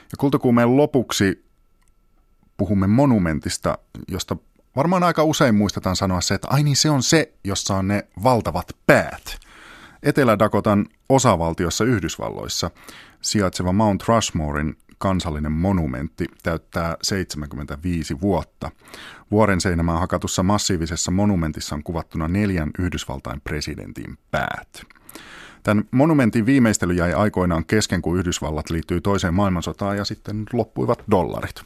Ja 0.03 0.17
kultakuumeen 0.19 0.77
lopuksi 0.77 1.45
puhumme 2.57 2.87
monumentista, 2.87 3.79
josta 4.09 4.37
varmaan 4.77 5.03
aika 5.03 5.25
usein 5.25 5.55
muistetaan 5.55 5.97
sanoa 5.97 6.21
se, 6.21 6.35
että 6.35 6.49
ai 6.51 6.63
niin 6.63 6.77
se 6.77 6.91
on 6.91 7.03
se, 7.03 7.33
jossa 7.45 7.77
on 7.77 7.89
ne 7.89 8.09
valtavat 8.23 8.67
päät. 8.87 9.44
Etelä-Dakotan 10.05 10.87
osavaltiossa 11.09 11.85
Yhdysvalloissa 11.85 12.71
sijaitseva 13.21 13.73
Mount 13.73 14.03
Rushmorein 14.09 14.77
kansallinen 14.99 15.53
monumentti 15.53 16.27
täyttää 16.43 16.97
75 17.03 18.21
vuotta. 18.21 18.71
Vuoren 19.31 19.61
seinämään 19.61 20.01
hakatussa 20.01 20.43
massiivisessa 20.43 21.11
monumentissa 21.11 21.75
on 21.75 21.83
kuvattuna 21.83 22.29
neljän 22.29 22.71
Yhdysvaltain 22.79 23.41
presidentin 23.41 24.19
päät. 24.31 24.83
Tämän 25.63 25.85
monumentin 25.91 26.47
viimeistely 26.47 26.95
jäi 26.95 27.13
aikoinaan 27.13 27.65
kesken, 27.65 28.03
kun 28.03 28.19
Yhdysvallat 28.19 28.71
liittyi 28.71 29.01
toiseen 29.01 29.35
maailmansotaan 29.35 29.97
ja 29.97 30.05
sitten 30.05 30.45
loppuivat 30.53 31.05
dollarit. 31.11 31.63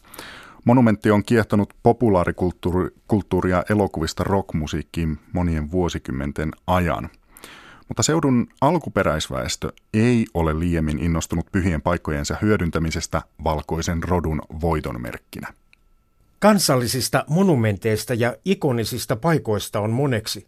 Monumentti 0.64 1.10
on 1.10 1.24
kiehtonut 1.24 1.74
populaarikulttuuria 1.82 3.64
elokuvista 3.70 4.24
rockmusiikkiin 4.24 5.18
monien 5.32 5.70
vuosikymmenten 5.70 6.50
ajan. 6.66 7.10
Mutta 7.88 8.02
seudun 8.02 8.46
alkuperäisväestö 8.60 9.72
ei 9.94 10.26
ole 10.34 10.58
liiemmin 10.58 10.98
innostunut 10.98 11.46
pyhien 11.52 11.82
paikkojensa 11.82 12.36
hyödyntämisestä 12.42 13.22
valkoisen 13.44 14.02
rodun 14.02 14.42
voitonmerkkinä. 14.60 15.52
Kansallisista 16.38 17.24
monumenteista 17.28 18.14
ja 18.14 18.36
ikonisista 18.44 19.16
paikoista 19.16 19.80
on 19.80 19.90
moneksi. 19.90 20.46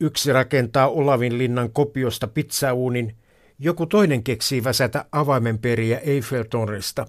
Yksi 0.00 0.32
rakentaa 0.32 0.88
Olavin 0.88 1.38
linnan 1.38 1.70
kopiosta 1.70 2.28
pizzauunin, 2.28 3.14
joku 3.58 3.86
toinen 3.86 4.24
keksii 4.24 4.64
väsätä 4.64 5.04
avaimenperiä 5.12 5.98
Eiffeltornista. 5.98 7.06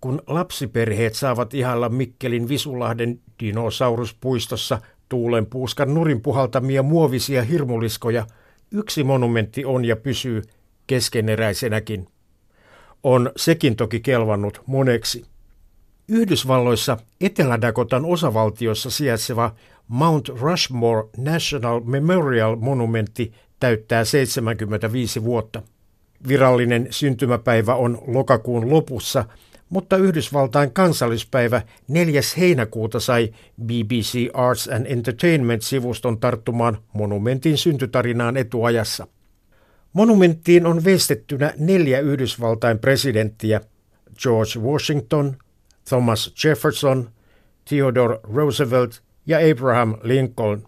Kun 0.00 0.22
lapsiperheet 0.26 1.14
saavat 1.14 1.54
ihalla 1.54 1.88
Mikkelin 1.88 2.48
Visulahden 2.48 3.20
dinosauruspuistossa 3.40 4.80
tuulen 5.08 5.46
puuskan 5.46 5.94
nurin 5.94 6.20
puhaltamia 6.20 6.82
muovisia 6.82 7.42
hirmuliskoja, 7.42 8.26
yksi 8.70 9.04
monumentti 9.04 9.64
on 9.64 9.84
ja 9.84 9.96
pysyy 9.96 10.42
keskeneräisenäkin. 10.86 12.06
On 13.02 13.30
sekin 13.36 13.76
toki 13.76 14.00
kelvannut 14.00 14.62
moneksi. 14.66 15.24
Yhdysvalloissa 16.08 16.96
Etelä-Dakotan 17.20 18.04
osavaltiossa 18.04 18.90
sijaitseva 18.90 19.54
Mount 19.88 20.28
Rushmore 20.28 21.08
National 21.16 21.80
Memorial 21.80 22.56
Monumentti 22.56 23.32
täyttää 23.60 24.04
75 24.04 25.24
vuotta. 25.24 25.62
Virallinen 26.28 26.86
syntymäpäivä 26.90 27.74
on 27.74 27.98
lokakuun 28.06 28.70
lopussa, 28.70 29.24
mutta 29.68 29.96
Yhdysvaltain 29.96 30.72
kansallispäivä 30.72 31.62
4. 31.88 32.20
heinäkuuta 32.38 33.00
sai 33.00 33.32
BBC 33.64 34.28
Arts 34.34 34.68
and 34.68 34.86
Entertainment-sivuston 34.86 36.20
tarttumaan 36.20 36.78
monumentin 36.92 37.58
syntytarinaan 37.58 38.36
etuajassa. 38.36 39.06
Monumenttiin 39.92 40.66
on 40.66 40.84
veistettynä 40.84 41.52
neljä 41.58 42.00
Yhdysvaltain 42.00 42.78
presidenttiä, 42.78 43.60
George 44.22 44.58
Washington, 44.60 45.36
Thomas 45.88 46.34
Jefferson, 46.44 47.10
Theodore 47.68 48.18
Roosevelt 48.22 49.02
ja 49.26 49.38
Abraham 49.50 49.94
Lincoln. 50.02 50.62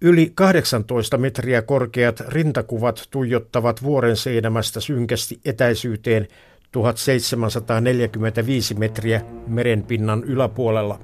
Yli 0.00 0.32
18 0.34 1.18
metriä 1.18 1.62
korkeat 1.62 2.20
rintakuvat 2.20 3.08
tuijottavat 3.10 3.82
vuoren 3.82 4.16
seinämästä 4.16 4.80
synkästi 4.80 5.40
etäisyyteen 5.44 6.28
1745 6.72 8.74
metriä 8.74 9.20
merenpinnan 9.46 10.24
yläpuolella. 10.24 10.98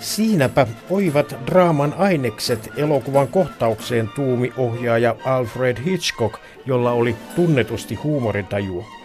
Siinäpä 0.00 0.66
oivat 0.90 1.36
draaman 1.46 1.94
ainekset 1.98 2.70
elokuvan 2.76 3.28
kohtaukseen 3.28 4.08
tuumi 4.14 4.52
ohjaaja 4.56 5.16
Alfred 5.24 5.76
Hitchcock, 5.84 6.34
jolla 6.66 6.92
oli 6.92 7.16
tunnetusti 7.36 7.94
huumorintajua. 7.94 9.01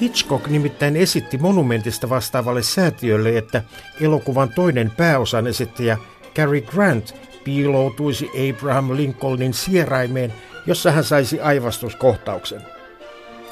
Hitchcock 0.00 0.46
nimittäin 0.46 0.96
esitti 0.96 1.38
monumentista 1.38 2.08
vastaavalle 2.08 2.62
säätiölle, 2.62 3.38
että 3.38 3.62
elokuvan 4.00 4.48
toinen 4.48 4.92
pääosan 4.96 5.46
esittäjä 5.46 5.98
Cary 6.34 6.60
Grant 6.60 7.14
piiloutuisi 7.44 8.30
Abraham 8.50 8.96
Lincolnin 8.96 9.54
sieraimeen, 9.54 10.32
jossa 10.66 10.90
hän 10.90 11.04
saisi 11.04 11.40
aivastuskohtauksen. 11.40 12.62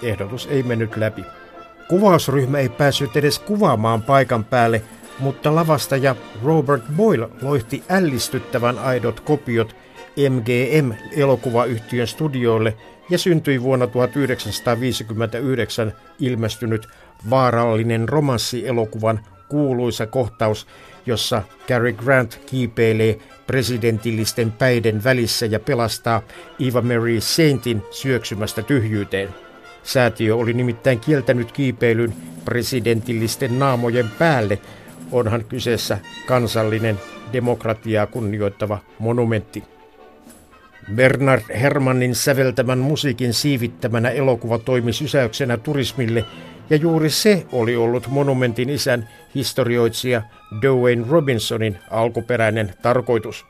Ehdotus 0.02 0.46
ei 0.50 0.62
mennyt 0.62 0.96
läpi. 0.96 1.24
Kuvausryhmä 1.88 2.58
ei 2.58 2.68
päässyt 2.68 3.16
edes 3.16 3.38
kuvaamaan 3.38 4.02
paikan 4.02 4.44
päälle, 4.44 4.82
mutta 5.18 5.54
lavastaja 5.54 6.16
Robert 6.44 6.82
Boyle 6.96 7.28
loihti 7.42 7.82
ällistyttävän 7.88 8.78
aidot 8.78 9.20
kopiot 9.20 9.76
MGM-elokuvayhtiön 10.16 12.06
studioille 12.06 12.76
ja 13.10 13.18
syntyi 13.18 13.62
vuonna 13.62 13.86
1959 13.86 15.92
ilmestynyt 16.20 16.88
vaarallinen 17.30 18.08
romanssielokuvan 18.08 19.20
kuuluisa 19.48 20.06
kohtaus, 20.06 20.66
jossa 21.06 21.42
Cary 21.68 21.92
Grant 21.92 22.40
kiipeilee 22.46 23.18
presidentillisten 23.46 24.52
päiden 24.52 25.04
välissä 25.04 25.46
ja 25.46 25.60
pelastaa 25.60 26.22
Eva 26.68 26.82
Mary 26.82 27.20
Saintin 27.20 27.82
syöksymästä 27.90 28.62
tyhjyyteen. 28.62 29.28
Säätiö 29.82 30.36
oli 30.36 30.52
nimittäin 30.52 31.00
kieltänyt 31.00 31.52
kiipeilyn 31.52 32.14
presidentillisten 32.44 33.58
naamojen 33.58 34.10
päälle, 34.18 34.58
onhan 35.12 35.44
kyseessä 35.44 35.98
kansallinen 36.26 37.00
demokratiaa 37.32 38.06
kunnioittava 38.06 38.78
monumentti. 38.98 39.75
Bernard 40.94 41.42
Hermannin 41.60 42.14
säveltämän 42.14 42.78
musiikin 42.78 43.34
siivittämänä 43.34 44.10
elokuva 44.10 44.58
toimi 44.58 44.92
sysäyksenä 44.92 45.56
turismille, 45.56 46.24
ja 46.70 46.76
juuri 46.76 47.10
se 47.10 47.46
oli 47.52 47.76
ollut 47.76 48.06
monumentin 48.08 48.70
isän 48.70 49.08
historioitsija 49.34 50.22
Dwayne 50.62 51.06
Robinsonin 51.08 51.78
alkuperäinen 51.90 52.74
tarkoitus. 52.82 53.46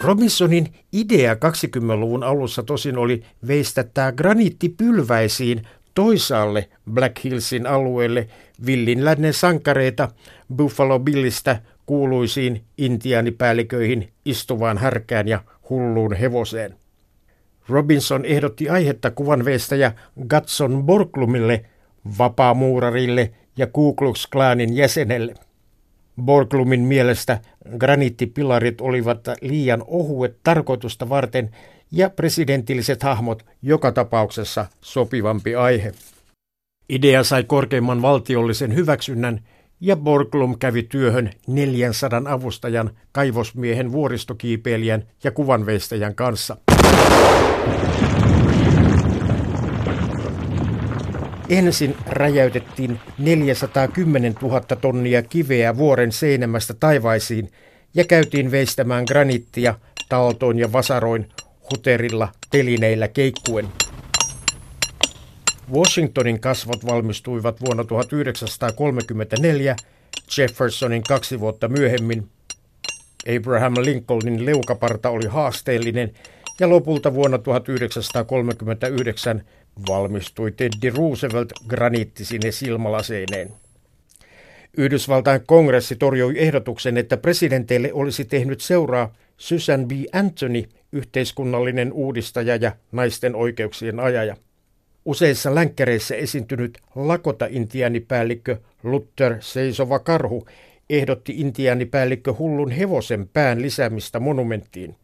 Robinsonin 0.00 0.74
idea 0.92 1.34
20-luvun 1.34 2.24
alussa 2.24 2.62
tosin 2.62 2.98
oli 2.98 3.22
veistättää 3.46 4.12
graniittipylväisiin 4.12 5.66
toisaalle 5.94 6.68
Black 6.90 7.24
Hillsin 7.24 7.66
alueelle 7.66 8.28
villin 8.66 9.04
lännen 9.04 9.34
sankareita 9.34 10.08
Buffalo 10.56 10.98
Billistä 10.98 11.62
kuuluisiin 11.86 12.64
intiaanipäälliköihin 12.78 14.12
istuvaan 14.24 14.78
härkään 14.78 15.28
ja 15.28 15.40
hulluun 15.70 16.14
hevoseen. 16.14 16.74
Robinson 17.68 18.24
ehdotti 18.24 18.68
aihetta 18.68 19.10
kuvanveistäjä 19.10 19.92
Gatson 20.28 20.84
Borglumille, 20.84 21.64
vapaamuurarille 22.18 23.30
ja 23.56 23.66
Ku 23.66 23.94
Klux 23.94 24.26
Klanin 24.26 24.76
jäsenelle. 24.76 25.34
Borglumin 26.22 26.80
mielestä 26.80 27.40
graniittipilarit 27.78 28.80
olivat 28.80 29.28
liian 29.40 29.84
ohuet 29.86 30.36
tarkoitusta 30.42 31.08
varten 31.08 31.50
ja 31.92 32.10
presidentilliset 32.10 33.02
hahmot 33.02 33.46
joka 33.62 33.92
tapauksessa 33.92 34.66
sopivampi 34.80 35.54
aihe. 35.54 35.92
Idea 36.88 37.24
sai 37.24 37.44
korkeimman 37.44 38.02
valtiollisen 38.02 38.74
hyväksynnän 38.74 39.40
ja 39.80 39.96
Borglum 39.96 40.58
kävi 40.58 40.82
työhön 40.82 41.30
400 41.46 42.22
avustajan, 42.24 42.90
kaivosmiehen, 43.12 43.92
vuoristokiipeilijän 43.92 45.02
ja 45.24 45.30
kuvanveistäjän 45.30 46.14
kanssa. 46.14 46.56
Ensin 51.48 51.96
räjäytettiin 52.06 53.00
410 53.18 54.34
000 54.42 54.60
tonnia 54.60 55.22
kiveä 55.22 55.76
vuoren 55.76 56.12
seinämästä 56.12 56.74
taivaisiin 56.74 57.50
ja 57.94 58.04
käytiin 58.04 58.50
veistämään 58.50 59.04
granittia 59.08 59.74
taltoin 60.08 60.58
ja 60.58 60.72
vasaroin 60.72 61.28
huterilla 61.70 62.28
telineillä 62.50 63.08
keikkuen. 63.08 63.68
Washingtonin 65.72 66.40
kasvot 66.40 66.86
valmistuivat 66.86 67.60
vuonna 67.60 67.84
1934, 67.84 69.76
Jeffersonin 70.38 71.02
kaksi 71.02 71.40
vuotta 71.40 71.68
myöhemmin. 71.68 72.28
Abraham 73.36 73.74
Lincolnin 73.80 74.46
leukaparta 74.46 75.10
oli 75.10 75.26
haasteellinen 75.26 76.12
ja 76.60 76.68
lopulta 76.68 77.14
vuonna 77.14 77.38
1939 77.38 79.42
valmistui 79.88 80.52
Teddy 80.52 80.90
Roosevelt 80.96 81.52
graniittisine 81.68 82.50
silmalaseineen. 82.50 83.52
Yhdysvaltain 84.76 85.40
kongressi 85.46 85.96
torjui 85.96 86.34
ehdotuksen, 86.36 86.96
että 86.96 87.16
presidenteille 87.16 87.92
olisi 87.92 88.24
tehnyt 88.24 88.60
seuraa 88.60 89.14
Susan 89.36 89.88
B. 89.88 89.90
Anthony, 90.12 90.64
yhteiskunnallinen 90.92 91.92
uudistaja 91.92 92.56
ja 92.56 92.72
naisten 92.92 93.36
oikeuksien 93.36 94.00
ajaja. 94.00 94.36
Useissa 95.04 95.54
länkkäreissä 95.54 96.14
esiintynyt 96.14 96.78
lakota-intiaanipäällikkö 96.94 98.56
Luther 98.82 99.36
Seisova 99.40 99.98
Karhu 99.98 100.46
ehdotti 100.90 101.34
intiaanipäällikkö 101.36 102.34
hullun 102.38 102.70
hevosen 102.70 103.28
pään 103.32 103.62
lisäämistä 103.62 104.20
monumenttiin. 104.20 104.96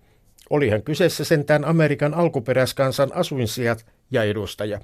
Olihan 0.51 0.83
kyseessä 0.83 1.25
sentään 1.25 1.65
Amerikan 1.65 2.15
alkuperäiskansan 2.15 3.11
asuinsijat 3.15 3.87
ja 4.11 4.23
edustaja. 4.23 4.81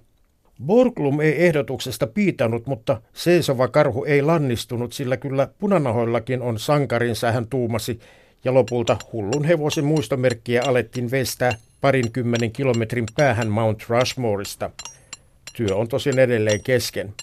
Borglum 0.66 1.20
ei 1.20 1.46
ehdotuksesta 1.46 2.06
piitanut, 2.06 2.66
mutta 2.66 3.00
seisova 3.12 3.68
karhu 3.68 4.04
ei 4.04 4.22
lannistunut, 4.22 4.92
sillä 4.92 5.16
kyllä 5.16 5.48
punanahoillakin 5.58 6.42
on 6.42 6.58
sankarinsa, 6.58 7.32
hän 7.32 7.46
tuumasi, 7.46 8.00
ja 8.44 8.54
lopulta 8.54 8.96
hullun 9.12 9.44
hevosen 9.44 9.84
muistomerkkiä 9.84 10.62
alettiin 10.66 11.10
vestää 11.10 11.52
parinkymmenen 11.80 12.52
kilometrin 12.52 13.06
päähän 13.16 13.48
Mount 13.48 13.84
Rushmoreista. 13.88 14.70
Työ 15.52 15.76
on 15.76 15.88
tosin 15.88 16.18
edelleen 16.18 16.62
kesken. 16.62 17.14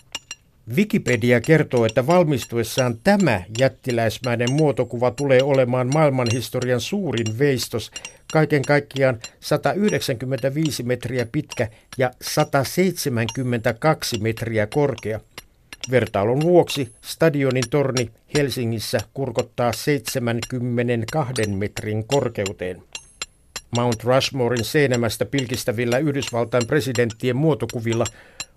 Wikipedia 0.75 1.41
kertoo, 1.41 1.85
että 1.85 2.07
valmistuessaan 2.07 2.97
tämä 3.03 3.41
jättiläismäinen 3.59 4.51
muotokuva 4.51 5.11
tulee 5.11 5.43
olemaan 5.43 5.89
maailmanhistorian 5.93 6.81
suurin 6.81 7.39
veistos, 7.39 7.91
kaiken 8.33 8.61
kaikkiaan 8.61 9.19
195 9.39 10.83
metriä 10.83 11.27
pitkä 11.31 11.67
ja 11.97 12.11
172 12.21 14.17
metriä 14.19 14.67
korkea. 14.67 15.19
Vertailun 15.91 16.41
vuoksi 16.41 16.93
stadionin 17.01 17.69
torni 17.69 18.11
Helsingissä 18.33 18.99
kurkottaa 19.13 19.73
72 19.73 21.47
metrin 21.47 22.07
korkeuteen. 22.07 22.83
Mount 23.77 24.03
Rushmorein 24.03 24.65
seinämästä 24.65 25.25
pilkistävillä 25.25 25.97
Yhdysvaltain 25.97 26.67
presidenttien 26.67 27.35
muotokuvilla 27.35 28.05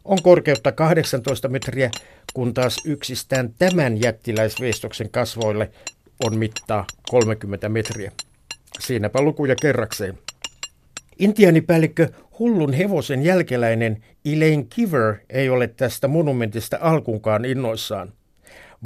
on 0.05 0.19
korkeutta 0.23 0.73
18 0.73 1.49
metriä, 1.49 1.91
kun 2.35 2.55
taas 2.55 2.77
yksistään 2.85 3.55
tämän 3.59 4.01
jättiläisveistoksen 4.01 5.11
kasvoille 5.11 5.71
on 6.25 6.39
mittaa 6.39 6.87
30 7.11 7.69
metriä. 7.69 8.13
Siinäpä 8.81 9.23
lukuja 9.23 9.55
kerrakseen. 9.61 10.19
Intiaanipäällikkö 11.19 12.09
hullun 12.39 12.73
hevosen 12.73 13.23
jälkeläinen 13.23 14.05
Elaine 14.25 14.67
Kiver 14.71 15.17
ei 15.31 15.49
ole 15.49 15.69
tästä 15.69 16.09
monumentista 16.09 16.79
alkuunkaan 16.81 17.45
innoissaan. 17.45 18.13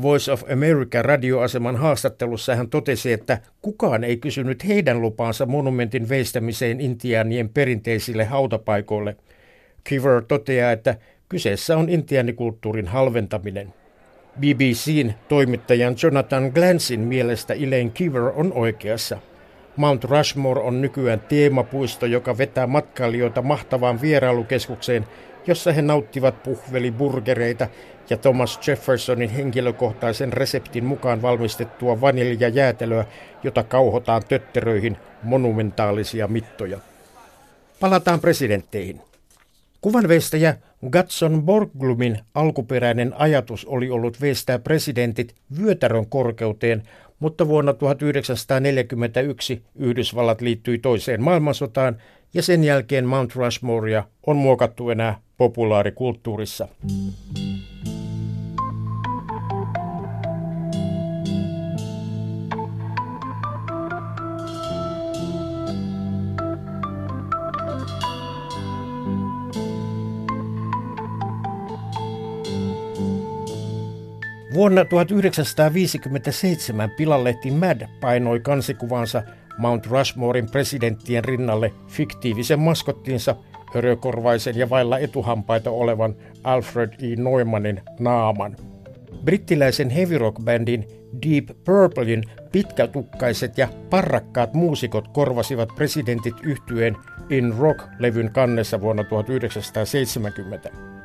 Voice 0.02 0.32
of 0.32 0.42
America 0.52 1.02
radioaseman 1.02 1.76
haastattelussa 1.76 2.56
hän 2.56 2.68
totesi, 2.68 3.12
että 3.12 3.38
kukaan 3.62 4.04
ei 4.04 4.16
kysynyt 4.16 4.66
heidän 4.66 5.00
lupaansa 5.00 5.46
monumentin 5.46 6.08
veistämiseen 6.08 6.80
intiaanien 6.80 7.48
perinteisille 7.48 8.24
hautapaikoille. 8.24 9.16
Kiver 9.84 10.22
toteaa, 10.28 10.72
että 10.72 10.96
kyseessä 11.28 11.76
on 11.76 11.88
intiaanikulttuurin 11.88 12.86
halventaminen. 12.86 13.74
BBCn 14.40 15.12
toimittajan 15.28 15.96
Jonathan 16.02 16.52
Glansin 16.54 17.00
mielestä 17.00 17.54
Elaine 17.54 17.90
Kiver 17.90 18.22
on 18.22 18.52
oikeassa. 18.52 19.18
Mount 19.76 20.04
Rushmore 20.04 20.60
on 20.60 20.80
nykyään 20.80 21.20
teemapuisto, 21.20 22.06
joka 22.06 22.38
vetää 22.38 22.66
matkailijoita 22.66 23.42
mahtavaan 23.42 24.00
vierailukeskukseen, 24.00 25.06
jossa 25.46 25.72
he 25.72 25.82
nauttivat 25.82 26.42
puhveliburgereita 26.42 27.68
ja 28.10 28.16
Thomas 28.16 28.68
Jeffersonin 28.68 29.30
henkilökohtaisen 29.30 30.32
reseptin 30.32 30.84
mukaan 30.84 31.22
valmistettua 31.22 32.00
vaniljajäätelöä, 32.00 33.04
jota 33.42 33.62
kauhotaan 33.62 34.22
tötteröihin 34.28 34.96
monumentaalisia 35.22 36.28
mittoja. 36.28 36.78
Palataan 37.80 38.20
presidentteihin. 38.20 39.00
Kuvanveistäjä 39.80 40.56
Gatson 40.90 41.42
Borglumin 41.42 42.18
alkuperäinen 42.34 43.14
ajatus 43.18 43.64
oli 43.64 43.90
ollut 43.90 44.20
veistää 44.20 44.58
presidentit 44.58 45.34
vyötärön 45.58 46.06
korkeuteen, 46.06 46.82
mutta 47.18 47.48
vuonna 47.48 47.72
1941 47.72 49.62
Yhdysvallat 49.76 50.40
liittyi 50.40 50.78
toiseen 50.78 51.22
maailmansotaan 51.22 51.96
ja 52.34 52.42
sen 52.42 52.64
jälkeen 52.64 53.06
Mount 53.06 53.34
Rushmorea 53.34 54.04
on 54.26 54.36
muokattu 54.36 54.90
enää 54.90 55.20
populaarikulttuurissa. 55.36 56.68
Vuonna 74.66 74.84
1957 74.84 76.90
pilalehti 76.96 77.50
Mad 77.50 77.88
painoi 78.00 78.40
kansikuvansa 78.40 79.22
Mount 79.58 79.86
Rushmorein 79.86 80.50
presidenttien 80.50 81.24
rinnalle 81.24 81.72
fiktiivisen 81.88 82.60
maskottiinsa 82.60 83.36
hörökorvaisen 83.74 84.56
ja 84.56 84.70
vailla 84.70 84.98
etuhampaita 84.98 85.70
olevan 85.70 86.14
Alfred 86.44 86.92
E. 86.92 87.16
Neumannin 87.16 87.82
naaman. 88.00 88.56
Brittiläisen 89.24 89.90
heavy 89.90 90.18
rock 90.18 90.42
bändin 90.44 90.88
Deep 91.22 91.64
Purplein 91.64 92.24
pitkätukkaiset 92.52 93.58
ja 93.58 93.68
parrakkaat 93.90 94.54
muusikot 94.54 95.08
korvasivat 95.08 95.68
presidentit 95.74 96.36
yhtyeen 96.42 96.96
In 97.30 97.54
Rock-levyn 97.58 98.32
kannessa 98.32 98.80
vuonna 98.80 99.04
1970. 99.04 100.95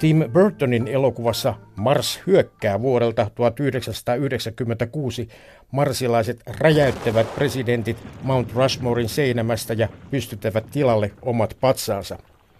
Tim 0.00 0.24
Burtonin 0.32 0.88
elokuvassa 0.88 1.54
Mars 1.76 2.20
hyökkää 2.26 2.80
vuodelta 2.82 3.30
1996 3.34 5.28
marsilaiset 5.70 6.42
räjäyttävät 6.60 7.34
presidentit 7.34 7.96
Mount 8.22 8.52
Rushmorein 8.52 9.08
seinämästä 9.08 9.74
ja 9.74 9.88
pystyttävät 10.10 10.64
tilalle 10.70 11.10
omat 11.22 11.56
patsaansa. 11.60 12.18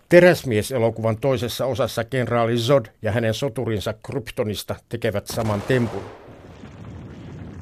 Teräsmies-elokuvan 0.09 1.17
toisessa 1.17 1.67
osassa 1.67 2.05
kenraali 2.05 2.57
Zod 2.57 2.87
ja 3.03 3.13
hänen 3.13 3.35
soturinsa 3.35 3.95
Kryptonista 4.07 4.77
tekevät 4.89 5.27
saman 5.27 5.63
tempun. 5.63 6.03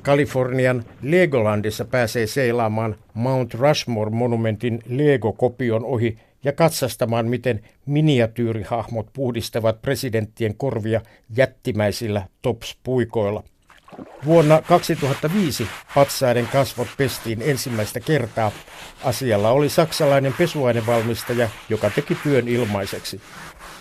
Kalifornian 0.02 0.84
Legolandissa 1.02 1.84
pääsee 1.84 2.26
seilaamaan 2.26 2.96
Mount 3.14 3.54
Rushmore-monumentin 3.54 4.78
Lego-kopion 4.88 5.84
ohi 5.84 6.18
ja 6.44 6.52
katsastamaan, 6.52 7.26
miten 7.26 7.60
miniatyyrihahmot 7.86 9.12
puhdistavat 9.12 9.82
presidenttien 9.82 10.54
korvia 10.56 11.00
jättimäisillä 11.36 12.26
tops-puikoilla. 12.42 13.44
Vuonna 14.24 14.62
2005 14.62 15.66
patsaiden 15.94 16.46
kasvot 16.46 16.88
pestiin 16.96 17.42
ensimmäistä 17.42 18.00
kertaa. 18.00 18.52
Asialla 19.04 19.50
oli 19.50 19.68
saksalainen 19.68 20.34
pesuainevalmistaja, 20.38 21.48
joka 21.68 21.90
teki 21.90 22.14
työn 22.14 22.48
ilmaiseksi. 22.48 23.20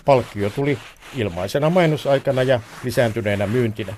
Palkkio 0.05 0.49
tuli 0.49 0.77
ilmaisena 1.15 1.69
mainosaikana 1.69 2.43
ja 2.43 2.59
lisääntyneenä 2.83 3.47
myyntinä. 3.47 3.93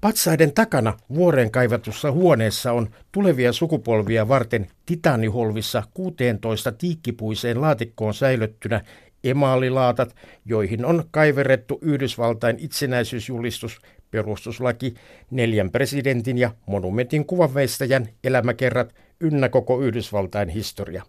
Patsaiden 0.00 0.52
takana 0.54 0.94
vuoren 1.14 1.50
kaivatussa 1.50 2.12
huoneessa 2.12 2.72
on 2.72 2.88
tulevia 3.12 3.52
sukupolvia 3.52 4.28
varten 4.28 4.66
titaniholvissa 4.86 5.82
16 5.94 6.72
tiikkipuiseen 6.72 7.60
laatikkoon 7.60 8.14
säilyttynä 8.14 8.80
emaalilaatat, 9.24 10.16
joihin 10.44 10.84
on 10.84 11.04
kaiverettu 11.10 11.78
Yhdysvaltain 11.82 12.56
itsenäisyysjulistus, 12.58 13.80
perustuslaki, 14.10 14.94
neljän 15.30 15.70
presidentin 15.70 16.38
ja 16.38 16.50
monumentin 16.66 17.26
kuvanveistäjän 17.26 18.08
elämäkerrat 18.24 18.94
ynnä 19.20 19.48
koko 19.48 19.80
Yhdysvaltain 19.80 20.48
historia. 20.48 21.02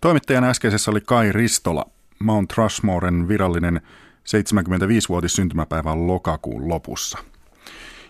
Toimittajana 0.00 0.48
äskeisessä 0.48 0.90
oli 0.90 1.00
Kai 1.00 1.32
Ristola. 1.32 1.97
Mount 2.18 2.52
Rushmoren 2.56 3.28
virallinen 3.28 3.80
75-vuotis 4.28 5.32
syntymäpäivä 5.32 5.92
on 5.92 6.06
lokakuun 6.06 6.68
lopussa. 6.68 7.18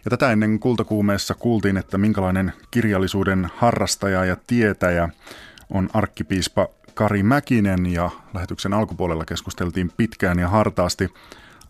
Ja 0.04 0.10
tätä 0.10 0.32
ennen 0.32 0.58
kultakuumeessa 0.58 1.34
kuultiin, 1.34 1.76
että 1.76 1.98
minkälainen 1.98 2.52
kirjallisuuden 2.70 3.48
harrastaja 3.56 4.24
ja 4.24 4.36
tietäjä 4.46 5.08
on 5.70 5.88
arkkipiispa 5.92 6.68
Kari 6.94 7.22
Mäkinen 7.22 7.86
ja 7.86 8.10
lähetyksen 8.34 8.74
alkupuolella 8.74 9.24
keskusteltiin 9.24 9.92
pitkään 9.96 10.38
ja 10.38 10.48
hartaasti 10.48 11.08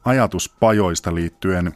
ajatuspajoista 0.05 1.15
liittyen 1.15 1.75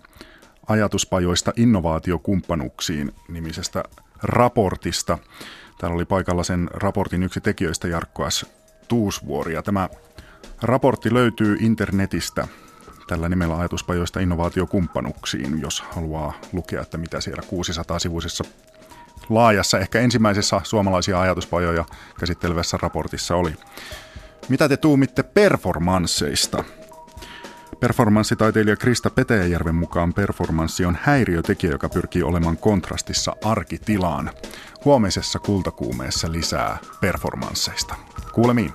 ajatuspajoista 0.68 1.52
innovaatiokumppanuksiin 1.56 3.12
nimisestä 3.28 3.84
raportista. 4.22 5.18
Täällä 5.78 5.94
oli 5.94 6.04
paikalla 6.04 6.44
sen 6.44 6.70
raportin 6.74 7.22
yksi 7.22 7.40
tekijöistä 7.40 7.88
Jarkko 7.88 8.30
S. 8.30 8.46
Tuusvuori 8.88 9.54
ja 9.54 9.62
tämä 9.62 9.88
Raportti 10.62 11.14
löytyy 11.14 11.56
internetistä 11.60 12.48
tällä 13.06 13.28
nimellä 13.28 13.58
ajatuspajoista 13.58 14.20
innovaatiokumppanuksiin, 14.20 15.60
jos 15.60 15.80
haluaa 15.90 16.32
lukea, 16.52 16.82
että 16.82 16.98
mitä 16.98 17.20
siellä 17.20 17.42
600-sivuisessa 17.42 18.44
laajassa, 19.28 19.78
ehkä 19.78 20.00
ensimmäisessä 20.00 20.60
suomalaisia 20.64 21.20
ajatuspajoja 21.20 21.84
käsittelevässä 22.20 22.78
raportissa 22.82 23.36
oli. 23.36 23.56
Mitä 24.48 24.68
te 24.68 24.76
tuumitte 24.76 25.22
performansseista? 25.22 26.64
Performanssitaiteilija 27.80 28.76
Krista 28.76 29.10
Petäjäjärven 29.10 29.74
mukaan 29.74 30.14
performanssi 30.14 30.84
on 30.84 30.98
häiriötekijä, 31.02 31.72
joka 31.72 31.88
pyrkii 31.88 32.22
olemaan 32.22 32.56
kontrastissa 32.56 33.36
arkitilaan. 33.44 34.30
Huomisessa 34.84 35.38
kultakuumeessa 35.38 36.32
lisää 36.32 36.78
performansseista. 37.00 37.94
Kuulemiin. 38.32 38.72